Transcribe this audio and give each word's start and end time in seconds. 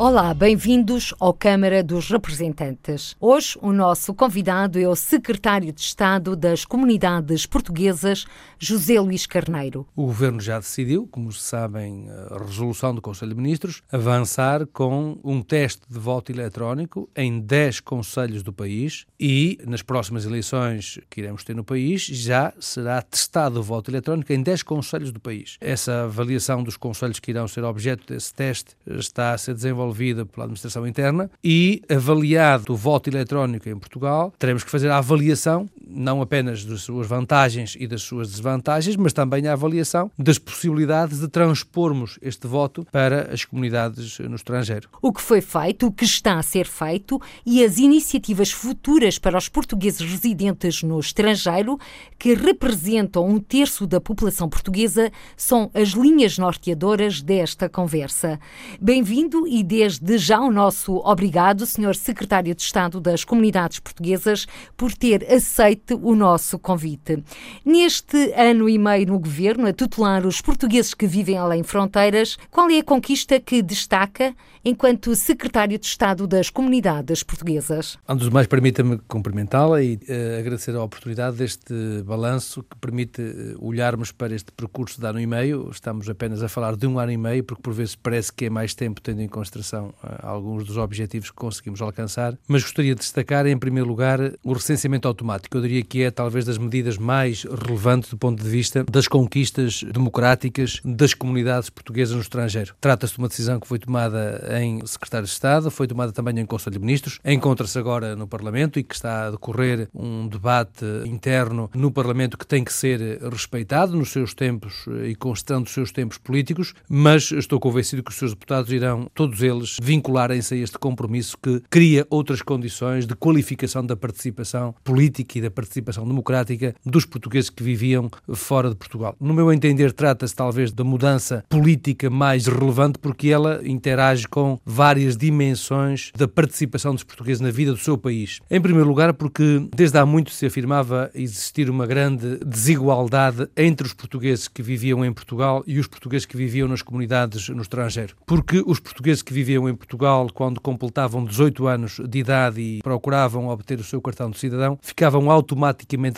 Olá, 0.00 0.32
bem-vindos 0.32 1.12
ao 1.18 1.34
Câmara 1.34 1.82
dos 1.82 2.08
Representantes. 2.08 3.16
Hoje 3.18 3.58
o 3.60 3.72
nosso 3.72 4.14
convidado 4.14 4.78
é 4.78 4.88
o 4.88 4.94
Secretário 4.94 5.72
de 5.72 5.80
Estado 5.80 6.36
das 6.36 6.64
Comunidades 6.64 7.46
Portuguesas, 7.46 8.24
José 8.60 9.00
Luís 9.00 9.26
Carneiro. 9.26 9.84
O 9.96 10.06
Governo 10.06 10.40
já 10.40 10.60
decidiu, 10.60 11.08
como 11.10 11.32
sabem, 11.32 12.08
a 12.30 12.44
resolução 12.44 12.94
do 12.94 13.02
Conselho 13.02 13.34
de 13.34 13.40
Ministros, 13.42 13.82
avançar 13.90 14.68
com 14.68 15.18
um 15.24 15.42
teste 15.42 15.82
de 15.90 15.98
voto 15.98 16.30
eletrónico 16.30 17.10
em 17.16 17.40
10 17.40 17.80
conselhos 17.80 18.44
do 18.44 18.52
país 18.52 19.04
e 19.18 19.58
nas 19.66 19.82
próximas 19.82 20.24
eleições 20.24 21.00
que 21.10 21.22
iremos 21.22 21.42
ter 21.42 21.56
no 21.56 21.64
país 21.64 22.02
já 22.02 22.52
será 22.60 23.02
testado 23.02 23.58
o 23.58 23.64
voto 23.64 23.90
eletrónico 23.90 24.32
em 24.32 24.44
10 24.44 24.62
conselhos 24.62 25.10
do 25.10 25.18
país. 25.18 25.56
Essa 25.60 26.04
avaliação 26.04 26.62
dos 26.62 26.76
conselhos 26.76 27.18
que 27.18 27.32
irão 27.32 27.48
ser 27.48 27.64
objeto 27.64 28.06
desse 28.06 28.32
teste 28.32 28.76
está 28.86 29.32
a 29.32 29.38
ser 29.38 29.54
desenvolvida 29.54 29.87
desenvolvida 29.88 30.26
pela 30.26 30.44
administração 30.44 30.86
interna 30.86 31.30
e 31.42 31.82
avaliado 31.88 32.72
o 32.72 32.76
voto 32.76 33.08
eletrónico 33.08 33.68
em 33.68 33.78
Portugal, 33.78 34.32
teremos 34.38 34.64
que 34.64 34.70
fazer 34.70 34.90
a 34.90 34.98
avaliação 34.98 35.68
não 35.88 36.20
apenas 36.20 36.64
das 36.64 36.82
suas 36.82 37.06
vantagens 37.06 37.76
e 37.78 37.86
das 37.86 38.02
suas 38.02 38.30
desvantagens, 38.30 38.96
mas 38.96 39.12
também 39.12 39.46
a 39.48 39.54
avaliação 39.54 40.10
das 40.18 40.38
possibilidades 40.38 41.20
de 41.20 41.28
transpormos 41.28 42.18
este 42.20 42.46
voto 42.46 42.86
para 42.92 43.32
as 43.32 43.44
comunidades 43.44 44.18
no 44.18 44.36
estrangeiro. 44.36 44.88
O 45.00 45.12
que 45.12 45.22
foi 45.22 45.40
feito, 45.40 45.86
o 45.86 45.92
que 45.92 46.04
está 46.04 46.38
a 46.38 46.42
ser 46.42 46.66
feito 46.66 47.20
e 47.44 47.64
as 47.64 47.78
iniciativas 47.78 48.50
futuras 48.50 49.18
para 49.18 49.38
os 49.38 49.48
portugueses 49.48 50.00
residentes 50.00 50.82
no 50.82 51.00
estrangeiro, 51.00 51.78
que 52.18 52.34
representam 52.34 53.26
um 53.26 53.38
terço 53.38 53.86
da 53.86 54.00
população 54.00 54.48
portuguesa, 54.48 55.10
são 55.36 55.70
as 55.72 55.90
linhas 55.90 56.36
norteadoras 56.38 57.22
desta 57.22 57.68
conversa. 57.68 58.38
Bem-vindo 58.80 59.46
e 59.46 59.62
desde 59.62 60.18
já 60.18 60.40
o 60.40 60.50
nosso 60.50 60.96
obrigado, 60.96 61.64
Sr. 61.64 61.94
Secretário 61.94 62.54
de 62.54 62.62
Estado 62.62 63.00
das 63.00 63.24
Comunidades 63.24 63.78
Portuguesas, 63.78 64.46
por 64.76 64.92
ter 64.92 65.24
aceito 65.32 65.77
aceite 65.78 65.94
o 65.94 66.14
nosso 66.14 66.58
convite. 66.58 67.22
Neste 67.64 68.32
ano 68.34 68.68
e 68.68 68.78
meio 68.78 69.06
no 69.06 69.18
governo, 69.18 69.66
a 69.66 69.72
tutelar 69.72 70.26
os 70.26 70.40
portugueses 70.40 70.92
que 70.94 71.06
vivem 71.06 71.36
além 71.36 71.62
fronteiras, 71.62 72.36
qual 72.50 72.68
é 72.70 72.78
a 72.78 72.84
conquista 72.84 73.38
que 73.40 73.62
destaca 73.62 74.34
enquanto 74.64 75.14
secretário 75.14 75.78
de 75.78 75.86
Estado 75.86 76.26
das 76.26 76.50
Comunidades 76.50 77.22
Portuguesas? 77.22 77.96
Antes 78.08 78.26
do 78.26 78.32
mais, 78.32 78.46
permita-me 78.46 78.98
cumprimentá-la 79.08 79.82
e 79.82 79.94
uh, 79.94 80.38
agradecer 80.38 80.74
a 80.74 80.82
oportunidade 80.82 81.36
deste 81.36 82.02
balanço 82.04 82.62
que 82.62 82.76
permite 82.78 83.22
uh, 83.22 83.66
olharmos 83.66 84.12
para 84.12 84.34
este 84.34 84.52
percurso 84.52 85.00
de 85.00 85.06
ano 85.06 85.20
e 85.20 85.26
meio. 85.26 85.68
Estamos 85.70 86.08
apenas 86.08 86.42
a 86.42 86.48
falar 86.48 86.76
de 86.76 86.86
um 86.86 86.98
ano 86.98 87.12
e 87.12 87.16
meio, 87.16 87.44
porque 87.44 87.62
por 87.62 87.72
vezes 87.72 87.94
parece 87.94 88.32
que 88.32 88.46
é 88.46 88.50
mais 88.50 88.74
tempo, 88.74 89.00
tendo 89.00 89.22
em 89.22 89.28
consideração 89.28 89.94
uh, 90.02 90.26
alguns 90.26 90.64
dos 90.64 90.76
objetivos 90.76 91.30
que 91.30 91.36
conseguimos 91.36 91.80
alcançar. 91.80 92.36
Mas 92.46 92.62
gostaria 92.62 92.94
de 92.94 93.00
destacar, 93.00 93.46
em 93.46 93.56
primeiro 93.56 93.88
lugar, 93.88 94.18
o 94.42 94.52
recenseamento 94.52 95.06
automático. 95.06 95.56
Eu 95.56 95.62
diria 95.68 95.82
que 95.82 96.02
é 96.02 96.10
talvez 96.10 96.44
das 96.44 96.58
medidas 96.58 96.96
mais 96.96 97.44
relevantes 97.44 98.10
do 98.10 98.16
ponto 98.16 98.42
de 98.42 98.48
vista 98.48 98.84
das 98.90 99.06
conquistas 99.06 99.82
democráticas 99.82 100.80
das 100.84 101.12
comunidades 101.14 101.68
portuguesas 101.68 102.14
no 102.14 102.22
estrangeiro. 102.22 102.74
Trata-se 102.80 103.14
de 103.14 103.18
uma 103.18 103.28
decisão 103.28 103.60
que 103.60 103.68
foi 103.68 103.78
tomada 103.78 104.42
em 104.60 104.84
Secretário 104.86 105.26
de 105.26 105.32
Estado, 105.32 105.70
foi 105.70 105.86
tomada 105.86 106.12
também 106.12 106.38
em 106.38 106.46
Conselho 106.46 106.74
de 106.74 106.80
Ministros, 106.80 107.20
encontra-se 107.24 107.78
agora 107.78 108.16
no 108.16 108.26
Parlamento 108.26 108.78
e 108.78 108.82
que 108.82 108.94
está 108.94 109.26
a 109.26 109.30
decorrer 109.30 109.88
um 109.94 110.26
debate 110.26 110.84
interno 111.04 111.70
no 111.74 111.90
Parlamento 111.90 112.38
que 112.38 112.46
tem 112.46 112.64
que 112.64 112.72
ser 112.72 113.20
respeitado 113.30 113.96
nos 113.96 114.10
seus 114.10 114.32
tempos 114.32 114.86
e 115.04 115.14
constando 115.14 115.66
os 115.66 115.72
seus 115.72 115.92
tempos 115.92 116.16
políticos, 116.18 116.74
mas 116.88 117.30
estou 117.30 117.60
convencido 117.60 118.02
que 118.02 118.10
os 118.10 118.16
seus 118.16 118.32
deputados 118.32 118.72
irão, 118.72 119.10
todos 119.14 119.42
eles, 119.42 119.76
vincularem-se 119.82 120.54
a 120.54 120.56
este 120.56 120.78
compromisso 120.78 121.36
que 121.36 121.60
cria 121.68 122.06
outras 122.08 122.40
condições 122.40 123.06
de 123.06 123.14
qualificação 123.14 123.84
da 123.84 123.96
participação 123.96 124.74
política 124.82 125.38
e 125.38 125.42
da 125.42 125.50
participação 125.58 126.06
democrática 126.06 126.72
dos 126.86 127.04
portugueses 127.04 127.50
que 127.50 127.64
viviam 127.64 128.08
fora 128.32 128.70
de 128.70 128.76
Portugal. 128.76 129.16
No 129.20 129.34
meu 129.34 129.52
entender, 129.52 129.92
trata-se 129.92 130.32
talvez 130.32 130.70
da 130.70 130.84
mudança 130.84 131.44
política 131.48 132.08
mais 132.08 132.46
relevante 132.46 132.96
porque 133.00 133.28
ela 133.28 133.60
interage 133.64 134.28
com 134.28 134.60
várias 134.64 135.16
dimensões 135.16 136.12
da 136.16 136.28
participação 136.28 136.94
dos 136.94 137.02
portugueses 137.02 137.40
na 137.40 137.50
vida 137.50 137.72
do 137.72 137.78
seu 137.78 137.98
país. 137.98 138.38
Em 138.48 138.60
primeiro 138.60 138.86
lugar, 138.88 139.12
porque 139.14 139.68
desde 139.74 139.98
há 139.98 140.06
muito 140.06 140.30
se 140.30 140.46
afirmava 140.46 141.10
existir 141.12 141.68
uma 141.68 141.88
grande 141.88 142.38
desigualdade 142.46 143.48
entre 143.56 143.84
os 143.84 143.92
portugueses 143.92 144.46
que 144.46 144.62
viviam 144.62 145.04
em 145.04 145.12
Portugal 145.12 145.64
e 145.66 145.80
os 145.80 145.88
portugueses 145.88 146.24
que 146.24 146.36
viviam 146.36 146.68
nas 146.68 146.82
comunidades 146.82 147.48
no 147.48 147.62
estrangeiro. 147.62 148.14
Porque 148.24 148.62
os 148.64 148.78
portugueses 148.78 149.22
que 149.22 149.32
viviam 149.32 149.68
em 149.68 149.74
Portugal, 149.74 150.28
quando 150.32 150.60
completavam 150.60 151.24
18 151.24 151.66
anos 151.66 152.00
de 152.08 152.18
idade 152.20 152.60
e 152.60 152.80
procuravam 152.80 153.48
obter 153.48 153.80
o 153.80 153.84
seu 153.84 154.00
cartão 154.00 154.30
de 154.30 154.38
cidadão, 154.38 154.78
ficavam 154.80 155.28
automaticamente 155.28 155.47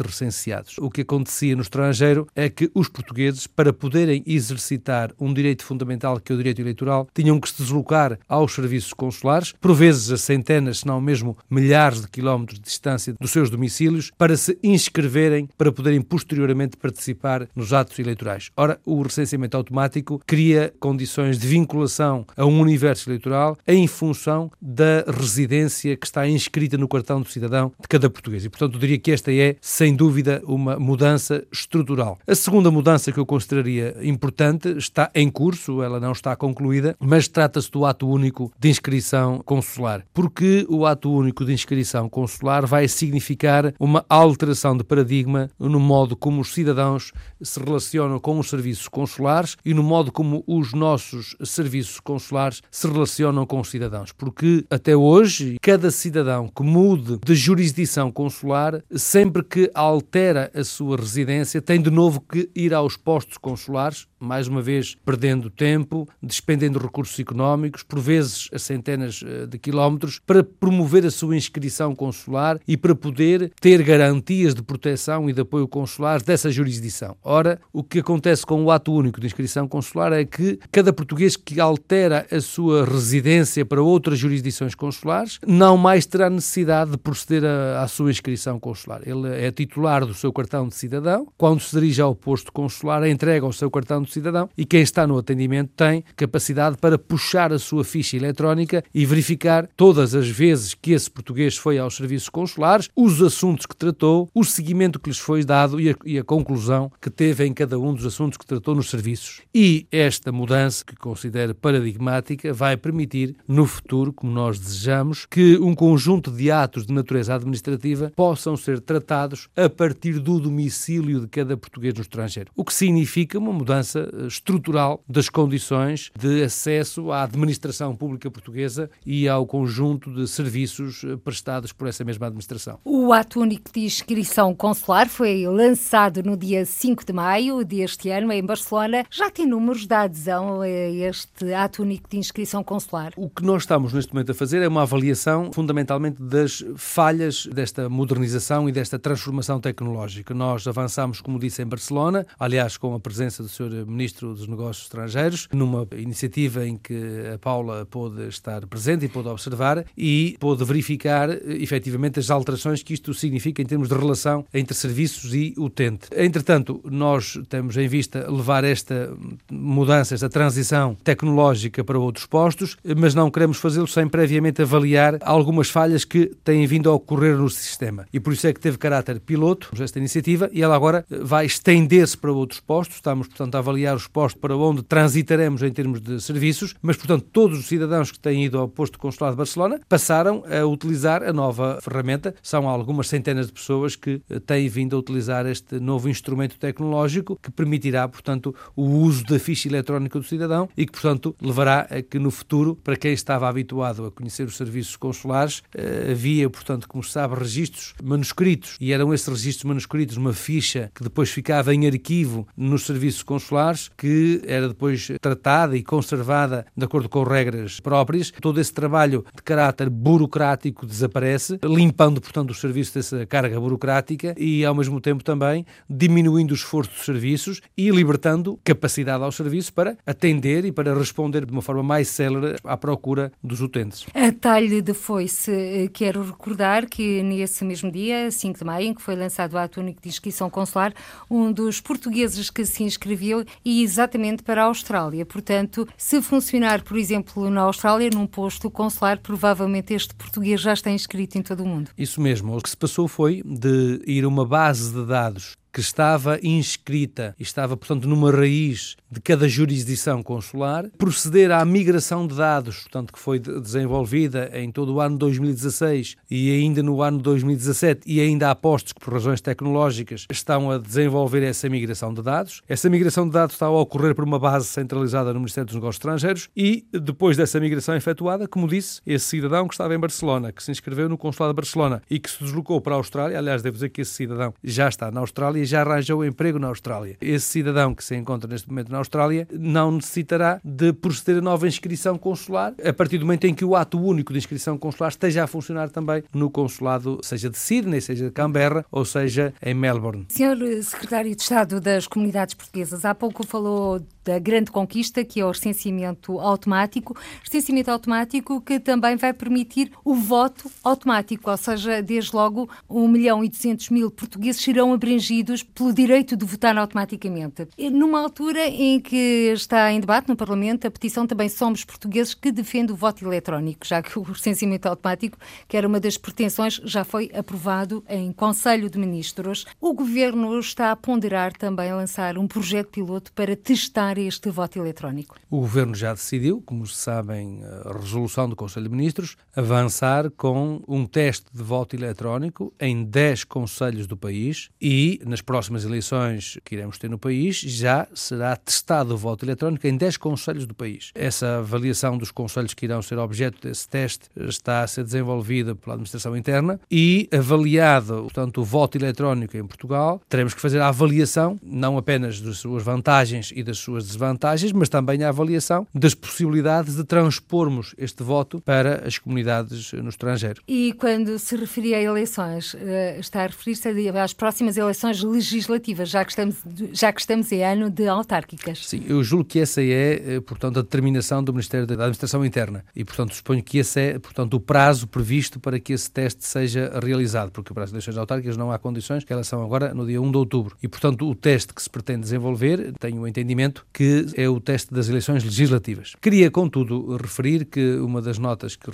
recenseados. 0.02 0.76
O 0.78 0.90
que 0.90 1.02
acontecia 1.02 1.54
no 1.54 1.62
estrangeiro 1.62 2.26
é 2.34 2.48
que 2.48 2.70
os 2.74 2.88
portugueses, 2.88 3.46
para 3.46 3.72
poderem 3.72 4.22
exercitar 4.26 5.12
um 5.20 5.32
direito 5.32 5.64
fundamental 5.64 6.18
que 6.20 6.32
é 6.32 6.34
o 6.34 6.38
direito 6.38 6.60
eleitoral, 6.60 7.08
tinham 7.14 7.38
que 7.40 7.48
se 7.48 7.62
deslocar 7.62 8.18
aos 8.28 8.54
serviços 8.54 8.92
consulares, 8.92 9.52
por 9.60 9.74
vezes 9.74 10.10
a 10.10 10.16
centenas, 10.16 10.80
se 10.80 10.86
não 10.86 11.00
mesmo 11.00 11.36
milhares 11.50 12.00
de 12.00 12.08
quilómetros 12.08 12.58
de 12.58 12.64
distância 12.64 13.14
dos 13.20 13.30
seus 13.30 13.50
domicílios, 13.50 14.10
para 14.16 14.36
se 14.36 14.58
inscreverem 14.62 15.48
para 15.58 15.72
poderem 15.72 16.00
posteriormente 16.00 16.76
participar 16.76 17.48
nos 17.54 17.72
atos 17.72 17.98
eleitorais. 17.98 18.50
Ora, 18.56 18.80
o 18.84 19.02
recenseamento 19.02 19.56
automático 19.56 20.20
cria 20.26 20.72
condições 20.80 21.38
de 21.38 21.46
vinculação 21.46 22.26
a 22.36 22.46
um 22.46 22.60
universo 22.60 23.10
eleitoral 23.10 23.58
em 23.66 23.86
função 23.86 24.50
da 24.60 25.04
residência 25.06 25.96
que 25.96 26.06
está 26.06 26.26
inscrita 26.26 26.78
no 26.78 26.88
cartão 26.88 27.20
do 27.20 27.28
cidadão 27.28 27.72
de 27.80 27.88
cada 27.88 28.08
português. 28.08 28.44
E, 28.44 28.48
portanto, 28.48 28.74
eu 28.74 28.80
diria 28.80 28.98
que 28.98 29.10
esta 29.10 29.19
é, 29.28 29.56
sem 29.60 29.94
dúvida, 29.94 30.42
uma 30.44 30.78
mudança 30.78 31.44
estrutural. 31.52 32.18
A 32.26 32.34
segunda 32.34 32.70
mudança 32.70 33.10
que 33.10 33.18
eu 33.18 33.26
consideraria 33.26 33.96
importante 34.02 34.68
está 34.76 35.10
em 35.14 35.28
curso, 35.28 35.82
ela 35.82 35.98
não 35.98 36.12
está 36.12 36.36
concluída, 36.36 36.96
mas 37.00 37.28
trata-se 37.28 37.70
do 37.70 37.84
ato 37.84 38.08
único 38.08 38.52
de 38.58 38.68
inscrição 38.68 39.40
consular. 39.44 40.04
Porque 40.14 40.66
o 40.68 40.86
ato 40.86 41.12
único 41.12 41.44
de 41.44 41.52
inscrição 41.52 42.08
consular 42.08 42.66
vai 42.66 42.86
significar 42.88 43.74
uma 43.78 44.04
alteração 44.08 44.76
de 44.76 44.84
paradigma 44.84 45.50
no 45.58 45.80
modo 45.80 46.16
como 46.16 46.40
os 46.40 46.54
cidadãos 46.54 47.12
se 47.42 47.60
relacionam 47.60 48.18
com 48.18 48.38
os 48.38 48.48
serviços 48.48 48.88
consulares 48.88 49.56
e 49.64 49.74
no 49.74 49.82
modo 49.82 50.12
como 50.12 50.44
os 50.46 50.72
nossos 50.72 51.36
serviços 51.44 51.98
consulares 52.00 52.62
se 52.70 52.86
relacionam 52.86 53.46
com 53.46 53.60
os 53.60 53.70
cidadãos. 53.70 54.12
Porque 54.12 54.64
até 54.70 54.96
hoje, 54.96 55.58
cada 55.60 55.90
cidadão 55.90 56.48
que 56.48 56.62
mude 56.62 57.18
de 57.24 57.34
jurisdição 57.34 58.10
consular 58.10 58.82
sempre 59.00 59.42
que 59.42 59.70
altera 59.74 60.50
a 60.54 60.62
sua 60.62 60.96
residência, 60.96 61.60
tem 61.60 61.80
de 61.80 61.90
novo 61.90 62.20
que 62.20 62.50
ir 62.54 62.74
aos 62.74 62.96
postos 62.96 63.38
consulares, 63.38 64.06
mais 64.20 64.46
uma 64.46 64.60
vez 64.60 64.96
perdendo 65.04 65.48
tempo, 65.48 66.06
despendendo 66.22 66.78
recursos 66.78 67.18
económicos, 67.18 67.82
por 67.82 67.98
vezes 67.98 68.48
a 68.52 68.58
centenas 68.58 69.24
eh, 69.26 69.46
de 69.46 69.58
quilómetros, 69.58 70.20
para 70.26 70.44
promover 70.44 71.06
a 71.06 71.10
sua 71.10 71.36
inscrição 71.36 71.94
consular 71.94 72.60
e 72.68 72.76
para 72.76 72.94
poder 72.94 73.50
ter 73.60 73.82
garantias 73.82 74.54
de 74.54 74.62
proteção 74.62 75.28
e 75.28 75.32
de 75.32 75.40
apoio 75.40 75.66
consular 75.66 76.22
dessa 76.22 76.50
jurisdição. 76.50 77.16
Ora, 77.24 77.58
o 77.72 77.82
que 77.82 78.00
acontece 78.00 78.44
com 78.44 78.62
o 78.62 78.70
ato 78.70 78.92
único 78.92 79.20
de 79.20 79.26
inscrição 79.26 79.66
consular 79.66 80.12
é 80.12 80.24
que 80.24 80.58
cada 80.70 80.92
português 80.92 81.36
que 81.36 81.58
altera 81.58 82.26
a 82.30 82.40
sua 82.40 82.84
residência 82.84 83.64
para 83.64 83.82
outras 83.82 84.18
jurisdições 84.18 84.74
consulares 84.74 85.38
não 85.46 85.76
mais 85.76 86.04
terá 86.04 86.28
necessidade 86.28 86.90
de 86.90 86.98
proceder 86.98 87.44
à 87.44 87.88
sua 87.88 88.10
inscrição 88.10 88.60
consular. 88.60 88.89
Ele 89.04 89.28
é 89.28 89.50
titular 89.50 90.04
do 90.04 90.14
seu 90.14 90.32
cartão 90.32 90.66
de 90.66 90.74
cidadão, 90.74 91.26
quando 91.36 91.60
se 91.60 91.78
dirige 91.78 92.00
ao 92.00 92.14
posto 92.14 92.52
consular, 92.52 93.06
entrega 93.06 93.46
o 93.46 93.52
seu 93.52 93.70
cartão 93.70 94.02
de 94.02 94.10
cidadão 94.10 94.48
e 94.56 94.64
quem 94.64 94.80
está 94.80 95.06
no 95.06 95.18
atendimento 95.18 95.70
tem 95.76 96.04
capacidade 96.16 96.76
para 96.78 96.98
puxar 96.98 97.52
a 97.52 97.58
sua 97.58 97.84
ficha 97.84 98.16
eletrónica 98.16 98.82
e 98.94 99.04
verificar 99.04 99.68
todas 99.76 100.14
as 100.14 100.28
vezes 100.28 100.74
que 100.74 100.92
esse 100.92 101.10
português 101.10 101.56
foi 101.56 101.78
aos 101.78 101.96
serviços 101.96 102.28
consulares, 102.28 102.88
os 102.96 103.22
assuntos 103.22 103.66
que 103.66 103.76
tratou, 103.76 104.28
o 104.34 104.44
seguimento 104.44 104.98
que 104.98 105.10
lhes 105.10 105.18
foi 105.18 105.44
dado 105.44 105.80
e 105.80 105.90
a, 105.90 105.94
e 106.04 106.18
a 106.18 106.24
conclusão 106.24 106.90
que 107.00 107.10
teve 107.10 107.46
em 107.46 107.52
cada 107.52 107.78
um 107.78 107.94
dos 107.94 108.06
assuntos 108.06 108.36
que 108.36 108.46
tratou 108.46 108.74
nos 108.74 108.90
serviços. 108.90 109.42
E 109.54 109.86
esta 109.90 110.32
mudança, 110.32 110.84
que 110.84 110.96
considero 110.96 111.54
paradigmática, 111.54 112.52
vai 112.52 112.76
permitir, 112.76 113.36
no 113.46 113.66
futuro, 113.66 114.12
como 114.12 114.32
nós 114.32 114.58
desejamos, 114.58 115.26
que 115.26 115.58
um 115.58 115.74
conjunto 115.74 116.30
de 116.30 116.50
atos 116.50 116.86
de 116.86 116.92
natureza 116.92 117.34
administrativa 117.34 118.12
possam 118.14 118.56
ser 118.56 118.79
tratados 118.80 119.48
a 119.56 119.68
partir 119.68 120.18
do 120.18 120.40
domicílio 120.40 121.20
de 121.20 121.28
cada 121.28 121.56
português 121.56 121.94
no 121.94 122.02
estrangeiro. 122.02 122.50
O 122.56 122.64
que 122.64 122.74
significa 122.74 123.38
uma 123.38 123.52
mudança 123.52 124.08
eh, 124.12 124.26
estrutural 124.26 125.02
das 125.08 125.28
condições 125.28 126.10
de 126.18 126.42
acesso 126.42 127.12
à 127.12 127.22
administração 127.22 127.94
pública 127.94 128.30
portuguesa 128.30 128.90
e 129.04 129.28
ao 129.28 129.46
conjunto 129.46 130.12
de 130.12 130.26
serviços 130.26 131.04
eh, 131.04 131.16
prestados 131.16 131.72
por 131.72 131.88
essa 131.88 132.04
mesma 132.04 132.26
administração. 132.26 132.78
O 132.84 133.12
Ato 133.12 133.40
Único 133.40 133.70
de 133.72 133.80
Inscrição 133.80 134.54
Consular 134.54 135.08
foi 135.08 135.46
lançado 135.46 136.22
no 136.22 136.36
dia 136.36 136.64
5 136.64 137.04
de 137.04 137.12
maio 137.12 137.64
deste 137.64 138.08
ano 138.10 138.32
em 138.32 138.44
Barcelona. 138.44 139.04
Já 139.10 139.30
tem 139.30 139.46
números 139.46 139.86
de 139.86 139.94
adesão 139.94 140.62
a 140.62 140.68
este 140.68 141.52
Ato 141.52 141.82
Único 141.82 142.08
de 142.08 142.18
Inscrição 142.18 142.62
Consular? 142.62 143.12
O 143.16 143.28
que 143.28 143.42
nós 143.42 143.62
estamos 143.62 143.92
neste 143.92 144.14
momento 144.14 144.32
a 144.32 144.34
fazer 144.34 144.62
é 144.62 144.68
uma 144.68 144.82
avaliação 144.82 145.50
fundamentalmente 145.52 146.22
das 146.22 146.64
falhas 146.76 147.46
desta 147.46 147.88
modernização 147.88 148.68
e 148.70 148.72
desta 148.72 148.98
transformação 148.98 149.60
tecnológica. 149.60 150.32
Nós 150.32 150.66
avançamos, 150.66 151.20
como 151.20 151.38
disse, 151.38 151.60
em 151.62 151.66
Barcelona, 151.66 152.26
aliás, 152.38 152.76
com 152.76 152.94
a 152.94 153.00
presença 153.00 153.42
do 153.42 153.48
Sr. 153.48 153.84
Ministro 153.86 154.32
dos 154.32 154.46
Negócios 154.46 154.86
Estrangeiros, 154.86 155.48
numa 155.52 155.86
iniciativa 155.96 156.66
em 156.66 156.76
que 156.76 156.94
a 157.34 157.38
Paula 157.38 157.84
pôde 157.84 158.28
estar 158.28 158.66
presente 158.66 159.04
e 159.04 159.08
pôde 159.08 159.28
observar 159.28 159.84
e 159.96 160.36
pôde 160.38 160.64
verificar 160.64 161.28
efetivamente 161.30 162.18
as 162.18 162.30
alterações 162.30 162.82
que 162.82 162.94
isto 162.94 163.12
significa 163.12 163.60
em 163.60 163.66
termos 163.66 163.88
de 163.88 163.94
relação 163.94 164.46
entre 164.54 164.74
serviços 164.74 165.34
e 165.34 165.52
utente. 165.58 166.08
Entretanto, 166.16 166.80
nós 166.84 167.38
temos 167.48 167.76
em 167.76 167.88
vista 167.88 168.30
levar 168.30 168.62
esta 168.62 169.12
mudança, 169.50 170.14
esta 170.14 170.28
transição 170.28 170.96
tecnológica 171.02 171.82
para 171.82 171.98
outros 171.98 172.26
postos, 172.26 172.76
mas 172.96 173.14
não 173.14 173.30
queremos 173.30 173.58
fazê-lo 173.58 173.88
sem 173.88 174.08
previamente 174.08 174.62
avaliar 174.62 175.18
algumas 175.22 175.68
falhas 175.68 176.04
que 176.04 176.26
têm 176.44 176.66
vindo 176.66 176.88
a 176.88 176.94
ocorrer 176.94 177.36
no 177.36 177.50
sistema. 177.50 178.06
E 178.12 178.20
por 178.20 178.32
isso 178.32 178.46
é 178.46 178.52
que 178.52 178.59
teve 178.60 178.78
caráter 178.78 179.20
piloto 179.20 179.70
esta 179.82 179.98
iniciativa 179.98 180.48
e 180.52 180.62
ela 180.62 180.74
agora 180.74 181.04
vai 181.08 181.46
estender-se 181.46 182.16
para 182.16 182.32
outros 182.32 182.60
postos. 182.60 182.96
Estamos, 182.96 183.28
portanto, 183.28 183.54
a 183.54 183.58
avaliar 183.58 183.96
os 183.96 184.06
postos 184.06 184.40
para 184.40 184.56
onde 184.56 184.82
transitaremos 184.82 185.62
em 185.62 185.72
termos 185.72 186.00
de 186.00 186.20
serviços, 186.20 186.74
mas, 186.82 186.96
portanto, 186.96 187.26
todos 187.32 187.58
os 187.58 187.66
cidadãos 187.66 188.10
que 188.10 188.18
têm 188.18 188.44
ido 188.44 188.58
ao 188.58 188.68
posto 188.68 188.98
consulado 188.98 189.34
de 189.34 189.38
Barcelona 189.38 189.80
passaram 189.88 190.42
a 190.46 190.64
utilizar 190.66 191.22
a 191.22 191.32
nova 191.32 191.78
ferramenta. 191.82 192.34
São 192.42 192.68
algumas 192.68 193.08
centenas 193.08 193.46
de 193.46 193.52
pessoas 193.52 193.96
que 193.96 194.20
eh, 194.28 194.38
têm 194.40 194.68
vindo 194.68 194.96
a 194.96 194.98
utilizar 194.98 195.46
este 195.46 195.80
novo 195.80 196.08
instrumento 196.08 196.58
tecnológico 196.58 197.38
que 197.42 197.50
permitirá, 197.50 198.06
portanto, 198.08 198.54
o 198.76 198.84
uso 198.84 199.24
da 199.24 199.38
ficha 199.38 199.68
eletrónica 199.68 200.18
do 200.18 200.24
cidadão 200.24 200.68
e 200.76 200.86
que, 200.86 200.92
portanto, 200.92 201.34
levará 201.40 201.86
a 201.90 202.02
que 202.02 202.18
no 202.18 202.30
futuro, 202.30 202.76
para 202.76 202.96
quem 202.96 203.12
estava 203.12 203.48
habituado 203.48 204.06
a 204.06 204.10
conhecer 204.10 204.44
os 204.44 204.56
serviços 204.56 204.96
consulares, 204.96 205.62
eh, 205.74 206.10
havia, 206.12 206.48
portanto, 206.50 206.88
como 206.88 207.02
se 207.02 207.10
sabe, 207.10 207.34
registros 207.34 207.94
manuscritos 208.02 208.49
e 208.80 208.92
eram 208.92 209.14
esses 209.14 209.28
registros 209.28 209.64
manuscritos 209.64 210.16
uma 210.16 210.32
ficha 210.32 210.90
que 210.94 211.02
depois 211.02 211.30
ficava 211.30 211.74
em 211.74 211.86
arquivo 211.86 212.46
nos 212.56 212.84
serviços 212.84 213.22
consulares, 213.22 213.90
que 213.96 214.42
era 214.46 214.68
depois 214.68 215.08
tratada 215.20 215.76
e 215.76 215.82
conservada 215.82 216.66
de 216.76 216.84
acordo 216.84 217.08
com 217.08 217.22
regras 217.22 217.80
próprias. 217.80 218.32
Todo 218.40 218.60
esse 218.60 218.72
trabalho 218.72 219.24
de 219.34 219.42
caráter 219.42 219.88
burocrático 219.88 220.86
desaparece, 220.86 221.58
limpando, 221.64 222.20
portanto, 222.20 222.50
os 222.50 222.60
serviços 222.60 222.94
dessa 222.94 223.26
carga 223.26 223.60
burocrática 223.60 224.34
e, 224.36 224.64
ao 224.64 224.74
mesmo 224.74 225.00
tempo, 225.00 225.22
também 225.22 225.64
diminuindo 225.88 226.52
o 226.52 226.54
esforço 226.54 226.90
dos 226.92 227.04
serviços 227.04 227.60
e 227.76 227.90
libertando 227.90 228.58
capacidade 228.64 229.22
aos 229.22 229.36
serviços 229.36 229.70
para 229.70 229.96
atender 230.06 230.64
e 230.64 230.72
para 230.72 230.94
responder 230.94 231.46
de 231.46 231.52
uma 231.52 231.62
forma 231.62 231.82
mais 231.82 232.08
célere 232.08 232.56
à 232.64 232.76
procura 232.76 233.32
dos 233.42 233.60
utentes. 233.60 234.06
A 234.14 234.32
talhe 234.32 234.82
de 234.82 234.94
foice, 234.94 235.50
eh, 235.50 235.88
quero 235.92 236.22
recordar 236.22 236.86
que 236.86 237.22
nesse 237.22 237.64
mesmo 237.64 237.90
dia, 237.90 238.30
5 238.40 238.58
de 238.58 238.64
maio, 238.64 238.86
em 238.86 238.94
que 238.94 239.02
foi 239.02 239.14
lançado 239.14 239.54
o 239.54 239.58
ato 239.58 239.80
único 239.80 240.00
de 240.02 240.08
inscrição 240.08 240.50
consular, 240.50 240.92
um 241.30 241.52
dos 241.52 241.80
portugueses 241.80 242.50
que 242.50 242.64
se 242.64 242.82
inscreveu 242.82 243.44
e 243.64 243.82
exatamente 243.82 244.42
para 244.42 244.62
a 244.62 244.66
Austrália. 244.66 245.24
Portanto, 245.24 245.86
se 245.96 246.20
funcionar, 246.20 246.82
por 246.82 246.96
exemplo, 246.96 247.48
na 247.50 247.62
Austrália, 247.62 248.10
num 248.12 248.26
posto 248.26 248.70
consular, 248.70 249.18
provavelmente 249.18 249.94
este 249.94 250.14
português 250.14 250.60
já 250.60 250.72
está 250.72 250.90
inscrito 250.90 251.38
em 251.38 251.42
todo 251.42 251.62
o 251.62 251.66
mundo. 251.66 251.90
Isso 251.96 252.20
mesmo. 252.20 252.56
O 252.56 252.60
que 252.60 252.70
se 252.70 252.76
passou 252.76 253.06
foi 253.06 253.42
de 253.44 254.02
ir 254.06 254.24
a 254.24 254.28
uma 254.28 254.44
base 254.46 254.92
de 254.92 255.04
dados 255.06 255.59
que 255.72 255.80
estava 255.80 256.38
inscrita 256.42 257.34
e 257.38 257.42
estava, 257.42 257.76
portanto, 257.76 258.08
numa 258.08 258.30
raiz 258.30 258.96
de 259.10 259.20
cada 259.20 259.48
jurisdição 259.48 260.22
consular, 260.22 260.86
proceder 260.96 261.50
à 261.50 261.64
migração 261.64 262.26
de 262.26 262.36
dados, 262.36 262.82
portanto, 262.82 263.12
que 263.12 263.18
foi 263.18 263.38
desenvolvida 263.38 264.50
em 264.54 264.70
todo 264.70 264.94
o 264.94 265.00
ano 265.00 265.18
2016 265.18 266.16
e 266.30 266.50
ainda 266.50 266.82
no 266.82 267.02
ano 267.02 267.18
2017 267.18 268.02
e 268.06 268.20
ainda 268.20 268.50
há 268.50 268.54
postos 268.54 268.92
que, 268.92 269.00
por 269.00 269.12
razões 269.12 269.40
tecnológicas, 269.40 270.26
estão 270.30 270.70
a 270.70 270.78
desenvolver 270.78 271.42
essa 271.42 271.68
migração 271.68 272.14
de 272.14 272.22
dados. 272.22 272.62
Essa 272.68 272.88
migração 272.88 273.26
de 273.26 273.32
dados 273.32 273.54
está 273.54 273.66
a 273.66 273.70
ocorrer 273.70 274.14
por 274.14 274.24
uma 274.24 274.38
base 274.38 274.66
centralizada 274.66 275.32
no 275.32 275.40
Ministério 275.40 275.66
dos 275.66 275.74
Negócios 275.74 275.96
Estrangeiros 275.96 276.48
e, 276.56 276.86
depois 276.92 277.36
dessa 277.36 277.58
migração 277.58 277.96
efetuada, 277.96 278.46
como 278.46 278.68
disse, 278.68 279.00
esse 279.06 279.26
cidadão 279.26 279.66
que 279.66 279.74
estava 279.74 279.94
em 279.94 279.98
Barcelona, 279.98 280.52
que 280.52 280.62
se 280.62 280.70
inscreveu 280.70 281.08
no 281.08 281.18
Consulado 281.18 281.52
de 281.52 281.56
Barcelona 281.56 282.02
e 282.08 282.18
que 282.18 282.30
se 282.30 282.42
deslocou 282.42 282.80
para 282.80 282.94
a 282.94 282.98
Austrália, 282.98 283.38
aliás, 283.38 283.62
devo 283.62 283.74
dizer 283.74 283.90
que 283.90 284.00
esse 284.00 284.12
cidadão 284.12 284.54
já 284.62 284.88
está 284.88 285.10
na 285.10 285.20
Austrália 285.20 285.59
e 285.60 285.64
já 285.64 285.82
arranjou 285.82 286.24
emprego 286.24 286.58
na 286.58 286.68
Austrália. 286.68 287.16
Esse 287.20 287.46
cidadão 287.46 287.94
que 287.94 288.04
se 288.04 288.16
encontra 288.16 288.48
neste 288.50 288.68
momento 288.68 288.90
na 288.90 288.98
Austrália 288.98 289.46
não 289.52 289.92
necessitará 289.92 290.60
de 290.64 290.92
proceder 290.92 291.38
a 291.38 291.44
nova 291.44 291.66
inscrição 291.66 292.18
consular 292.18 292.74
a 292.84 292.92
partir 292.92 293.18
do 293.18 293.26
momento 293.26 293.46
em 293.46 293.54
que 293.54 293.64
o 293.64 293.76
ato 293.76 294.00
único 294.00 294.32
de 294.32 294.38
inscrição 294.38 294.78
consular 294.78 295.08
esteja 295.08 295.44
a 295.44 295.46
funcionar 295.46 295.90
também 295.90 296.22
no 296.32 296.50
consulado, 296.50 297.20
seja 297.22 297.50
de 297.50 297.58
Sydney, 297.58 298.00
seja 298.00 298.26
de 298.26 298.30
Canberra 298.30 298.84
ou 298.90 299.04
seja 299.04 299.52
em 299.62 299.74
Melbourne. 299.74 300.26
Senhor 300.28 300.56
Secretário 300.82 301.34
de 301.34 301.42
Estado 301.42 301.80
das 301.80 302.06
Comunidades 302.06 302.54
Portuguesas, 302.54 303.04
há 303.04 303.14
pouco 303.14 303.46
falou 303.46 304.00
da 304.24 304.38
grande 304.38 304.70
conquista 304.70 305.24
que 305.24 305.40
é 305.40 305.44
o 305.44 305.50
recenseamento 305.50 306.38
automático, 306.38 307.16
recenseamento 307.42 307.90
automático 307.90 308.60
que 308.60 308.78
também 308.78 309.16
vai 309.16 309.32
permitir 309.32 309.92
o 310.04 310.14
voto 310.14 310.70
automático, 310.84 311.50
ou 311.50 311.56
seja, 311.56 312.02
desde 312.02 312.34
logo 312.34 312.68
1 312.88 313.08
milhão 313.08 313.44
e 313.44 313.48
200 313.48 313.90
mil 313.90 314.10
portugueses 314.10 314.62
serão 314.62 314.92
abrangidos 314.92 315.62
pelo 315.62 315.92
direito 315.92 316.36
de 316.36 316.44
votar 316.44 316.76
automaticamente. 316.76 317.68
Numa 317.92 318.20
altura 318.20 318.66
em 318.68 319.00
que 319.00 319.52
está 319.54 319.90
em 319.92 320.00
debate 320.00 320.28
no 320.28 320.36
Parlamento 320.36 320.86
a 320.86 320.90
petição 320.90 321.26
também 321.26 321.48
Somos 321.48 321.84
Portugueses 321.84 322.34
que 322.34 322.52
defende 322.52 322.92
o 322.92 322.96
voto 322.96 323.24
eletrónico, 323.24 323.86
já 323.86 324.02
que 324.02 324.18
o 324.18 324.22
recenseamento 324.22 324.88
automático, 324.88 325.38
que 325.68 325.76
era 325.76 325.86
uma 325.86 326.00
das 326.00 326.16
pretensões, 326.16 326.80
já 326.84 327.04
foi 327.04 327.30
aprovado 327.34 328.04
em 328.08 328.32
Conselho 328.32 328.88
de 328.90 328.98
Ministros. 328.98 329.66
O 329.80 329.92
Governo 329.92 330.58
está 330.58 330.90
a 330.90 330.96
ponderar 330.96 331.52
também 331.52 331.92
lançar 331.92 332.38
um 332.38 332.46
projeto 332.46 332.88
piloto 332.88 333.32
para 333.32 333.56
testar 333.56 334.18
este 334.26 334.50
voto 334.50 334.78
eletrónico? 334.78 335.36
O 335.50 335.60
Governo 335.60 335.94
já 335.94 336.12
decidiu, 336.12 336.62
como 336.64 336.86
sabem, 336.86 337.60
a 337.84 337.98
resolução 337.98 338.48
do 338.48 338.56
Conselho 338.56 338.88
de 338.88 338.94
Ministros, 338.94 339.36
avançar 339.54 340.30
com 340.30 340.82
um 340.86 341.06
teste 341.06 341.46
de 341.52 341.62
voto 341.62 341.96
eletrónico 341.96 342.72
em 342.80 343.04
10 343.04 343.44
conselhos 343.44 344.06
do 344.06 344.16
país 344.16 344.70
e 344.80 345.20
nas 345.24 345.40
próximas 345.40 345.84
eleições 345.84 346.58
que 346.64 346.74
iremos 346.74 346.98
ter 346.98 347.08
no 347.08 347.18
país 347.18 347.56
já 347.60 348.06
será 348.14 348.56
testado 348.56 349.14
o 349.14 349.16
voto 349.16 349.44
eletrónico 349.44 349.86
em 349.86 349.96
10 349.96 350.16
conselhos 350.16 350.66
do 350.66 350.74
país. 350.74 351.10
Essa 351.14 351.58
avaliação 351.58 352.16
dos 352.16 352.30
conselhos 352.30 352.74
que 352.74 352.86
irão 352.86 353.02
ser 353.02 353.18
objeto 353.18 353.66
desse 353.66 353.88
teste 353.88 354.28
está 354.36 354.82
a 354.82 354.86
ser 354.86 355.04
desenvolvida 355.04 355.74
pela 355.74 355.94
Administração 355.94 356.36
Interna 356.36 356.80
e 356.90 357.28
avaliado, 357.32 358.22
portanto, 358.22 358.60
o 358.60 358.64
voto 358.64 358.96
eletrónico 358.96 359.56
em 359.56 359.66
Portugal, 359.66 360.20
teremos 360.28 360.54
que 360.54 360.60
fazer 360.60 360.80
a 360.80 360.88
avaliação 360.88 361.58
não 361.62 361.96
apenas 361.96 362.40
das 362.40 362.58
suas 362.58 362.82
vantagens 362.82 363.52
e 363.54 363.62
das 363.62 363.78
suas 363.78 363.99
desvantagens, 364.06 364.72
mas 364.72 364.88
também 364.88 365.22
a 365.24 365.28
avaliação 365.28 365.86
das 365.94 366.14
possibilidades 366.14 366.96
de 366.96 367.04
transpormos 367.04 367.94
este 367.98 368.22
voto 368.22 368.60
para 368.60 369.06
as 369.06 369.18
comunidades 369.18 369.92
no 369.92 370.08
estrangeiro. 370.08 370.62
E 370.66 370.92
quando 370.94 371.38
se 371.38 371.56
referia 371.56 371.98
a 371.98 372.02
eleições, 372.02 372.74
eh, 372.78 373.18
está 373.18 373.44
a 373.44 373.46
referir-se 373.46 373.88
às 374.18 374.32
próximas 374.32 374.76
eleições 374.76 375.22
legislativas, 375.22 376.08
já 376.08 376.24
que, 376.24 376.32
estamos, 376.32 376.56
já 376.92 377.12
que 377.12 377.20
estamos 377.20 377.50
em 377.52 377.64
ano 377.64 377.90
de 377.90 378.06
autárquicas? 378.08 378.86
Sim, 378.86 379.04
eu 379.06 379.22
julgo 379.22 379.44
que 379.44 379.60
essa 379.60 379.82
é, 379.82 380.36
eh, 380.36 380.40
portanto, 380.40 380.78
a 380.78 380.82
determinação 380.82 381.42
do 381.42 381.52
Ministério 381.52 381.86
da 381.86 381.94
Administração 381.94 382.44
Interna 382.44 382.84
e, 382.94 383.04
portanto, 383.04 383.34
suponho 383.34 383.62
que 383.62 383.78
esse 383.78 384.00
é, 384.00 384.18
portanto, 384.18 384.54
o 384.54 384.60
prazo 384.60 385.06
previsto 385.06 385.60
para 385.60 385.78
que 385.78 385.92
esse 385.92 386.10
teste 386.10 386.46
seja 386.46 386.98
realizado, 387.02 387.50
porque 387.50 387.72
para 387.72 387.84
as 387.84 387.90
eleições 387.90 388.16
autárquicas 388.16 388.56
não 388.56 388.70
há 388.70 388.78
condições, 388.78 389.24
que 389.24 389.32
elas 389.32 389.46
são 389.46 389.62
agora 389.62 389.94
no 389.94 390.06
dia 390.06 390.20
1 390.20 390.30
de 390.30 390.36
outubro. 390.36 390.76
E, 390.82 390.88
portanto, 390.88 391.28
o 391.28 391.34
teste 391.34 391.74
que 391.74 391.82
se 391.82 391.90
pretende 391.90 392.20
desenvolver, 392.20 392.92
tenho 392.98 393.22
o 393.22 393.28
entendimento 393.28 393.86
que 393.92 394.26
é 394.34 394.48
o 394.48 394.60
teste 394.60 394.92
das 394.92 395.08
eleições 395.08 395.44
legislativas. 395.44 396.14
Queria, 396.20 396.50
contudo, 396.50 397.16
referir 397.16 397.64
que 397.64 397.96
uma 397.96 398.20
das 398.22 398.38
notas 398.38 398.76
que, 398.76 398.90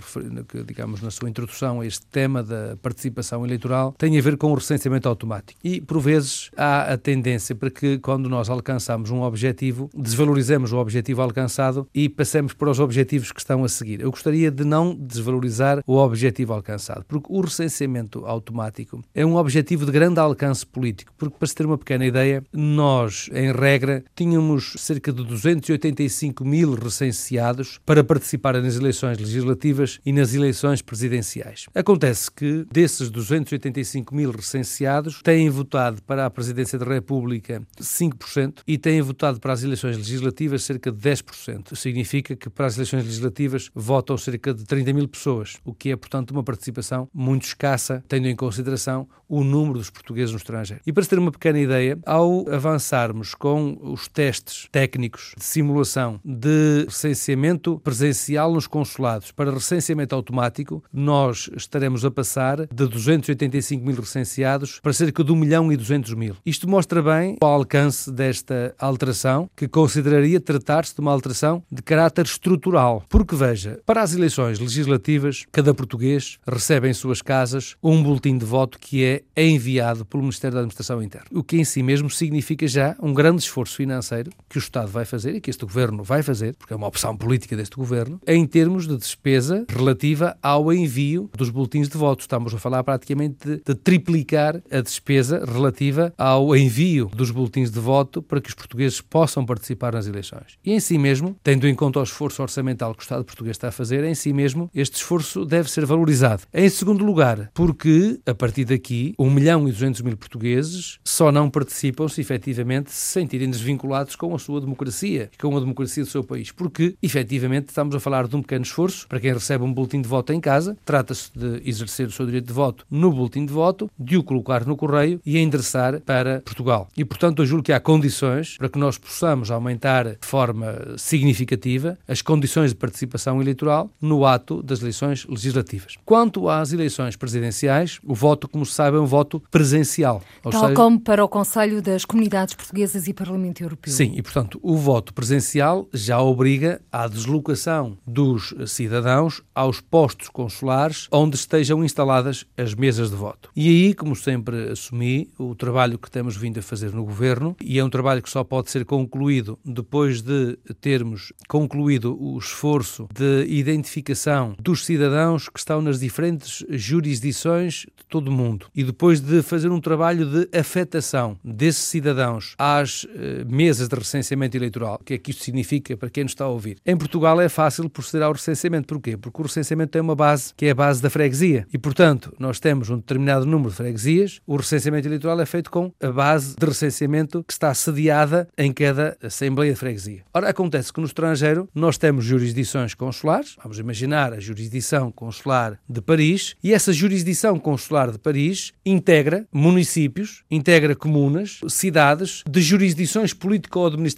que, 0.48 0.64
digamos, 0.64 1.00
na 1.00 1.10
sua 1.10 1.28
introdução 1.28 1.80
a 1.80 1.86
este 1.86 2.06
tema 2.06 2.42
da 2.42 2.76
participação 2.80 3.44
eleitoral 3.44 3.94
tem 3.98 4.18
a 4.18 4.22
ver 4.22 4.36
com 4.36 4.50
o 4.50 4.54
recenseamento 4.54 5.08
automático. 5.08 5.58
E, 5.62 5.80
por 5.80 6.00
vezes, 6.00 6.50
há 6.56 6.92
a 6.92 6.98
tendência 6.98 7.54
para 7.54 7.70
que, 7.70 7.98
quando 7.98 8.28
nós 8.28 8.48
alcançamos 8.48 9.10
um 9.10 9.22
objetivo, 9.22 9.90
desvalorizemos 9.94 10.72
o 10.72 10.78
objetivo 10.78 11.22
alcançado 11.22 11.88
e 11.94 12.08
passemos 12.08 12.52
para 12.52 12.70
os 12.70 12.80
objetivos 12.80 13.32
que 13.32 13.40
estão 13.40 13.64
a 13.64 13.68
seguir. 13.68 14.00
Eu 14.00 14.10
gostaria 14.10 14.50
de 14.50 14.64
não 14.64 14.94
desvalorizar 14.94 15.82
o 15.86 15.96
objetivo 15.96 16.52
alcançado, 16.52 17.04
porque 17.06 17.26
o 17.30 17.40
recenseamento 17.40 18.24
automático 18.26 19.02
é 19.14 19.24
um 19.24 19.36
objetivo 19.36 19.84
de 19.84 19.92
grande 19.92 20.20
alcance 20.20 20.64
político, 20.66 21.12
porque, 21.16 21.36
para 21.38 21.48
se 21.48 21.54
ter 21.54 21.66
uma 21.66 21.78
pequena 21.78 22.06
ideia, 22.06 22.42
nós, 22.52 23.28
em 23.32 23.52
regra, 23.52 24.04
tínhamos 24.14 24.74
cerca 24.86 25.12
de 25.12 25.24
285 25.24 26.44
mil 26.44 26.74
recenseados 26.74 27.80
para 27.84 28.04
participarem 28.04 28.62
nas 28.62 28.76
eleições 28.76 29.18
legislativas 29.18 29.98
e 30.06 30.12
nas 30.12 30.32
eleições 30.32 30.80
presidenciais. 30.80 31.66
Acontece 31.74 32.30
que 32.30 32.64
desses 32.70 33.10
285 33.10 34.14
mil 34.14 34.30
recenseados 34.30 35.20
têm 35.24 35.50
votado 35.50 36.00
para 36.02 36.24
a 36.24 36.30
presidência 36.30 36.78
da 36.78 36.86
República 36.86 37.60
5% 37.80 38.60
e 38.64 38.78
têm 38.78 39.02
votado 39.02 39.40
para 39.40 39.52
as 39.52 39.64
eleições 39.64 39.96
legislativas 39.96 40.62
cerca 40.62 40.92
de 40.92 40.98
10%. 40.98 41.74
Significa 41.74 42.36
que 42.36 42.48
para 42.48 42.66
as 42.66 42.76
eleições 42.76 43.04
legislativas 43.04 43.70
votam 43.74 44.16
cerca 44.16 44.54
de 44.54 44.64
30 44.64 44.92
mil 44.92 45.08
pessoas, 45.08 45.56
o 45.64 45.74
que 45.74 45.90
é, 45.90 45.96
portanto, 45.96 46.30
uma 46.30 46.44
participação 46.44 47.08
muito 47.12 47.44
escassa, 47.44 48.04
tendo 48.06 48.28
em 48.28 48.36
consideração 48.36 49.08
o 49.28 49.42
número 49.42 49.78
dos 49.78 49.90
portugueses 49.90 50.30
no 50.30 50.38
estrangeiro. 50.38 50.82
E 50.86 50.92
para 50.92 51.02
se 51.02 51.08
ter 51.08 51.18
uma 51.18 51.32
pequena 51.32 51.58
ideia, 51.58 51.98
ao 52.06 52.48
avançarmos 52.48 53.34
com 53.34 53.76
os 53.82 54.06
testes 54.06 54.68
técnicos 54.76 55.32
de 55.38 55.42
simulação 55.42 56.20
de 56.22 56.84
recenseamento 56.84 57.80
presencial 57.82 58.52
nos 58.52 58.66
consulados 58.66 59.32
para 59.32 59.50
recenseamento 59.50 60.14
automático, 60.14 60.84
nós 60.92 61.48
estaremos 61.56 62.04
a 62.04 62.10
passar 62.10 62.66
de 62.66 62.86
285 62.86 63.82
mil 63.82 63.96
recenseados 63.96 64.78
para 64.80 64.92
cerca 64.92 65.24
de 65.24 65.32
1 65.32 65.34
milhão 65.34 65.72
e 65.72 65.78
200 65.78 66.12
mil. 66.12 66.36
Isto 66.44 66.68
mostra 66.68 67.02
bem 67.02 67.38
o 67.42 67.46
alcance 67.46 68.12
desta 68.12 68.74
alteração, 68.78 69.48
que 69.56 69.66
consideraria 69.66 70.38
tratar-se 70.38 70.94
de 70.94 71.00
uma 71.00 71.10
alteração 71.10 71.62
de 71.72 71.80
caráter 71.80 72.26
estrutural. 72.26 73.02
Porque, 73.08 73.34
veja, 73.34 73.80
para 73.86 74.02
as 74.02 74.12
eleições 74.12 74.58
legislativas, 74.58 75.46
cada 75.50 75.72
português 75.72 76.36
recebe 76.46 76.86
em 76.86 76.92
suas 76.92 77.22
casas 77.22 77.76
um 77.82 78.02
boletim 78.02 78.36
de 78.36 78.44
voto 78.44 78.78
que 78.78 79.02
é 79.02 79.22
enviado 79.42 80.04
pelo 80.04 80.22
Ministério 80.22 80.56
da 80.56 80.60
Administração 80.60 81.02
Interna. 81.02 81.28
O 81.32 81.42
que 81.42 81.56
em 81.56 81.64
si 81.64 81.82
mesmo 81.82 82.10
significa 82.10 82.68
já 82.68 82.94
um 83.00 83.14
grande 83.14 83.40
esforço 83.40 83.74
financeiro 83.74 84.30
que 84.50 84.58
o 84.58 84.65
Estado 84.66 84.88
vai 84.88 85.04
fazer 85.04 85.34
e 85.34 85.40
que 85.40 85.50
este 85.50 85.64
governo 85.64 86.02
vai 86.02 86.22
fazer, 86.22 86.54
porque 86.56 86.72
é 86.72 86.76
uma 86.76 86.86
opção 86.86 87.16
política 87.16 87.56
deste 87.56 87.76
governo, 87.76 88.20
em 88.26 88.46
termos 88.46 88.86
de 88.86 88.96
despesa 88.96 89.64
relativa 89.68 90.36
ao 90.42 90.72
envio 90.72 91.30
dos 91.36 91.50
boletins 91.50 91.88
de 91.88 91.96
voto. 91.96 92.20
Estamos 92.20 92.54
a 92.54 92.58
falar 92.58 92.82
praticamente 92.84 93.46
de, 93.46 93.62
de 93.64 93.74
triplicar 93.74 94.62
a 94.70 94.80
despesa 94.80 95.44
relativa 95.44 96.12
ao 96.16 96.54
envio 96.56 97.10
dos 97.14 97.30
boletins 97.30 97.70
de 97.70 97.80
voto 97.80 98.22
para 98.22 98.40
que 98.40 98.48
os 98.48 98.54
portugueses 98.54 99.00
possam 99.00 99.44
participar 99.44 99.94
nas 99.94 100.06
eleições. 100.06 100.58
E 100.64 100.72
em 100.72 100.80
si 100.80 100.98
mesmo, 100.98 101.36
tendo 101.42 101.66
em 101.66 101.74
conta 101.74 102.00
o 102.00 102.02
esforço 102.02 102.42
orçamental 102.42 102.94
que 102.94 103.00
o 103.00 103.02
Estado 103.02 103.24
português 103.24 103.56
está 103.56 103.68
a 103.68 103.72
fazer, 103.72 104.04
em 104.04 104.14
si 104.14 104.32
mesmo, 104.32 104.70
este 104.74 104.96
esforço 104.96 105.44
deve 105.44 105.70
ser 105.70 105.86
valorizado. 105.86 106.42
Em 106.52 106.68
segundo 106.68 107.04
lugar, 107.04 107.50
porque 107.54 108.20
a 108.26 108.34
partir 108.34 108.64
daqui, 108.64 109.14
1 109.18 109.30
milhão 109.30 109.68
e 109.68 109.72
200 109.72 110.02
mil 110.02 110.16
portugueses 110.16 110.98
só 111.04 111.30
não 111.30 111.50
participam 111.50 112.08
se 112.08 112.20
efetivamente 112.20 112.90
se 112.90 113.12
sentirem 113.12 113.50
desvinculados 113.50 114.16
com 114.16 114.34
a 114.34 114.38
sua 114.38 114.55
democracia, 114.60 115.30
com 115.40 115.56
a 115.56 115.60
democracia 115.60 116.04
do 116.04 116.10
seu 116.10 116.24
país. 116.24 116.50
Porque, 116.50 116.96
efetivamente, 117.02 117.68
estamos 117.68 117.94
a 117.94 118.00
falar 118.00 118.26
de 118.26 118.36
um 118.36 118.42
pequeno 118.42 118.64
esforço 118.64 119.06
para 119.08 119.20
quem 119.20 119.32
recebe 119.32 119.64
um 119.64 119.72
boletim 119.72 120.00
de 120.00 120.08
voto 120.08 120.32
em 120.32 120.40
casa. 120.40 120.76
Trata-se 120.84 121.30
de 121.34 121.62
exercer 121.68 122.08
o 122.08 122.12
seu 122.12 122.26
direito 122.26 122.46
de 122.46 122.52
voto 122.52 122.86
no 122.90 123.10
boletim 123.10 123.44
de 123.44 123.52
voto, 123.52 123.90
de 123.98 124.16
o 124.16 124.22
colocar 124.22 124.64
no 124.64 124.76
correio 124.76 125.20
e 125.24 125.36
a 125.36 125.40
endereçar 125.40 126.00
para 126.00 126.40
Portugal. 126.40 126.88
E, 126.96 127.04
portanto, 127.04 127.42
eu 127.42 127.46
julgo 127.46 127.64
que 127.64 127.72
há 127.72 127.80
condições 127.80 128.56
para 128.56 128.68
que 128.68 128.78
nós 128.78 128.98
possamos 128.98 129.50
aumentar 129.50 130.04
de 130.04 130.26
forma 130.26 130.94
significativa 130.96 131.98
as 132.06 132.22
condições 132.22 132.70
de 132.70 132.76
participação 132.76 133.40
eleitoral 133.40 133.90
no 134.00 134.24
ato 134.24 134.62
das 134.62 134.80
eleições 134.80 135.26
legislativas. 135.26 135.96
Quanto 136.04 136.48
às 136.48 136.72
eleições 136.72 137.16
presidenciais, 137.16 137.98
o 138.04 138.14
voto, 138.14 138.48
como 138.48 138.64
se 138.64 138.72
sabe, 138.72 138.96
é 138.96 139.00
um 139.00 139.06
voto 139.06 139.42
presencial. 139.50 140.22
Tal 140.42 140.52
seja... 140.52 140.74
como 140.74 141.00
para 141.00 141.24
o 141.24 141.28
Conselho 141.28 141.82
das 141.82 142.04
Comunidades 142.04 142.54
Portuguesas 142.54 143.08
e 143.08 143.12
Parlamento 143.12 143.62
Europeu. 143.62 143.92
Sim, 143.92 144.12
e 144.16 144.22
portanto 144.22 144.45
o 144.62 144.76
voto 144.76 145.12
presencial 145.12 145.88
já 145.92 146.20
obriga 146.20 146.80
à 146.90 147.08
deslocação 147.08 147.96
dos 148.06 148.54
cidadãos 148.66 149.42
aos 149.54 149.80
postos 149.80 150.28
consulares 150.28 151.08
onde 151.10 151.36
estejam 151.36 151.84
instaladas 151.84 152.46
as 152.56 152.74
mesas 152.74 153.10
de 153.10 153.16
voto. 153.16 153.50
E 153.56 153.68
aí, 153.68 153.94
como 153.94 154.14
sempre 154.14 154.70
assumi, 154.70 155.30
o 155.38 155.54
trabalho 155.54 155.98
que 155.98 156.10
temos 156.10 156.36
vindo 156.36 156.58
a 156.58 156.62
fazer 156.62 156.92
no 156.92 157.04
Governo, 157.04 157.56
e 157.62 157.78
é 157.78 157.84
um 157.84 157.90
trabalho 157.90 158.22
que 158.22 158.30
só 158.30 158.44
pode 158.44 158.70
ser 158.70 158.84
concluído 158.84 159.58
depois 159.64 160.22
de 160.22 160.58
termos 160.80 161.32
concluído 161.48 162.16
o 162.20 162.38
esforço 162.38 163.08
de 163.12 163.46
identificação 163.48 164.54
dos 164.58 164.84
cidadãos 164.84 165.48
que 165.48 165.58
estão 165.58 165.80
nas 165.80 166.00
diferentes 166.00 166.64
jurisdições 166.70 167.86
de 167.96 168.04
todo 168.08 168.28
o 168.28 168.32
mundo 168.32 168.66
e 168.74 168.84
depois 168.84 169.20
de 169.20 169.42
fazer 169.42 169.70
um 169.70 169.80
trabalho 169.80 170.26
de 170.26 170.58
afetação 170.58 171.38
desses 171.44 171.84
cidadãos 171.84 172.54
às 172.58 173.04
uh, 173.04 173.08
mesas 173.48 173.88
de 173.88 173.96
recenseamento 173.96 174.35
eleitoral. 174.56 174.98
O 175.00 175.04
que 175.04 175.14
é 175.14 175.18
que 175.18 175.30
isto 175.30 175.44
significa 175.44 175.96
para 175.96 176.10
quem 176.10 176.24
nos 176.24 176.32
está 176.32 176.44
a 176.44 176.48
ouvir? 176.48 176.78
Em 176.84 176.96
Portugal 176.96 177.40
é 177.40 177.48
fácil 177.48 177.88
proceder 177.88 178.26
ao 178.26 178.32
recenseamento. 178.32 178.86
Porquê? 178.86 179.16
Porque 179.16 179.40
o 179.40 179.44
recenseamento 179.44 179.92
tem 179.92 180.02
uma 180.02 180.14
base 180.14 180.52
que 180.54 180.66
é 180.66 180.70
a 180.70 180.74
base 180.74 181.02
da 181.02 181.10
freguesia 181.10 181.66
e, 181.72 181.78
portanto, 181.78 182.34
nós 182.38 182.60
temos 182.60 182.90
um 182.90 182.96
determinado 182.96 183.46
número 183.46 183.70
de 183.70 183.76
freguesias. 183.76 184.40
O 184.46 184.56
recenseamento 184.56 185.08
eleitoral 185.08 185.40
é 185.40 185.46
feito 185.46 185.70
com 185.70 185.92
a 186.00 186.10
base 186.10 186.56
de 186.56 186.66
recenseamento 186.66 187.42
que 187.44 187.52
está 187.52 187.72
sediada 187.74 188.48
em 188.56 188.72
cada 188.72 189.16
Assembleia 189.22 189.72
de 189.72 189.78
Freguesia. 189.78 190.22
Ora, 190.32 190.48
acontece 190.48 190.92
que 190.92 191.00
no 191.00 191.06
estrangeiro 191.06 191.68
nós 191.74 191.98
temos 191.98 192.24
jurisdições 192.24 192.94
consulares, 192.94 193.56
vamos 193.62 193.78
imaginar 193.78 194.32
a 194.32 194.40
jurisdição 194.40 195.10
consular 195.10 195.78
de 195.88 196.00
Paris, 196.00 196.56
e 196.62 196.72
essa 196.72 196.92
jurisdição 196.92 197.58
consular 197.58 198.10
de 198.10 198.18
Paris 198.18 198.72
integra 198.84 199.46
municípios, 199.52 200.42
integra 200.50 200.94
comunas, 200.94 201.60
cidades 201.68 202.42
de 202.48 202.60
jurisdições 202.60 203.32
político-administrativas 203.32 204.15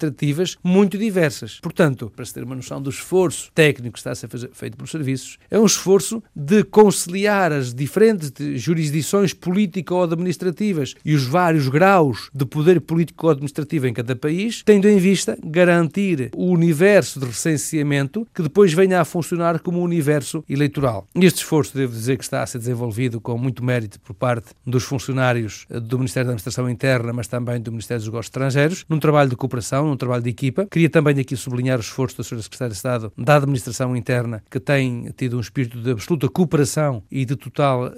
muito 0.62 0.98
diversas. 0.98 1.58
Portanto, 1.60 2.12
para 2.14 2.24
se 2.24 2.34
ter 2.34 2.44
uma 2.44 2.54
noção 2.54 2.80
do 2.80 2.90
esforço 2.90 3.50
técnico 3.54 3.94
que 3.94 3.98
está 3.98 4.12
a 4.12 4.14
ser 4.14 4.28
feito 4.52 4.76
pelos 4.76 4.90
serviços, 4.90 5.38
é 5.50 5.58
um 5.58 5.66
esforço 5.66 6.22
de 6.34 6.64
conciliar 6.64 7.52
as 7.52 7.74
diferentes 7.74 8.32
jurisdições 8.60 9.32
político-administrativas 9.32 10.94
e 11.04 11.14
os 11.14 11.24
vários 11.24 11.68
graus 11.68 12.30
de 12.34 12.44
poder 12.44 12.80
político-administrativo 12.80 13.86
em 13.86 13.94
cada 13.94 14.14
país, 14.14 14.62
tendo 14.64 14.88
em 14.88 14.98
vista 14.98 15.38
garantir 15.42 16.30
o 16.34 16.46
universo 16.46 17.20
de 17.20 17.26
recenseamento 17.26 18.26
que 18.34 18.42
depois 18.42 18.72
venha 18.72 19.00
a 19.00 19.04
funcionar 19.04 19.60
como 19.60 19.82
universo 19.82 20.44
eleitoral. 20.48 21.06
Este 21.14 21.38
esforço, 21.38 21.76
devo 21.76 21.92
dizer, 21.92 22.16
que 22.16 22.24
está 22.24 22.42
a 22.42 22.46
ser 22.46 22.58
desenvolvido 22.58 23.20
com 23.20 23.36
muito 23.38 23.64
mérito 23.64 24.00
por 24.00 24.14
parte 24.14 24.48
dos 24.66 24.84
funcionários 24.84 25.66
do 25.68 25.98
Ministério 25.98 26.26
da 26.26 26.32
Administração 26.32 26.68
Interna, 26.68 27.12
mas 27.12 27.28
também 27.28 27.60
do 27.60 27.70
Ministério 27.70 28.00
dos 28.00 28.08
Negócios 28.08 28.28
Estrangeiros, 28.28 28.84
num 28.88 28.98
trabalho 28.98 29.30
de 29.30 29.36
cooperação, 29.36 29.87
num 29.88 29.96
trabalho 29.96 30.22
de 30.22 30.30
equipa. 30.30 30.66
Queria 30.70 30.90
também 30.90 31.18
aqui 31.18 31.36
sublinhar 31.36 31.78
o 31.78 31.82
esforço 31.82 32.16
da 32.16 32.22
Sra. 32.22 32.42
Secretária 32.42 32.70
de 32.70 32.76
Estado 32.76 33.12
da 33.16 33.36
Administração 33.36 33.96
Interna, 33.96 34.42
que 34.50 34.60
tem 34.60 35.12
tido 35.16 35.36
um 35.36 35.40
espírito 35.40 35.80
de 35.80 35.90
absoluta 35.90 36.28
cooperação 36.28 37.02
e 37.10 37.24
de 37.24 37.36
total 37.36 37.88
uh, 37.88 37.92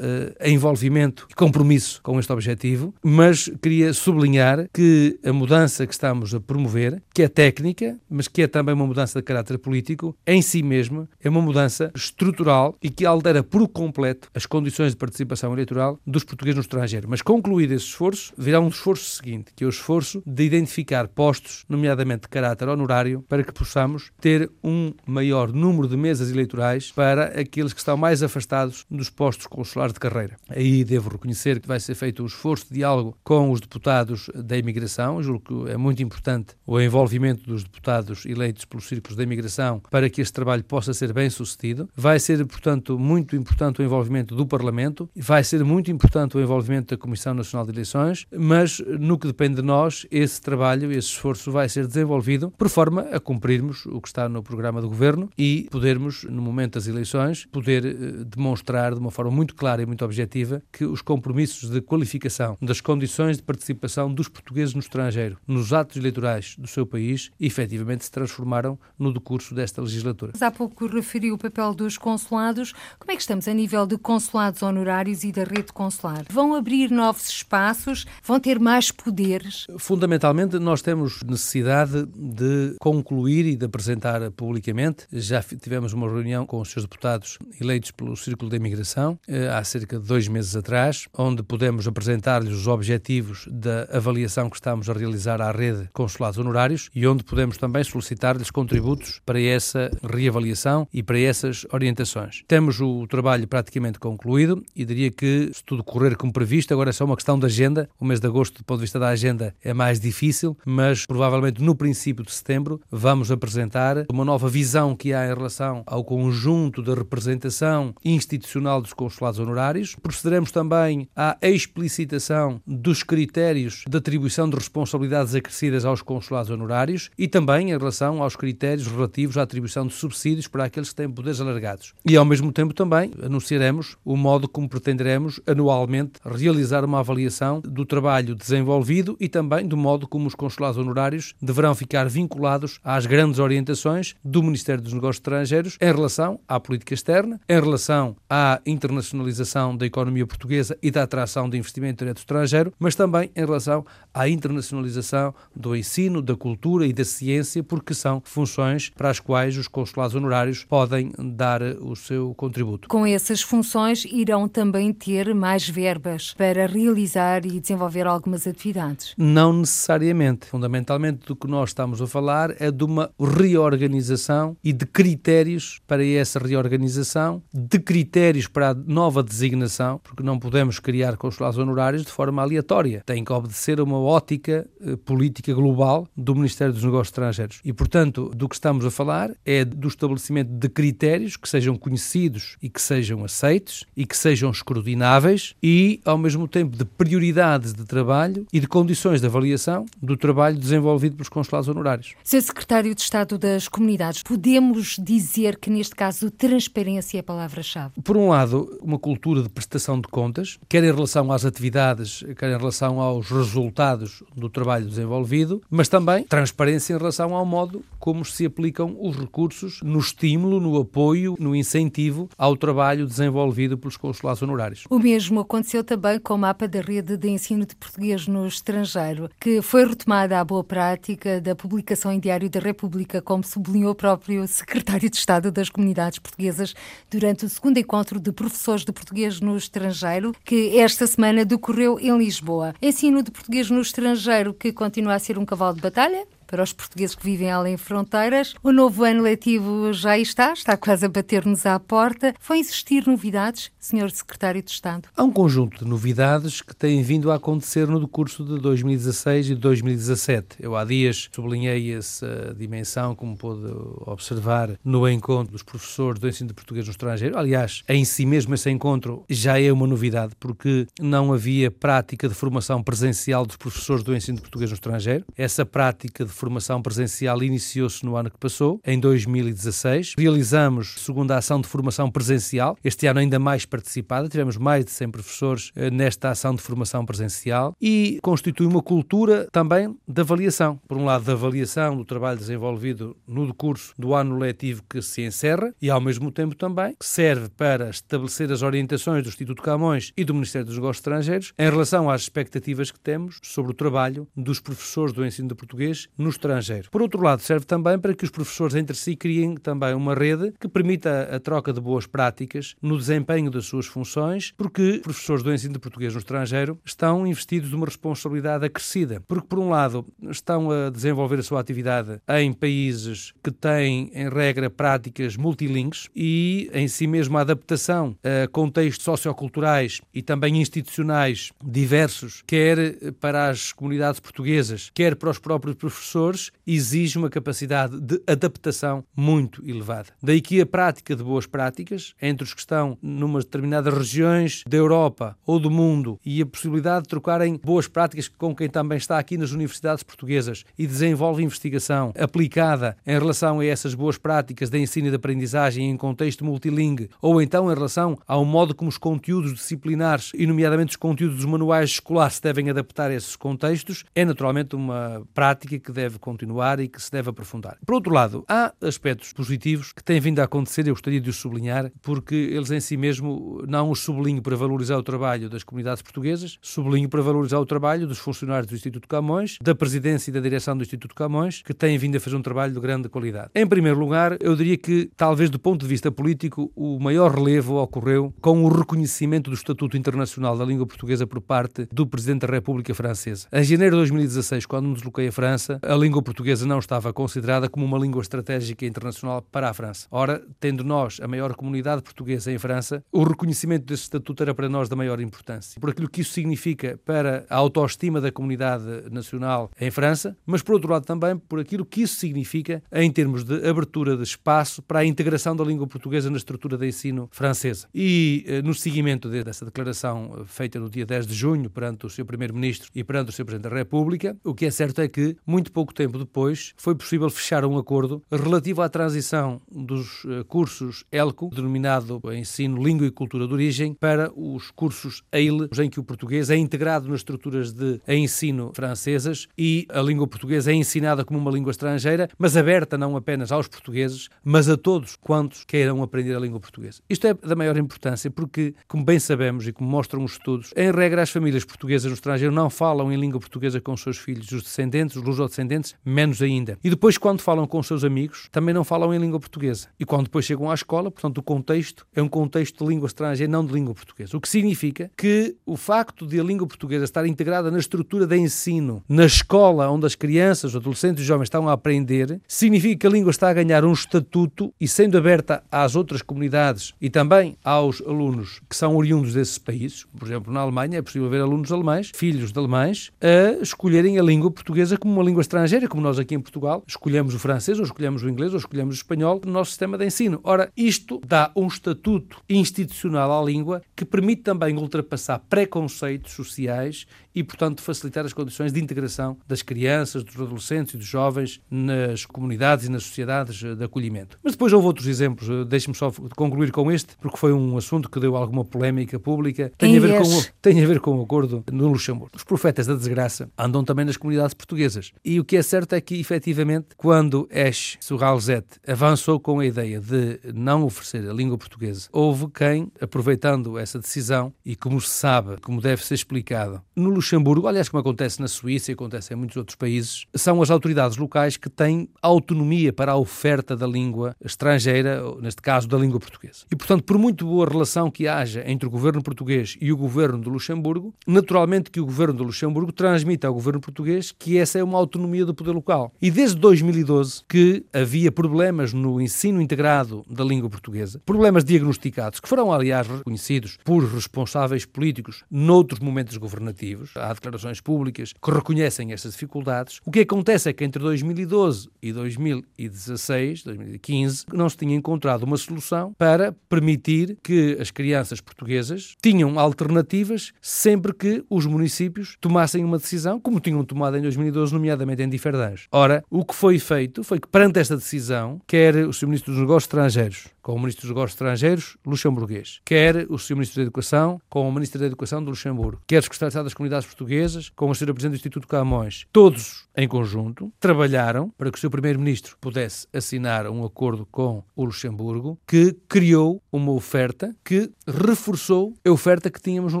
envolvimento 0.44 1.26
e 1.30 1.34
compromisso 1.34 2.00
com 2.02 2.18
este 2.18 2.32
objetivo, 2.32 2.94
mas 3.02 3.50
queria 3.62 3.92
sublinhar 3.92 4.68
que 4.72 5.18
a 5.24 5.32
mudança 5.32 5.86
que 5.86 5.92
estamos 5.92 6.34
a 6.34 6.40
promover, 6.40 7.02
que 7.12 7.22
é 7.22 7.28
técnica, 7.28 7.98
mas 8.08 8.28
que 8.28 8.42
é 8.42 8.46
também 8.46 8.74
uma 8.74 8.86
mudança 8.86 9.18
de 9.18 9.24
caráter 9.24 9.58
político, 9.58 10.16
em 10.26 10.42
si 10.42 10.62
mesma 10.62 11.08
é 11.22 11.28
uma 11.28 11.42
mudança 11.42 11.90
estrutural 11.94 12.76
e 12.82 12.90
que 12.90 13.06
altera 13.06 13.42
por 13.42 13.68
completo 13.68 14.28
as 14.34 14.46
condições 14.46 14.92
de 14.92 14.96
participação 14.96 15.52
eleitoral 15.52 15.98
dos 16.06 16.24
portugueses 16.24 16.56
no 16.56 16.62
estrangeiro. 16.62 17.08
Mas 17.08 17.22
concluído 17.22 17.72
esse 17.72 17.86
esforço, 17.86 18.32
virá 18.36 18.60
um 18.60 18.68
esforço 18.68 19.16
seguinte, 19.16 19.52
que 19.54 19.64
é 19.64 19.66
o 19.66 19.70
esforço 19.70 20.22
de 20.26 20.44
identificar 20.44 21.08
postos, 21.08 21.64
de 21.80 22.28
caráter 22.28 22.68
honorário, 22.68 23.24
para 23.28 23.42
que 23.42 23.52
possamos 23.52 24.10
ter 24.20 24.50
um 24.62 24.92
maior 25.06 25.52
número 25.52 25.88
de 25.88 25.96
mesas 25.96 26.30
eleitorais 26.30 26.92
para 26.92 27.40
aqueles 27.40 27.72
que 27.72 27.80
estão 27.80 27.96
mais 27.96 28.22
afastados 28.22 28.84
dos 28.90 29.10
postos 29.10 29.46
consulares 29.46 29.92
de 29.92 30.00
carreira. 30.00 30.36
Aí 30.48 30.84
devo 30.84 31.10
reconhecer 31.10 31.60
que 31.60 31.68
vai 31.68 31.80
ser 31.80 31.94
feito 31.94 32.22
um 32.22 32.26
esforço 32.26 32.66
de 32.68 32.74
diálogo 32.74 33.16
com 33.22 33.50
os 33.50 33.60
deputados 33.60 34.30
da 34.34 34.56
imigração, 34.56 35.22
julgo 35.22 35.64
que 35.66 35.70
é 35.70 35.76
muito 35.76 36.02
importante 36.02 36.54
o 36.66 36.80
envolvimento 36.80 37.44
dos 37.44 37.64
deputados 37.64 38.24
eleitos 38.26 38.64
pelos 38.64 38.86
círculos 38.86 39.16
da 39.16 39.22
imigração 39.22 39.80
para 39.90 40.08
que 40.10 40.20
este 40.20 40.32
trabalho 40.32 40.64
possa 40.64 40.92
ser 40.92 41.12
bem 41.12 41.30
sucedido. 41.30 41.88
Vai 41.96 42.18
ser, 42.18 42.44
portanto, 42.46 42.98
muito 42.98 43.36
importante 43.36 43.80
o 43.80 43.84
envolvimento 43.84 44.34
do 44.34 44.46
Parlamento, 44.46 45.08
vai 45.16 45.42
ser 45.44 45.64
muito 45.64 45.90
importante 45.90 46.36
o 46.36 46.40
envolvimento 46.40 46.94
da 46.94 47.00
Comissão 47.00 47.34
Nacional 47.34 47.66
de 47.66 47.72
Eleições, 47.72 48.26
mas 48.36 48.80
no 48.98 49.18
que 49.18 49.26
depende 49.26 49.56
de 49.56 49.62
nós, 49.62 50.06
esse 50.10 50.40
trabalho, 50.40 50.90
esse 50.92 51.08
esforço 51.08 51.50
vai 51.50 51.68
ser 51.70 51.86
desenvolvido 51.86 52.50
por 52.50 52.68
forma 52.68 53.02
a 53.12 53.18
cumprirmos 53.18 53.86
o 53.86 54.00
que 54.00 54.08
está 54.08 54.28
no 54.28 54.42
programa 54.42 54.80
do 54.80 54.88
Governo 54.88 55.30
e 55.38 55.68
podermos, 55.70 56.24
no 56.24 56.42
momento 56.42 56.74
das 56.74 56.86
eleições, 56.86 57.46
poder 57.46 57.84
eh, 57.86 58.24
demonstrar 58.26 58.92
de 58.94 59.00
uma 59.00 59.10
forma 59.10 59.30
muito 59.30 59.54
clara 59.54 59.82
e 59.82 59.86
muito 59.86 60.04
objetiva 60.04 60.62
que 60.72 60.84
os 60.84 61.00
compromissos 61.00 61.70
de 61.70 61.80
qualificação 61.80 62.58
das 62.60 62.80
condições 62.80 63.36
de 63.36 63.42
participação 63.42 64.12
dos 64.12 64.28
portugueses 64.28 64.74
no 64.74 64.80
estrangeiro, 64.80 65.38
nos 65.46 65.72
atos 65.72 65.96
eleitorais 65.96 66.56
do 66.58 66.66
seu 66.66 66.84
país, 66.84 67.30
efetivamente 67.40 68.04
se 68.04 68.10
transformaram 68.10 68.78
no 68.98 69.12
decurso 69.12 69.54
desta 69.54 69.80
legislatura. 69.80 70.32
Há 70.40 70.50
pouco 70.50 70.86
referiu 70.86 71.34
o 71.34 71.38
papel 71.38 71.72
dos 71.74 71.96
consulados. 71.96 72.72
Como 72.98 73.12
é 73.12 73.14
que 73.14 73.22
estamos 73.22 73.46
a 73.46 73.54
nível 73.54 73.86
de 73.86 73.96
consulados 73.96 74.62
honorários 74.62 75.24
e 75.24 75.32
da 75.32 75.44
rede 75.44 75.72
consular? 75.72 76.24
Vão 76.30 76.54
abrir 76.54 76.90
novos 76.90 77.28
espaços? 77.28 78.06
Vão 78.24 78.40
ter 78.40 78.58
mais 78.58 78.90
poderes? 78.90 79.66
Fundamentalmente, 79.78 80.58
nós 80.58 80.82
temos 80.82 81.22
necessidade 81.22 81.59
de 81.62 82.74
concluir 82.80 83.46
e 83.46 83.56
de 83.56 83.66
apresentar 83.66 84.30
publicamente. 84.32 85.06
Já 85.12 85.42
tivemos 85.42 85.92
uma 85.92 86.08
reunião 86.08 86.46
com 86.46 86.60
os 86.60 86.70
seus 86.70 86.84
deputados 86.84 87.38
eleitos 87.60 87.90
pelo 87.90 88.16
Círculo 88.16 88.50
da 88.50 88.56
Imigração 88.56 89.18
eh, 89.26 89.48
há 89.48 89.62
cerca 89.64 89.98
de 89.98 90.06
dois 90.06 90.28
meses 90.28 90.56
atrás, 90.56 91.06
onde 91.16 91.42
pudemos 91.42 91.86
apresentar-lhes 91.86 92.52
os 92.52 92.66
objetivos 92.66 93.48
da 93.50 93.88
avaliação 93.92 94.48
que 94.48 94.56
estamos 94.56 94.88
a 94.88 94.92
realizar 94.92 95.40
à 95.40 95.50
rede 95.50 95.88
consulados 95.92 96.38
honorários 96.38 96.90
e 96.94 97.06
onde 97.06 97.24
podemos 97.24 97.56
também 97.56 97.82
solicitar-lhes 97.82 98.50
contributos 98.50 99.20
para 99.24 99.40
essa 99.40 99.90
reavaliação 100.02 100.86
e 100.92 101.02
para 101.02 101.18
essas 101.18 101.66
orientações. 101.72 102.42
Temos 102.46 102.80
o 102.80 103.06
trabalho 103.06 103.46
praticamente 103.48 103.98
concluído 103.98 104.62
e 104.74 104.84
diria 104.84 105.10
que, 105.10 105.50
se 105.52 105.64
tudo 105.64 105.82
correr 105.82 106.16
como 106.16 106.32
previsto, 106.32 106.72
agora 106.72 106.90
é 106.90 106.92
só 106.92 107.04
uma 107.04 107.16
questão 107.16 107.38
de 107.38 107.46
agenda. 107.46 107.88
O 107.98 108.04
mês 108.04 108.20
de 108.20 108.26
agosto, 108.26 108.58
do 108.58 108.64
ponto 108.64 108.78
de 108.78 108.84
vista 108.84 108.98
da 108.98 109.08
agenda, 109.08 109.54
é 109.62 109.72
mais 109.72 109.98
difícil, 109.98 110.56
mas 110.64 111.06
provavelmente 111.06 111.49
no 111.58 111.74
princípio 111.74 112.24
de 112.24 112.32
setembro 112.32 112.80
vamos 112.90 113.30
apresentar 113.30 114.06
uma 114.10 114.24
nova 114.24 114.48
visão 114.48 114.94
que 114.94 115.12
há 115.12 115.24
em 115.26 115.34
relação 115.34 115.82
ao 115.86 116.04
conjunto 116.04 116.82
da 116.82 116.94
representação 116.94 117.94
institucional 118.04 118.80
dos 118.80 118.92
consulados 118.92 119.40
honorários. 119.40 119.96
Procederemos 120.02 120.52
também 120.52 121.08
à 121.16 121.36
explicitação 121.42 122.60
dos 122.66 123.02
critérios 123.02 123.84
de 123.88 123.96
atribuição 123.96 124.48
de 124.48 124.56
responsabilidades 124.56 125.34
acrescidas 125.34 125.84
aos 125.84 126.02
consulados 126.02 126.50
honorários 126.50 127.10
e 127.18 127.26
também 127.26 127.70
em 127.70 127.78
relação 127.78 128.22
aos 128.22 128.36
critérios 128.36 128.86
relativos 128.86 129.38
à 129.38 129.42
atribuição 129.42 129.86
de 129.86 129.94
subsídios 129.94 130.46
para 130.46 130.64
aqueles 130.64 130.90
que 130.90 130.96
têm 130.96 131.10
poderes 131.10 131.40
alargados. 131.40 131.94
E 132.08 132.16
ao 132.16 132.24
mesmo 132.24 132.52
tempo 132.52 132.74
também 132.74 133.10
anunciaremos 133.22 133.96
o 134.04 134.16
modo 134.16 134.48
como 134.48 134.68
pretenderemos 134.68 135.40
anualmente 135.46 136.12
realizar 136.24 136.84
uma 136.84 137.00
avaliação 137.00 137.60
do 137.60 137.84
trabalho 137.84 138.34
desenvolvido 138.34 139.16
e 139.18 139.28
também 139.28 139.66
do 139.66 139.76
modo 139.76 140.06
como 140.06 140.26
os 140.26 140.34
consulados 140.34 140.78
honorários 140.78 141.34
deverão 141.40 141.74
ficar 141.74 142.08
vinculados 142.08 142.80
às 142.84 143.06
grandes 143.06 143.38
orientações 143.38 144.14
do 144.24 144.42
Ministério 144.42 144.82
dos 144.82 144.92
Negócios 144.92 145.16
Estrangeiros 145.16 145.76
em 145.80 145.92
relação 145.92 146.40
à 146.46 146.58
política 146.60 146.94
externa, 146.94 147.40
em 147.48 147.60
relação 147.60 148.16
à 148.28 148.60
internacionalização 148.66 149.76
da 149.76 149.86
economia 149.86 150.26
portuguesa 150.26 150.76
e 150.82 150.90
da 150.90 151.02
atração 151.02 151.48
de 151.48 151.56
investimento 151.56 152.04
direto 152.04 152.18
estrangeiro, 152.18 152.72
mas 152.78 152.94
também 152.94 153.30
em 153.34 153.40
relação 153.40 153.84
à 154.12 154.28
internacionalização 154.28 155.34
do 155.54 155.74
ensino, 155.74 156.22
da 156.22 156.36
cultura 156.36 156.86
e 156.86 156.92
da 156.92 157.04
ciência, 157.04 157.62
porque 157.62 157.94
são 157.94 158.22
funções 158.24 158.90
para 158.90 159.10
as 159.10 159.20
quais 159.20 159.56
os 159.56 159.68
consulados 159.68 160.14
honorários 160.14 160.64
podem 160.64 161.12
dar 161.18 161.62
o 161.62 161.94
seu 161.96 162.34
contributo. 162.34 162.88
Com 162.88 163.06
essas 163.06 163.42
funções 163.42 164.04
irão 164.04 164.48
também 164.48 164.92
ter 164.92 165.34
mais 165.34 165.68
verbas 165.68 166.34
para 166.34 166.66
realizar 166.66 167.44
e 167.46 167.60
desenvolver 167.60 168.06
algumas 168.06 168.46
atividades? 168.46 169.14
Não 169.16 169.52
necessariamente. 169.52 170.46
Fundamentalmente 170.46 171.29
do 171.30 171.36
que 171.36 171.46
nós 171.46 171.70
estamos 171.70 172.02
a 172.02 172.08
falar 172.08 172.60
é 172.60 172.72
de 172.72 172.82
uma 172.82 173.08
reorganização 173.20 174.56
e 174.64 174.72
de 174.72 174.84
critérios 174.84 175.80
para 175.86 176.04
essa 176.04 176.40
reorganização, 176.40 177.40
de 177.54 177.78
critérios 177.78 178.48
para 178.48 178.70
a 178.70 178.74
nova 178.74 179.22
designação, 179.22 180.00
porque 180.02 180.24
não 180.24 180.40
podemos 180.40 180.80
criar 180.80 181.16
consulados 181.16 181.56
honorários 181.56 182.02
de 182.02 182.10
forma 182.10 182.42
aleatória. 182.42 183.04
Tem 183.06 183.22
que 183.22 183.32
obedecer 183.32 183.78
a 183.78 183.84
uma 183.84 184.00
ótica 184.00 184.68
eh, 184.80 184.96
política 184.96 185.54
global 185.54 186.08
do 186.16 186.34
Ministério 186.34 186.72
dos 186.72 186.82
Negócios 186.82 187.08
Estrangeiros. 187.08 187.60
E, 187.64 187.72
portanto, 187.72 188.32
do 188.34 188.48
que 188.48 188.56
estamos 188.56 188.84
a 188.84 188.90
falar 188.90 189.30
é 189.46 189.64
do 189.64 189.86
estabelecimento 189.86 190.50
de 190.50 190.68
critérios 190.68 191.36
que 191.36 191.48
sejam 191.48 191.76
conhecidos 191.76 192.56
e 192.60 192.68
que 192.68 192.82
sejam 192.82 193.24
aceitos 193.24 193.84
e 193.96 194.04
que 194.04 194.16
sejam 194.16 194.50
escrutináveis 194.50 195.54
e, 195.62 196.00
ao 196.04 196.18
mesmo 196.18 196.48
tempo, 196.48 196.76
de 196.76 196.84
prioridades 196.84 197.72
de 197.72 197.84
trabalho 197.84 198.48
e 198.52 198.58
de 198.58 198.66
condições 198.66 199.20
de 199.20 199.28
avaliação 199.28 199.86
do 200.02 200.16
trabalho 200.16 200.58
desenvolvido 200.58 201.09
pelos 201.14 201.28
consulados 201.28 201.68
honorários. 201.68 202.14
Sr. 202.24 202.42
Secretário 202.42 202.94
de 202.94 203.00
Estado 203.00 203.38
das 203.38 203.68
Comunidades, 203.68 204.22
podemos 204.22 204.96
dizer 204.98 205.58
que, 205.58 205.70
neste 205.70 205.94
caso, 205.94 206.30
transparência 206.30 207.18
é 207.18 207.20
a 207.20 207.24
palavra-chave? 207.24 207.94
Por 208.02 208.16
um 208.16 208.28
lado, 208.28 208.78
uma 208.82 208.98
cultura 208.98 209.42
de 209.42 209.48
prestação 209.48 210.00
de 210.00 210.08
contas, 210.08 210.58
quer 210.68 210.82
em 210.82 210.92
relação 210.92 211.30
às 211.32 211.44
atividades, 211.44 212.24
quer 212.36 212.50
em 212.50 212.58
relação 212.58 213.00
aos 213.00 213.30
resultados 213.30 214.22
do 214.36 214.48
trabalho 214.48 214.86
desenvolvido, 214.86 215.62
mas 215.70 215.88
também 215.88 216.24
transparência 216.24 216.94
em 216.94 216.98
relação 216.98 217.34
ao 217.34 217.44
modo 217.44 217.84
como 217.98 218.24
se 218.24 218.46
aplicam 218.46 218.96
os 219.00 219.16
recursos 219.16 219.80
no 219.82 219.98
estímulo, 219.98 220.60
no 220.60 220.78
apoio, 220.78 221.36
no 221.38 221.54
incentivo 221.54 222.28
ao 222.36 222.56
trabalho 222.56 223.06
desenvolvido 223.06 223.76
pelos 223.76 223.96
consulados 223.96 224.42
honorários. 224.42 224.84
O 224.88 224.98
mesmo 224.98 225.40
aconteceu 225.40 225.84
também 225.84 226.18
com 226.18 226.34
o 226.34 226.38
mapa 226.38 226.66
da 226.66 226.80
rede 226.80 227.16
de 227.16 227.28
ensino 227.28 227.66
de 227.66 227.76
português 227.76 228.26
no 228.26 228.46
estrangeiro, 228.46 229.28
que 229.40 229.60
foi 229.62 229.86
retomada 229.86 230.40
à 230.40 230.44
boa 230.44 230.64
prática 230.64 230.99
da 231.42 231.54
publicação 231.54 232.12
em 232.12 232.20
Diário 232.20 232.50
da 232.50 232.60
República, 232.60 233.22
como 233.22 233.42
sublinhou 233.42 233.92
o 233.92 233.94
próprio 233.94 234.46
secretário 234.46 235.08
de 235.08 235.16
Estado 235.16 235.50
das 235.50 235.68
Comunidades 235.68 236.18
Portuguesas 236.18 236.74
durante 237.10 237.44
o 237.44 237.48
segundo 237.48 237.78
encontro 237.78 238.20
de 238.20 238.32
professores 238.32 238.84
de 238.84 238.92
português 238.92 239.40
no 239.40 239.56
estrangeiro, 239.56 240.32
que 240.44 240.78
esta 240.78 241.06
semana 241.06 241.44
decorreu 241.44 241.98
em 241.98 242.16
Lisboa. 242.18 242.74
Ensino 242.82 243.22
de 243.22 243.30
português 243.30 243.70
no 243.70 243.80
estrangeiro 243.80 244.52
que 244.52 244.72
continua 244.72 245.14
a 245.14 245.18
ser 245.18 245.38
um 245.38 245.44
cavalo 245.44 245.74
de 245.74 245.80
batalha, 245.80 246.26
para 246.50 246.64
os 246.64 246.72
portugueses 246.72 247.14
que 247.14 247.22
vivem 247.22 247.48
além 247.48 247.76
fronteiras. 247.76 248.54
O 248.60 248.72
novo 248.72 249.04
ano 249.04 249.22
letivo 249.22 249.92
já 249.92 250.18
está, 250.18 250.52
está 250.52 250.76
quase 250.76 251.06
a 251.06 251.08
bater-nos 251.08 251.64
à 251.64 251.78
porta. 251.78 252.34
Vão 252.46 252.56
existir 252.56 253.06
novidades, 253.06 253.70
Sr. 253.78 254.10
Secretário 254.10 254.60
de 254.60 254.70
Estado? 254.70 255.08
Há 255.16 255.22
um 255.22 255.30
conjunto 255.30 255.84
de 255.84 255.88
novidades 255.88 256.60
que 256.60 256.74
têm 256.74 257.02
vindo 257.02 257.30
a 257.30 257.36
acontecer 257.36 257.86
no 257.86 258.00
decurso 258.00 258.44
de 258.44 258.58
2016 258.58 259.50
e 259.50 259.54
de 259.54 259.60
2017. 259.60 260.56
Eu 260.58 260.74
há 260.74 260.84
dias 260.84 261.28
sublinhei 261.32 261.94
essa 261.94 262.52
dimensão, 262.58 263.14
como 263.14 263.36
pôde 263.36 263.72
observar 264.06 264.70
no 264.84 265.08
encontro 265.08 265.52
dos 265.52 265.62
professores 265.62 266.18
do 266.18 266.28
ensino 266.28 266.48
de 266.48 266.54
português 266.54 266.84
no 266.84 266.90
estrangeiro. 266.90 267.38
Aliás, 267.38 267.84
em 267.88 268.04
si 268.04 268.26
mesmo 268.26 268.54
esse 268.54 268.68
encontro 268.68 269.24
já 269.30 269.60
é 269.60 269.70
uma 269.70 269.86
novidade, 269.86 270.34
porque 270.40 270.88
não 271.00 271.32
havia 271.32 271.70
prática 271.70 272.28
de 272.28 272.34
formação 272.34 272.82
presencial 272.82 273.46
dos 273.46 273.56
professores 273.56 274.02
do 274.02 274.16
ensino 274.16 274.36
de 274.36 274.42
português 274.42 274.70
no 274.70 274.74
estrangeiro. 274.74 275.24
Essa 275.36 275.64
prática 275.64 276.24
de 276.24 276.39
formação 276.40 276.80
presencial 276.80 277.42
iniciou-se 277.42 278.02
no 278.04 278.16
ano 278.16 278.30
que 278.30 278.38
passou, 278.38 278.80
em 278.84 278.98
2016. 278.98 280.14
Realizamos 280.16 280.94
segunda 280.96 281.36
ação 281.36 281.60
de 281.60 281.68
formação 281.68 282.10
presencial, 282.10 282.78
este 282.82 283.06
ano 283.06 283.20
ainda 283.20 283.38
mais 283.38 283.66
participada, 283.66 284.26
tivemos 284.26 284.56
mais 284.56 284.86
de 284.86 284.90
100 284.90 285.10
professores 285.10 285.70
eh, 285.76 285.90
nesta 285.90 286.30
ação 286.30 286.54
de 286.54 286.62
formação 286.62 287.04
presencial 287.04 287.76
e 287.80 288.18
constitui 288.22 288.66
uma 288.66 288.82
cultura 288.82 289.48
também 289.52 289.94
de 290.08 290.20
avaliação. 290.20 290.80
Por 290.88 290.96
um 290.96 291.04
lado, 291.04 291.24
da 291.24 291.32
avaliação 291.32 291.94
do 291.94 292.04
trabalho 292.06 292.38
desenvolvido 292.38 293.14
no 293.28 293.46
decurso 293.46 293.92
do 293.98 294.14
ano 294.14 294.38
letivo 294.38 294.82
que 294.88 295.02
se 295.02 295.22
encerra 295.22 295.74
e, 295.80 295.90
ao 295.90 296.00
mesmo 296.00 296.30
tempo, 296.30 296.54
também 296.54 296.96
serve 297.00 297.50
para 297.50 297.90
estabelecer 297.90 298.50
as 298.50 298.62
orientações 298.62 299.22
do 299.22 299.28
Instituto 299.28 299.60
Camões 299.62 300.10
e 300.16 300.24
do 300.24 300.32
Ministério 300.32 300.66
dos 300.66 300.76
Negócios 300.76 301.00
Estrangeiros 301.00 301.52
em 301.58 301.68
relação 301.68 302.08
às 302.08 302.22
expectativas 302.22 302.90
que 302.90 302.98
temos 302.98 303.38
sobre 303.42 303.72
o 303.72 303.74
trabalho 303.74 304.26
dos 304.34 304.58
professores 304.58 305.12
do 305.12 305.24
ensino 305.26 305.48
de 305.48 305.54
português 305.54 306.08
no 306.16 306.29
no 306.30 306.32
estrangeiro. 306.32 306.88
Por 306.90 307.02
outro 307.02 307.20
lado, 307.22 307.42
serve 307.42 307.66
também 307.66 307.98
para 307.98 308.14
que 308.14 308.24
os 308.24 308.30
professores 308.30 308.74
entre 308.76 308.96
si 308.96 309.16
criem 309.16 309.56
também 309.56 309.94
uma 309.94 310.14
rede 310.14 310.52
que 310.60 310.68
permita 310.68 311.28
a 311.34 311.40
troca 311.40 311.72
de 311.72 311.80
boas 311.80 312.06
práticas 312.06 312.74
no 312.80 312.96
desempenho 312.96 313.50
das 313.50 313.66
suas 313.66 313.86
funções, 313.86 314.52
porque 314.56 315.00
professores 315.02 315.42
do 315.42 315.52
ensino 315.52 315.74
de 315.74 315.80
português 315.80 316.12
no 316.12 316.20
estrangeiro 316.20 316.78
estão 316.84 317.26
investidos 317.26 317.70
de 317.70 317.76
uma 317.76 317.86
responsabilidade 317.86 318.64
acrescida, 318.64 319.20
porque 319.26 319.46
por 319.46 319.58
um 319.58 319.70
lado 319.70 320.06
estão 320.30 320.70
a 320.70 320.90
desenvolver 320.90 321.40
a 321.40 321.42
sua 321.42 321.60
atividade 321.60 322.20
em 322.28 322.52
países 322.52 323.32
que 323.42 323.50
têm 323.50 324.10
em 324.14 324.28
regra 324.28 324.70
práticas 324.70 325.36
multilingues 325.36 326.08
e 326.14 326.70
em 326.72 326.86
si 326.86 327.06
mesmo 327.06 327.36
a 327.38 327.40
adaptação 327.40 328.16
a 328.22 328.46
contextos 328.48 329.04
socioculturais 329.04 330.00
e 330.14 330.22
também 330.22 330.60
institucionais 330.60 331.50
diversos, 331.64 332.42
quer 332.46 333.12
para 333.20 333.48
as 333.48 333.72
comunidades 333.72 334.20
portuguesas, 334.20 334.90
quer 334.94 335.16
para 335.16 335.30
os 335.30 335.38
próprios 335.38 335.76
professores 335.76 336.19
exige 336.66 337.18
uma 337.18 337.30
capacidade 337.30 338.00
de 338.00 338.20
adaptação 338.26 339.04
muito 339.16 339.62
elevada. 339.68 340.08
Daí 340.22 340.40
que 340.40 340.60
a 340.60 340.66
prática 340.66 341.16
de 341.16 341.22
boas 341.22 341.46
práticas 341.46 342.14
entre 342.20 342.44
os 342.44 342.54
que 342.54 342.60
estão 342.60 342.98
numa 343.02 343.40
determinadas 343.40 343.92
regiões 343.92 344.62
da 344.66 344.76
Europa 344.76 345.36
ou 345.46 345.58
do 345.58 345.70
mundo 345.70 346.18
e 346.24 346.42
a 346.42 346.46
possibilidade 346.46 347.04
de 347.04 347.08
trocarem 347.08 347.58
boas 347.62 347.88
práticas 347.88 348.28
com 348.28 348.54
quem 348.54 348.68
também 348.68 348.98
está 348.98 349.18
aqui 349.18 349.36
nas 349.36 349.52
universidades 349.52 350.02
portuguesas 350.02 350.64
e 350.78 350.86
desenvolve 350.86 351.42
investigação 351.42 352.12
aplicada 352.18 352.96
em 353.06 353.18
relação 353.18 353.60
a 353.60 353.66
essas 353.66 353.94
boas 353.94 354.18
práticas 354.18 354.70
de 354.70 354.78
ensino 354.78 355.08
e 355.08 355.10
de 355.10 355.16
aprendizagem 355.16 355.90
em 355.90 355.96
contexto 355.96 356.44
multilingue 356.44 357.08
ou 357.20 357.40
então 357.40 357.70
em 357.70 357.74
relação 357.74 358.18
ao 358.26 358.44
modo 358.44 358.74
como 358.74 358.88
os 358.88 358.98
conteúdos 358.98 359.54
disciplinares 359.54 360.32
e 360.34 360.46
nomeadamente 360.46 360.90
os 360.90 360.96
conteúdos 360.96 361.36
dos 361.36 361.44
manuais 361.44 361.90
escolares 361.90 362.36
se 362.36 362.42
devem 362.42 362.70
adaptar 362.70 363.10
a 363.10 363.14
esses 363.14 363.36
contextos, 363.36 364.04
é 364.14 364.24
naturalmente 364.24 364.74
uma 364.74 365.22
prática 365.34 365.78
que 365.78 365.92
deve 366.00 366.18
continuar 366.18 366.80
e 366.80 366.88
que 366.88 367.02
se 367.02 367.10
deve 367.10 367.30
aprofundar. 367.30 367.76
Por 367.84 367.94
outro 367.94 368.12
lado, 368.12 368.44
há 368.48 368.72
aspectos 368.80 369.32
positivos 369.32 369.92
que 369.92 370.02
têm 370.02 370.20
vindo 370.20 370.40
a 370.40 370.44
acontecer, 370.44 370.86
eu 370.86 370.94
gostaria 370.94 371.20
de 371.20 371.28
os 371.28 371.36
sublinhar, 371.36 371.92
porque 372.00 372.34
eles 372.34 372.70
em 372.70 372.80
si 372.80 372.96
mesmo 372.96 373.62
não 373.68 373.90
os 373.90 374.00
sublinho 374.00 374.40
para 374.40 374.56
valorizar 374.56 374.96
o 374.96 375.02
trabalho 375.02 375.50
das 375.50 375.62
comunidades 375.62 376.02
portuguesas, 376.02 376.58
sublinho 376.62 377.08
para 377.08 377.20
valorizar 377.20 377.58
o 377.58 377.66
trabalho 377.66 378.06
dos 378.06 378.18
funcionários 378.18 378.66
do 378.66 378.74
Instituto 378.74 379.06
Camões, 379.06 379.58
da 379.62 379.74
presidência 379.74 380.30
e 380.30 380.34
da 380.34 380.40
direção 380.40 380.76
do 380.76 380.82
Instituto 380.82 381.14
Camões, 381.14 381.62
que 381.62 381.74
têm 381.74 381.98
vindo 381.98 382.16
a 382.16 382.20
fazer 382.20 382.36
um 382.36 382.42
trabalho 382.42 382.72
de 382.72 382.80
grande 382.80 383.08
qualidade. 383.08 383.50
Em 383.54 383.66
primeiro 383.66 383.98
lugar, 383.98 384.36
eu 384.40 384.56
diria 384.56 384.76
que, 384.76 385.10
talvez 385.16 385.50
do 385.50 385.58
ponto 385.58 385.82
de 385.82 385.86
vista 385.86 386.10
político, 386.10 386.72
o 386.74 386.98
maior 386.98 387.30
relevo 387.32 387.76
ocorreu 387.76 388.32
com 388.40 388.64
o 388.64 388.68
reconhecimento 388.68 389.50
do 389.50 389.54
Estatuto 389.54 389.96
Internacional 389.96 390.56
da 390.56 390.64
Língua 390.64 390.86
Portuguesa 390.86 391.26
por 391.26 391.40
parte 391.40 391.86
do 391.92 392.06
Presidente 392.06 392.46
da 392.46 392.52
República 392.52 392.94
Francesa. 392.94 393.46
Em 393.52 393.62
janeiro 393.62 393.96
de 393.96 394.00
2016, 394.00 394.66
quando 394.66 394.88
me 394.88 394.94
desloquei 394.94 395.28
à 395.28 395.32
França, 395.32 395.78
a 395.90 395.96
língua 395.96 396.22
portuguesa 396.22 396.64
não 396.64 396.78
estava 396.78 397.12
considerada 397.12 397.68
como 397.68 397.84
uma 397.84 397.98
língua 397.98 398.22
estratégica 398.22 398.86
internacional 398.86 399.42
para 399.42 399.68
a 399.68 399.74
França. 399.74 400.06
Ora, 400.08 400.40
tendo 400.60 400.84
nós 400.84 401.18
a 401.20 401.26
maior 401.26 401.52
comunidade 401.56 402.00
portuguesa 402.00 402.52
em 402.52 402.58
França, 402.58 403.02
o 403.10 403.24
reconhecimento 403.24 403.86
desse 403.86 404.04
estatuto 404.04 404.40
era 404.40 404.54
para 404.54 404.68
nós 404.68 404.88
da 404.88 404.94
maior 404.94 405.20
importância. 405.20 405.80
Por 405.80 405.90
aquilo 405.90 406.08
que 406.08 406.20
isso 406.20 406.32
significa 406.32 406.96
para 407.04 407.44
a 407.50 407.56
autoestima 407.56 408.20
da 408.20 408.30
comunidade 408.30 408.84
nacional 409.10 409.68
em 409.80 409.90
França, 409.90 410.36
mas 410.46 410.62
por 410.62 410.74
outro 410.74 410.92
lado 410.92 411.04
também 411.04 411.36
por 411.36 411.58
aquilo 411.58 411.84
que 411.84 412.02
isso 412.02 412.14
significa 412.20 412.80
em 412.92 413.10
termos 413.10 413.42
de 413.42 413.68
abertura 413.68 414.16
de 414.16 414.22
espaço 414.22 414.82
para 414.82 415.00
a 415.00 415.04
integração 415.04 415.56
da 415.56 415.64
língua 415.64 415.88
portuguesa 415.88 416.30
na 416.30 416.36
estrutura 416.36 416.78
de 416.78 416.86
ensino 416.86 417.28
francesa. 417.32 417.88
E 417.92 418.44
eh, 418.46 418.62
no 418.62 418.74
seguimento 418.74 419.28
dessa 419.28 419.64
declaração 419.64 420.36
eh, 420.38 420.44
feita 420.46 420.78
no 420.78 420.88
dia 420.88 421.04
10 421.04 421.26
de 421.26 421.34
junho 421.34 421.68
perante 421.68 422.06
o 422.06 422.08
seu 422.08 422.24
primeiro-ministro 422.24 422.88
e 422.94 423.02
perante 423.02 423.30
o 423.30 423.32
seu 423.32 423.44
presidente 423.44 423.68
da 423.68 423.76
República, 423.76 424.36
o 424.44 424.54
que 424.54 424.66
é 424.66 424.70
certo 424.70 425.00
é 425.00 425.08
que 425.08 425.36
muito 425.44 425.72
pouco 425.72 425.79
tempo 425.86 426.18
depois 426.18 426.72
foi 426.76 426.94
possível 426.94 427.28
fechar 427.30 427.64
um 427.64 427.76
acordo 427.78 428.22
relativo 428.30 428.82
à 428.82 428.88
transição 428.88 429.60
dos 429.70 430.24
eh, 430.26 430.44
cursos 430.44 431.04
ELCO, 431.10 431.50
denominado 431.52 432.20
Ensino, 432.32 432.82
Língua 432.82 433.06
e 433.06 433.10
Cultura 433.10 433.46
de 433.46 433.52
Origem, 433.52 433.94
para 433.94 434.30
os 434.34 434.70
cursos 434.70 435.22
EIL, 435.32 435.68
em 435.82 435.90
que 435.90 436.00
o 436.00 436.04
português 436.04 436.50
é 436.50 436.56
integrado 436.56 437.08
nas 437.08 437.20
estruturas 437.20 437.72
de 437.72 438.00
ensino 438.06 438.72
francesas 438.74 439.48
e 439.56 439.86
a 439.88 440.00
língua 440.00 440.26
portuguesa 440.26 440.70
é 440.70 440.74
ensinada 440.74 441.24
como 441.24 441.38
uma 441.38 441.50
língua 441.50 441.70
estrangeira, 441.70 442.28
mas 442.38 442.56
aberta 442.56 442.98
não 442.98 443.16
apenas 443.16 443.52
aos 443.52 443.68
portugueses, 443.68 444.28
mas 444.44 444.68
a 444.68 444.76
todos 444.76 445.16
quantos 445.16 445.64
queiram 445.64 446.02
aprender 446.02 446.34
a 446.34 446.40
língua 446.40 446.60
portuguesa. 446.60 447.00
Isto 447.08 447.26
é 447.26 447.34
da 447.34 447.54
maior 447.54 447.76
importância 447.76 448.30
porque, 448.30 448.74
como 448.86 449.04
bem 449.04 449.18
sabemos 449.18 449.66
e 449.66 449.72
como 449.72 449.88
mostram 449.88 450.24
os 450.24 450.32
estudos, 450.32 450.72
em 450.76 450.90
regra 450.90 451.22
as 451.22 451.30
famílias 451.30 451.64
portuguesas 451.64 452.10
no 452.10 452.14
estrangeiro 452.14 452.54
não 452.54 452.70
falam 452.70 453.12
em 453.12 453.16
língua 453.16 453.40
portuguesa 453.40 453.80
com 453.80 453.92
os 453.92 454.02
seus 454.02 454.18
filhos, 454.18 454.50
os 454.52 454.62
descendentes, 454.62 455.16
os 455.16 455.22
lusodescendentes, 455.22 455.60
menos 456.04 456.42
ainda. 456.42 456.78
E 456.82 456.90
depois, 456.90 457.18
quando 457.18 457.40
falam 457.40 457.66
com 457.66 457.78
os 457.78 457.86
seus 457.86 458.04
amigos, 458.04 458.48
também 458.50 458.74
não 458.74 458.84
falam 458.84 459.14
em 459.14 459.18
língua 459.18 459.38
portuguesa. 459.38 459.88
E 459.98 460.04
quando 460.04 460.24
depois 460.24 460.44
chegam 460.44 460.70
à 460.70 460.74
escola, 460.74 461.10
portanto, 461.10 461.38
o 461.38 461.42
contexto 461.42 462.06
é 462.14 462.22
um 462.22 462.28
contexto 462.28 462.84
de 462.84 462.90
língua 462.90 463.06
estrangeira, 463.06 463.50
não 463.50 463.64
de 463.64 463.72
língua 463.72 463.94
portuguesa. 463.94 464.36
O 464.36 464.40
que 464.40 464.48
significa 464.48 465.10
que 465.16 465.56
o 465.64 465.76
facto 465.76 466.26
de 466.26 466.40
a 466.40 466.42
língua 466.42 466.66
portuguesa 466.66 467.04
estar 467.04 467.26
integrada 467.26 467.70
na 467.70 467.78
estrutura 467.78 468.26
de 468.26 468.36
ensino, 468.36 469.02
na 469.08 469.26
escola 469.26 469.90
onde 469.90 470.06
as 470.06 470.14
crianças, 470.14 470.74
adolescentes 470.74 471.22
e 471.22 471.26
jovens 471.26 471.46
estão 471.46 471.68
a 471.68 471.72
aprender, 471.72 472.40
significa 472.46 472.96
que 472.96 473.06
a 473.06 473.10
língua 473.10 473.30
está 473.30 473.50
a 473.50 473.54
ganhar 473.54 473.84
um 473.84 473.92
estatuto 473.92 474.72
e 474.80 474.88
sendo 474.88 475.18
aberta 475.18 475.62
às 475.70 475.94
outras 475.94 476.22
comunidades 476.22 476.94
e 477.00 477.10
também 477.10 477.56
aos 477.64 478.00
alunos 478.00 478.60
que 478.68 478.76
são 478.76 478.96
oriundos 478.96 479.34
desses 479.34 479.58
países. 479.58 480.04
Por 480.18 480.26
exemplo, 480.26 480.52
na 480.52 480.60
Alemanha 480.60 480.98
é 480.98 481.02
possível 481.02 481.28
ver 481.28 481.40
alunos 481.40 481.70
alemães, 481.72 482.10
filhos 482.14 482.52
de 482.52 482.58
alemães, 482.58 483.10
a 483.20 483.62
escolherem 483.62 484.18
a 484.18 484.22
língua 484.22 484.50
portuguesa 484.50 484.96
como 484.96 485.14
uma 485.14 485.22
língua 485.22 485.40
estrangeira, 485.40 485.59
como 485.88 486.02
nós 486.02 486.18
aqui 486.18 486.34
em 486.34 486.40
Portugal 486.40 486.82
escolhemos 486.86 487.34
o 487.34 487.38
francês, 487.38 487.78
ou 487.78 487.84
escolhemos 487.84 488.22
o 488.22 488.28
inglês, 488.28 488.52
ou 488.52 488.58
escolhemos 488.58 488.94
o 488.94 488.98
espanhol 488.98 489.40
no 489.44 489.52
nosso 489.52 489.70
sistema 489.70 489.98
de 489.98 490.06
ensino. 490.06 490.40
Ora, 490.42 490.70
isto 490.76 491.20
dá 491.26 491.50
um 491.54 491.66
estatuto 491.66 492.38
institucional 492.48 493.40
à 493.40 493.44
língua 493.44 493.82
que 493.94 494.04
permite 494.04 494.42
também 494.42 494.76
ultrapassar 494.76 495.40
preconceitos 495.48 496.32
sociais 496.32 497.06
e, 497.34 497.44
portanto, 497.44 497.80
facilitar 497.80 498.24
as 498.24 498.32
condições 498.32 498.72
de 498.72 498.80
integração 498.80 499.36
das 499.46 499.62
crianças, 499.62 500.24
dos 500.24 500.34
adolescentes 500.40 500.94
e 500.94 500.96
dos 500.96 501.06
jovens 501.06 501.60
nas 501.70 502.24
comunidades 502.26 502.86
e 502.86 502.90
nas 502.90 503.04
sociedades 503.04 503.62
de 503.62 503.84
acolhimento. 503.84 504.38
Mas 504.42 504.54
depois 504.54 504.72
houve 504.72 504.86
outros 504.86 505.06
exemplos, 505.06 505.48
deixe-me 505.68 505.94
só 505.94 506.10
concluir 506.36 506.72
com 506.72 506.90
este, 506.90 507.16
porque 507.20 507.36
foi 507.36 507.52
um 507.52 507.76
assunto 507.76 508.10
que 508.10 508.18
deu 508.18 508.36
alguma 508.36 508.64
polémica 508.64 509.18
pública. 509.18 509.72
Tem 509.78 509.96
a 509.96 510.00
ver 510.00 510.20
com 510.20 510.28
o, 510.28 510.44
tem 510.60 510.82
a 510.82 510.86
ver 510.86 511.00
com 511.00 511.18
o 511.18 511.22
acordo 511.22 511.64
no 511.70 511.88
Luxemburgo. 511.88 512.32
Os 512.36 512.44
profetas 512.44 512.86
da 512.86 512.94
desgraça 512.94 513.48
andam 513.56 513.84
também 513.84 514.04
nas 514.04 514.16
comunidades 514.16 514.54
portuguesas. 514.54 515.12
E 515.24 515.38
o 515.38 515.44
que 515.50 515.56
é 515.56 515.62
certo 515.62 515.94
é 515.94 516.00
que, 516.00 516.14
efetivamente, 516.14 516.90
quando 516.96 517.48
Esch 517.50 517.96
Surralzet 517.98 518.64
avançou 518.86 519.40
com 519.40 519.58
a 519.58 519.66
ideia 519.66 519.98
de 519.98 520.38
não 520.54 520.84
oferecer 520.84 521.28
a 521.28 521.32
língua 521.32 521.58
portuguesa, 521.58 522.08
houve 522.12 522.46
quem, 522.54 522.86
aproveitando 523.00 523.76
essa 523.76 523.98
decisão, 523.98 524.54
e 524.64 524.76
como 524.76 525.00
se 525.00 525.08
sabe, 525.08 525.56
como 525.60 525.80
deve 525.80 526.06
ser 526.06 526.14
explicado, 526.14 526.80
no 526.94 527.10
Luxemburgo, 527.10 527.66
aliás, 527.66 527.88
como 527.88 528.00
acontece 528.00 528.40
na 528.40 528.46
Suíça 528.46 528.92
e 528.92 528.94
acontece 528.94 529.34
em 529.34 529.36
muitos 529.36 529.56
outros 529.56 529.74
países, 529.74 530.24
são 530.36 530.62
as 530.62 530.70
autoridades 530.70 531.16
locais 531.16 531.56
que 531.56 531.68
têm 531.68 532.08
autonomia 532.22 532.92
para 532.92 533.10
a 533.10 533.16
oferta 533.16 533.74
da 533.74 533.88
língua 533.88 534.36
estrangeira, 534.44 535.20
neste 535.40 535.60
caso 535.60 535.88
da 535.88 535.98
língua 535.98 536.20
portuguesa. 536.20 536.64
E, 536.70 536.76
portanto, 536.76 537.02
por 537.02 537.18
muito 537.18 537.44
boa 537.44 537.68
relação 537.68 538.08
que 538.08 538.28
haja 538.28 538.62
entre 538.70 538.86
o 538.86 538.90
governo 538.90 539.20
português 539.20 539.76
e 539.80 539.92
o 539.92 539.96
governo 539.96 540.38
do 540.38 540.48
Luxemburgo, 540.48 541.12
naturalmente 541.26 541.90
que 541.90 541.98
o 541.98 542.06
governo 542.06 542.34
do 542.34 542.44
Luxemburgo 542.44 542.92
transmite 542.92 543.44
ao 543.44 543.52
governo 543.52 543.80
português 543.80 544.30
que 544.30 544.56
essa 544.56 544.78
é 544.78 544.84
uma 544.84 544.96
autonomia 544.96 545.39
do 545.44 545.54
poder 545.54 545.72
local. 545.72 546.12
E 546.20 546.30
desde 546.30 546.58
2012 546.58 547.42
que 547.48 547.84
havia 547.92 548.30
problemas 548.32 548.92
no 548.92 549.20
ensino 549.20 549.60
integrado 549.60 550.24
da 550.28 550.44
língua 550.44 550.70
portuguesa, 550.70 551.20
problemas 551.24 551.64
diagnosticados, 551.64 552.40
que 552.40 552.48
foram, 552.48 552.72
aliás, 552.72 553.06
reconhecidos 553.06 553.78
por 553.84 554.04
responsáveis 554.04 554.84
políticos 554.84 555.44
noutros 555.50 556.00
momentos 556.00 556.36
governativos, 556.36 557.10
há 557.16 557.32
declarações 557.32 557.80
públicas 557.80 558.32
que 558.32 558.50
reconhecem 558.50 559.12
estas 559.12 559.32
dificuldades. 559.32 560.00
O 560.04 560.10
que 560.10 560.20
acontece 560.20 560.68
é 560.68 560.72
que 560.72 560.84
entre 560.84 561.02
2012 561.02 561.88
e 562.02 562.12
2016, 562.12 563.64
2015, 563.64 564.46
não 564.52 564.68
se 564.68 564.76
tinha 564.76 564.94
encontrado 564.94 565.42
uma 565.44 565.56
solução 565.56 566.12
para 566.18 566.52
permitir 566.68 567.38
que 567.42 567.76
as 567.80 567.90
crianças 567.90 568.40
portuguesas 568.40 569.14
tinham 569.22 569.58
alternativas 569.58 570.52
sempre 570.60 571.12
que 571.12 571.44
os 571.48 571.66
municípios 571.66 572.36
tomassem 572.40 572.84
uma 572.84 572.98
decisão, 572.98 573.40
como 573.40 573.60
tinham 573.60 573.84
tomado 573.84 574.16
em 574.16 574.22
2012, 574.22 574.72
nomeadamente 574.72 575.22
em 575.22 575.28
Diferdães. 575.30 575.86
Ora, 575.92 576.24
o 576.30 576.44
que 576.44 576.54
foi 576.54 576.78
feito 576.78 577.22
foi 577.24 577.38
que, 577.38 577.48
perante 577.48 577.78
esta 577.78 577.96
decisão, 577.96 578.60
quer 578.66 578.96
o 578.96 579.12
Sr. 579.12 579.26
Ministro 579.26 579.52
dos 579.52 579.60
Negócios 579.60 579.84
Estrangeiros, 579.84 580.48
com 580.70 580.76
o 580.76 580.78
Ministro 580.78 581.02
dos 581.02 581.10
Negócios 581.10 581.32
Estrangeiros 581.32 581.96
luxemburguês, 582.06 582.80
quer 582.84 583.26
o 583.28 583.36
Sr. 583.36 583.54
Ministro 583.54 583.76
da 583.76 583.82
Educação, 583.82 584.40
com 584.48 584.68
o 584.68 584.72
Ministro 584.72 585.00
da 585.00 585.06
Educação 585.06 585.42
do 585.42 585.50
Luxemburgo, 585.50 586.00
quer 586.06 586.20
o 586.20 586.22
Secretário 586.22 586.62
das 586.62 586.74
Comunidades 586.74 587.08
Portuguesas, 587.08 587.68
com 587.70 587.90
o 587.90 587.94
Sr. 587.94 588.12
Presidente 588.12 588.30
do 588.30 588.36
Instituto 588.36 588.68
Camões, 588.68 589.26
todos 589.32 589.88
em 589.96 590.06
conjunto, 590.06 590.72
trabalharam 590.78 591.50
para 591.58 591.72
que 591.72 591.76
o 591.76 591.80
seu 591.80 591.90
Primeiro-Ministro 591.90 592.56
pudesse 592.60 593.08
assinar 593.12 593.66
um 593.68 593.84
acordo 593.84 594.26
com 594.30 594.62
o 594.76 594.84
Luxemburgo 594.84 595.58
que 595.66 595.96
criou 596.08 596.62
uma 596.70 596.92
oferta 596.92 597.54
que 597.64 597.90
reforçou 598.06 598.94
a 599.04 599.10
oferta 599.10 599.50
que 599.50 599.60
tínhamos 599.60 599.92
no 599.92 600.00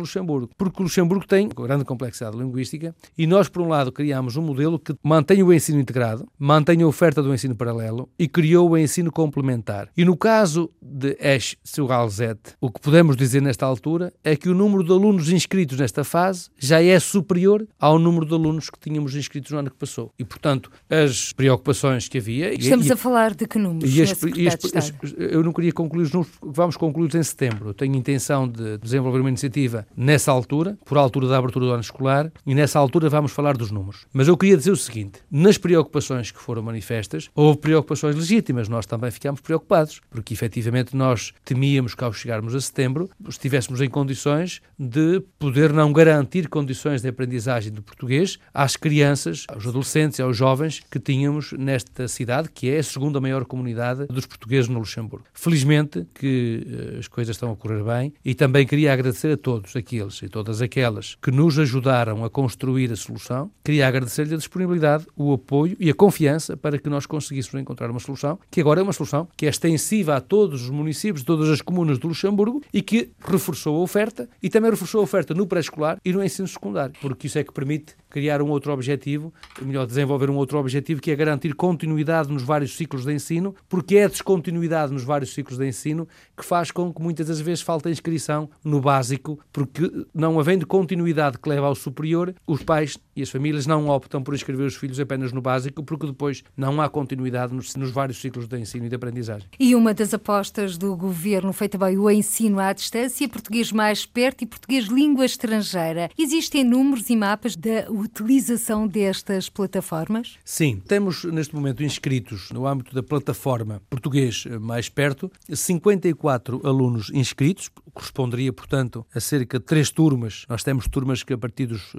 Luxemburgo. 0.00 0.50
Porque 0.56 0.80
o 0.80 0.84
Luxemburgo 0.84 1.26
tem 1.26 1.48
grande 1.48 1.84
complexidade 1.84 2.36
linguística 2.36 2.94
e 3.18 3.26
nós, 3.26 3.48
por 3.48 3.62
um 3.62 3.68
lado, 3.68 3.90
criámos 3.90 4.36
um 4.36 4.42
modelo 4.42 4.78
que 4.78 4.94
mantém 5.02 5.42
o 5.42 5.52
ensino 5.52 5.80
integrado, 5.80 6.26
mantém 6.38 6.82
a 6.82 6.86
oferta 6.86 7.22
do 7.22 7.34
ensino 7.34 7.56
paralelo 7.56 8.08
e 8.18 8.28
criou 8.28 8.70
o 8.70 8.78
ensino 8.78 9.10
complementar. 9.10 9.88
E 9.96 10.04
no 10.04 10.16
caso 10.16 10.59
de 10.82 11.16
Esch 11.20 11.56
Suralzet, 11.62 12.38
o 12.60 12.70
que 12.70 12.80
podemos 12.80 13.16
dizer 13.16 13.40
nesta 13.40 13.64
altura 13.64 14.12
é 14.24 14.34
que 14.34 14.48
o 14.48 14.54
número 14.54 14.82
de 14.82 14.90
alunos 14.90 15.30
inscritos 15.30 15.78
nesta 15.78 16.02
fase 16.02 16.50
já 16.58 16.82
é 16.82 16.98
superior 16.98 17.66
ao 17.78 17.98
número 17.98 18.26
de 18.26 18.34
alunos 18.34 18.68
que 18.68 18.78
tínhamos 18.78 19.14
inscritos 19.14 19.52
no 19.52 19.58
ano 19.58 19.70
que 19.70 19.76
passou. 19.76 20.12
E, 20.18 20.24
portanto, 20.24 20.70
as 20.88 21.32
preocupações 21.32 22.08
que 22.08 22.18
havia... 22.18 22.52
Estamos 22.54 22.86
e, 22.86 22.92
a 22.92 22.96
falar 22.96 23.34
de 23.34 23.46
que 23.46 23.58
números? 23.58 23.94
E 23.94 24.02
as, 24.02 24.10
e 24.36 24.48
as, 24.48 24.56
as, 24.74 24.92
eu 25.16 25.42
não 25.42 25.52
queria 25.52 25.72
concluir 25.72 26.02
os 26.04 26.12
números, 26.12 26.32
vamos 26.42 26.76
concluir 26.76 27.14
em 27.14 27.22
setembro. 27.22 27.68
Eu 27.68 27.74
tenho 27.74 27.94
intenção 27.94 28.48
de 28.48 28.78
desenvolver 28.78 29.20
uma 29.20 29.28
iniciativa 29.28 29.86
nessa 29.96 30.32
altura, 30.32 30.78
por 30.84 30.98
altura 30.98 31.28
da 31.28 31.38
abertura 31.38 31.66
do 31.66 31.72
ano 31.72 31.80
escolar, 31.80 32.32
e 32.46 32.54
nessa 32.54 32.78
altura 32.78 33.08
vamos 33.08 33.32
falar 33.32 33.56
dos 33.56 33.70
números. 33.70 34.06
Mas 34.12 34.28
eu 34.28 34.36
queria 34.36 34.56
dizer 34.56 34.70
o 34.70 34.76
seguinte, 34.76 35.20
nas 35.30 35.58
preocupações 35.58 36.30
que 36.30 36.40
foram 36.40 36.62
manifestas, 36.62 37.28
houve 37.34 37.58
preocupações 37.58 38.16
legítimas, 38.16 38.68
nós 38.68 38.86
também 38.86 39.10
ficámos 39.10 39.40
preocupados, 39.40 40.00
porque 40.10 40.34
efetivamente 40.40 40.96
nós 40.96 41.34
temíamos 41.44 41.94
que 41.94 42.02
ao 42.02 42.12
chegarmos 42.12 42.54
a 42.54 42.60
setembro 42.60 43.10
estivéssemos 43.28 43.80
em 43.82 43.90
condições 43.90 44.62
de 44.78 45.20
poder 45.38 45.70
não 45.72 45.92
garantir 45.92 46.48
condições 46.48 47.02
de 47.02 47.08
aprendizagem 47.08 47.70
do 47.70 47.82
português 47.82 48.38
às 48.54 48.74
crianças, 48.76 49.44
aos 49.48 49.66
adolescentes 49.66 50.18
e 50.18 50.22
aos 50.22 50.36
jovens 50.36 50.80
que 50.90 50.98
tínhamos 50.98 51.52
nesta 51.52 52.08
cidade, 52.08 52.48
que 52.52 52.70
é 52.70 52.78
a 52.78 52.82
segunda 52.82 53.20
maior 53.20 53.44
comunidade 53.44 54.06
dos 54.06 54.24
portugueses 54.24 54.68
no 54.68 54.78
Luxemburgo. 54.78 55.26
Felizmente 55.34 56.06
que 56.14 56.66
uh, 56.94 56.98
as 56.98 57.08
coisas 57.08 57.36
estão 57.36 57.52
a 57.52 57.56
correr 57.56 57.82
bem 57.82 58.14
e 58.24 58.34
também 58.34 58.66
queria 58.66 58.92
agradecer 58.92 59.32
a 59.32 59.36
todos 59.36 59.76
aqueles 59.76 60.22
e 60.22 60.28
todas 60.28 60.62
aquelas 60.62 61.16
que 61.22 61.30
nos 61.30 61.58
ajudaram 61.58 62.24
a 62.24 62.30
construir 62.30 62.90
a 62.90 62.96
solução. 62.96 63.50
Queria 63.62 63.86
agradecer-lhe 63.86 64.34
a 64.34 64.38
disponibilidade, 64.38 65.06
o 65.14 65.34
apoio 65.34 65.76
e 65.78 65.90
a 65.90 65.94
confiança 65.94 66.56
para 66.56 66.78
que 66.78 66.88
nós 66.88 67.04
conseguíssemos 67.04 67.60
encontrar 67.60 67.90
uma 67.90 68.00
solução, 68.00 68.38
que 68.50 68.60
agora 68.60 68.80
é 68.80 68.82
uma 68.82 68.92
solução 68.92 69.28
que 69.36 69.44
é 69.44 69.50
extensiva 69.50 70.16
a 70.16 70.20
todos 70.30 70.62
os 70.62 70.70
municípios, 70.70 71.24
todas 71.24 71.48
as 71.48 71.60
comunas 71.60 71.98
do 71.98 72.06
Luxemburgo 72.06 72.62
e 72.72 72.80
que 72.80 73.10
reforçou 73.18 73.76
a 73.76 73.80
oferta 73.80 74.28
e 74.40 74.48
também 74.48 74.70
reforçou 74.70 75.00
a 75.00 75.02
oferta 75.02 75.34
no 75.34 75.44
pré-escolar 75.44 75.98
e 76.04 76.12
no 76.12 76.22
ensino 76.22 76.46
secundário, 76.46 76.94
porque 77.00 77.26
isso 77.26 77.36
é 77.36 77.42
que 77.42 77.52
permite 77.52 77.96
criar 78.08 78.40
um 78.40 78.48
outro 78.48 78.72
objetivo, 78.72 79.34
melhor, 79.60 79.86
desenvolver 79.86 80.30
um 80.30 80.36
outro 80.36 80.56
objetivo, 80.56 81.00
que 81.00 81.10
é 81.10 81.16
garantir 81.16 81.52
continuidade 81.54 82.32
nos 82.32 82.44
vários 82.44 82.76
ciclos 82.76 83.04
de 83.04 83.12
ensino, 83.12 83.56
porque 83.68 83.96
é 83.96 84.04
a 84.04 84.08
descontinuidade 84.08 84.92
nos 84.92 85.02
vários 85.02 85.34
ciclos 85.34 85.58
de 85.58 85.66
ensino 85.66 86.06
que 86.36 86.44
faz 86.44 86.70
com 86.70 86.94
que 86.94 87.02
muitas 87.02 87.26
das 87.26 87.40
vezes 87.40 87.62
falte 87.62 87.88
a 87.88 87.90
inscrição 87.90 88.48
no 88.64 88.80
básico, 88.80 89.40
porque 89.52 89.90
não 90.14 90.38
havendo 90.38 90.64
continuidade 90.64 91.38
que 91.38 91.48
leva 91.48 91.66
ao 91.66 91.74
superior, 91.74 92.32
os 92.46 92.62
pais 92.62 92.96
e 93.16 93.22
as 93.22 93.30
famílias 93.30 93.66
não 93.66 93.88
optam 93.88 94.22
por 94.22 94.32
inscrever 94.32 94.66
os 94.66 94.76
filhos 94.76 95.00
apenas 95.00 95.32
no 95.32 95.40
básico, 95.40 95.82
porque 95.82 96.06
depois 96.06 96.44
não 96.56 96.80
há 96.80 96.88
continuidade 96.88 97.52
nos, 97.52 97.74
nos 97.74 97.90
vários 97.90 98.20
ciclos 98.20 98.46
de 98.46 98.58
ensino 98.58 98.86
e 98.86 98.88
de 98.88 98.94
aprendizagem. 98.94 99.48
E 99.58 99.74
uma 99.74 99.92
das 99.92 100.14
apostas 100.20 100.76
do 100.76 100.94
governo 100.94 101.50
foi 101.50 101.66
também 101.66 101.96
o 101.96 102.10
ensino 102.10 102.60
à 102.60 102.74
distância, 102.74 103.26
português 103.26 103.72
mais 103.72 104.04
perto 104.04 104.42
e 104.42 104.46
português 104.46 104.84
língua 104.84 105.24
estrangeira. 105.24 106.10
Existem 106.18 106.62
números 106.62 107.08
e 107.08 107.16
mapas 107.16 107.56
da 107.56 107.90
utilização 107.90 108.86
destas 108.86 109.48
plataformas? 109.48 110.36
Sim, 110.44 110.82
temos 110.86 111.24
neste 111.24 111.54
momento 111.54 111.82
inscritos 111.82 112.50
no 112.50 112.66
âmbito 112.66 112.94
da 112.94 113.02
plataforma 113.02 113.80
Português 113.88 114.44
Mais 114.60 114.90
Perto 114.90 115.30
54 115.50 116.60
alunos 116.64 117.10
inscritos, 117.14 117.70
corresponderia, 117.94 118.52
portanto, 118.52 119.06
a 119.14 119.20
cerca 119.20 119.58
de 119.58 119.64
três 119.64 119.90
turmas. 119.90 120.44
Nós 120.48 120.62
temos 120.62 120.86
turmas 120.86 121.22
que 121.22 121.32
a 121.32 121.38
partir 121.38 121.66
dos 121.66 121.92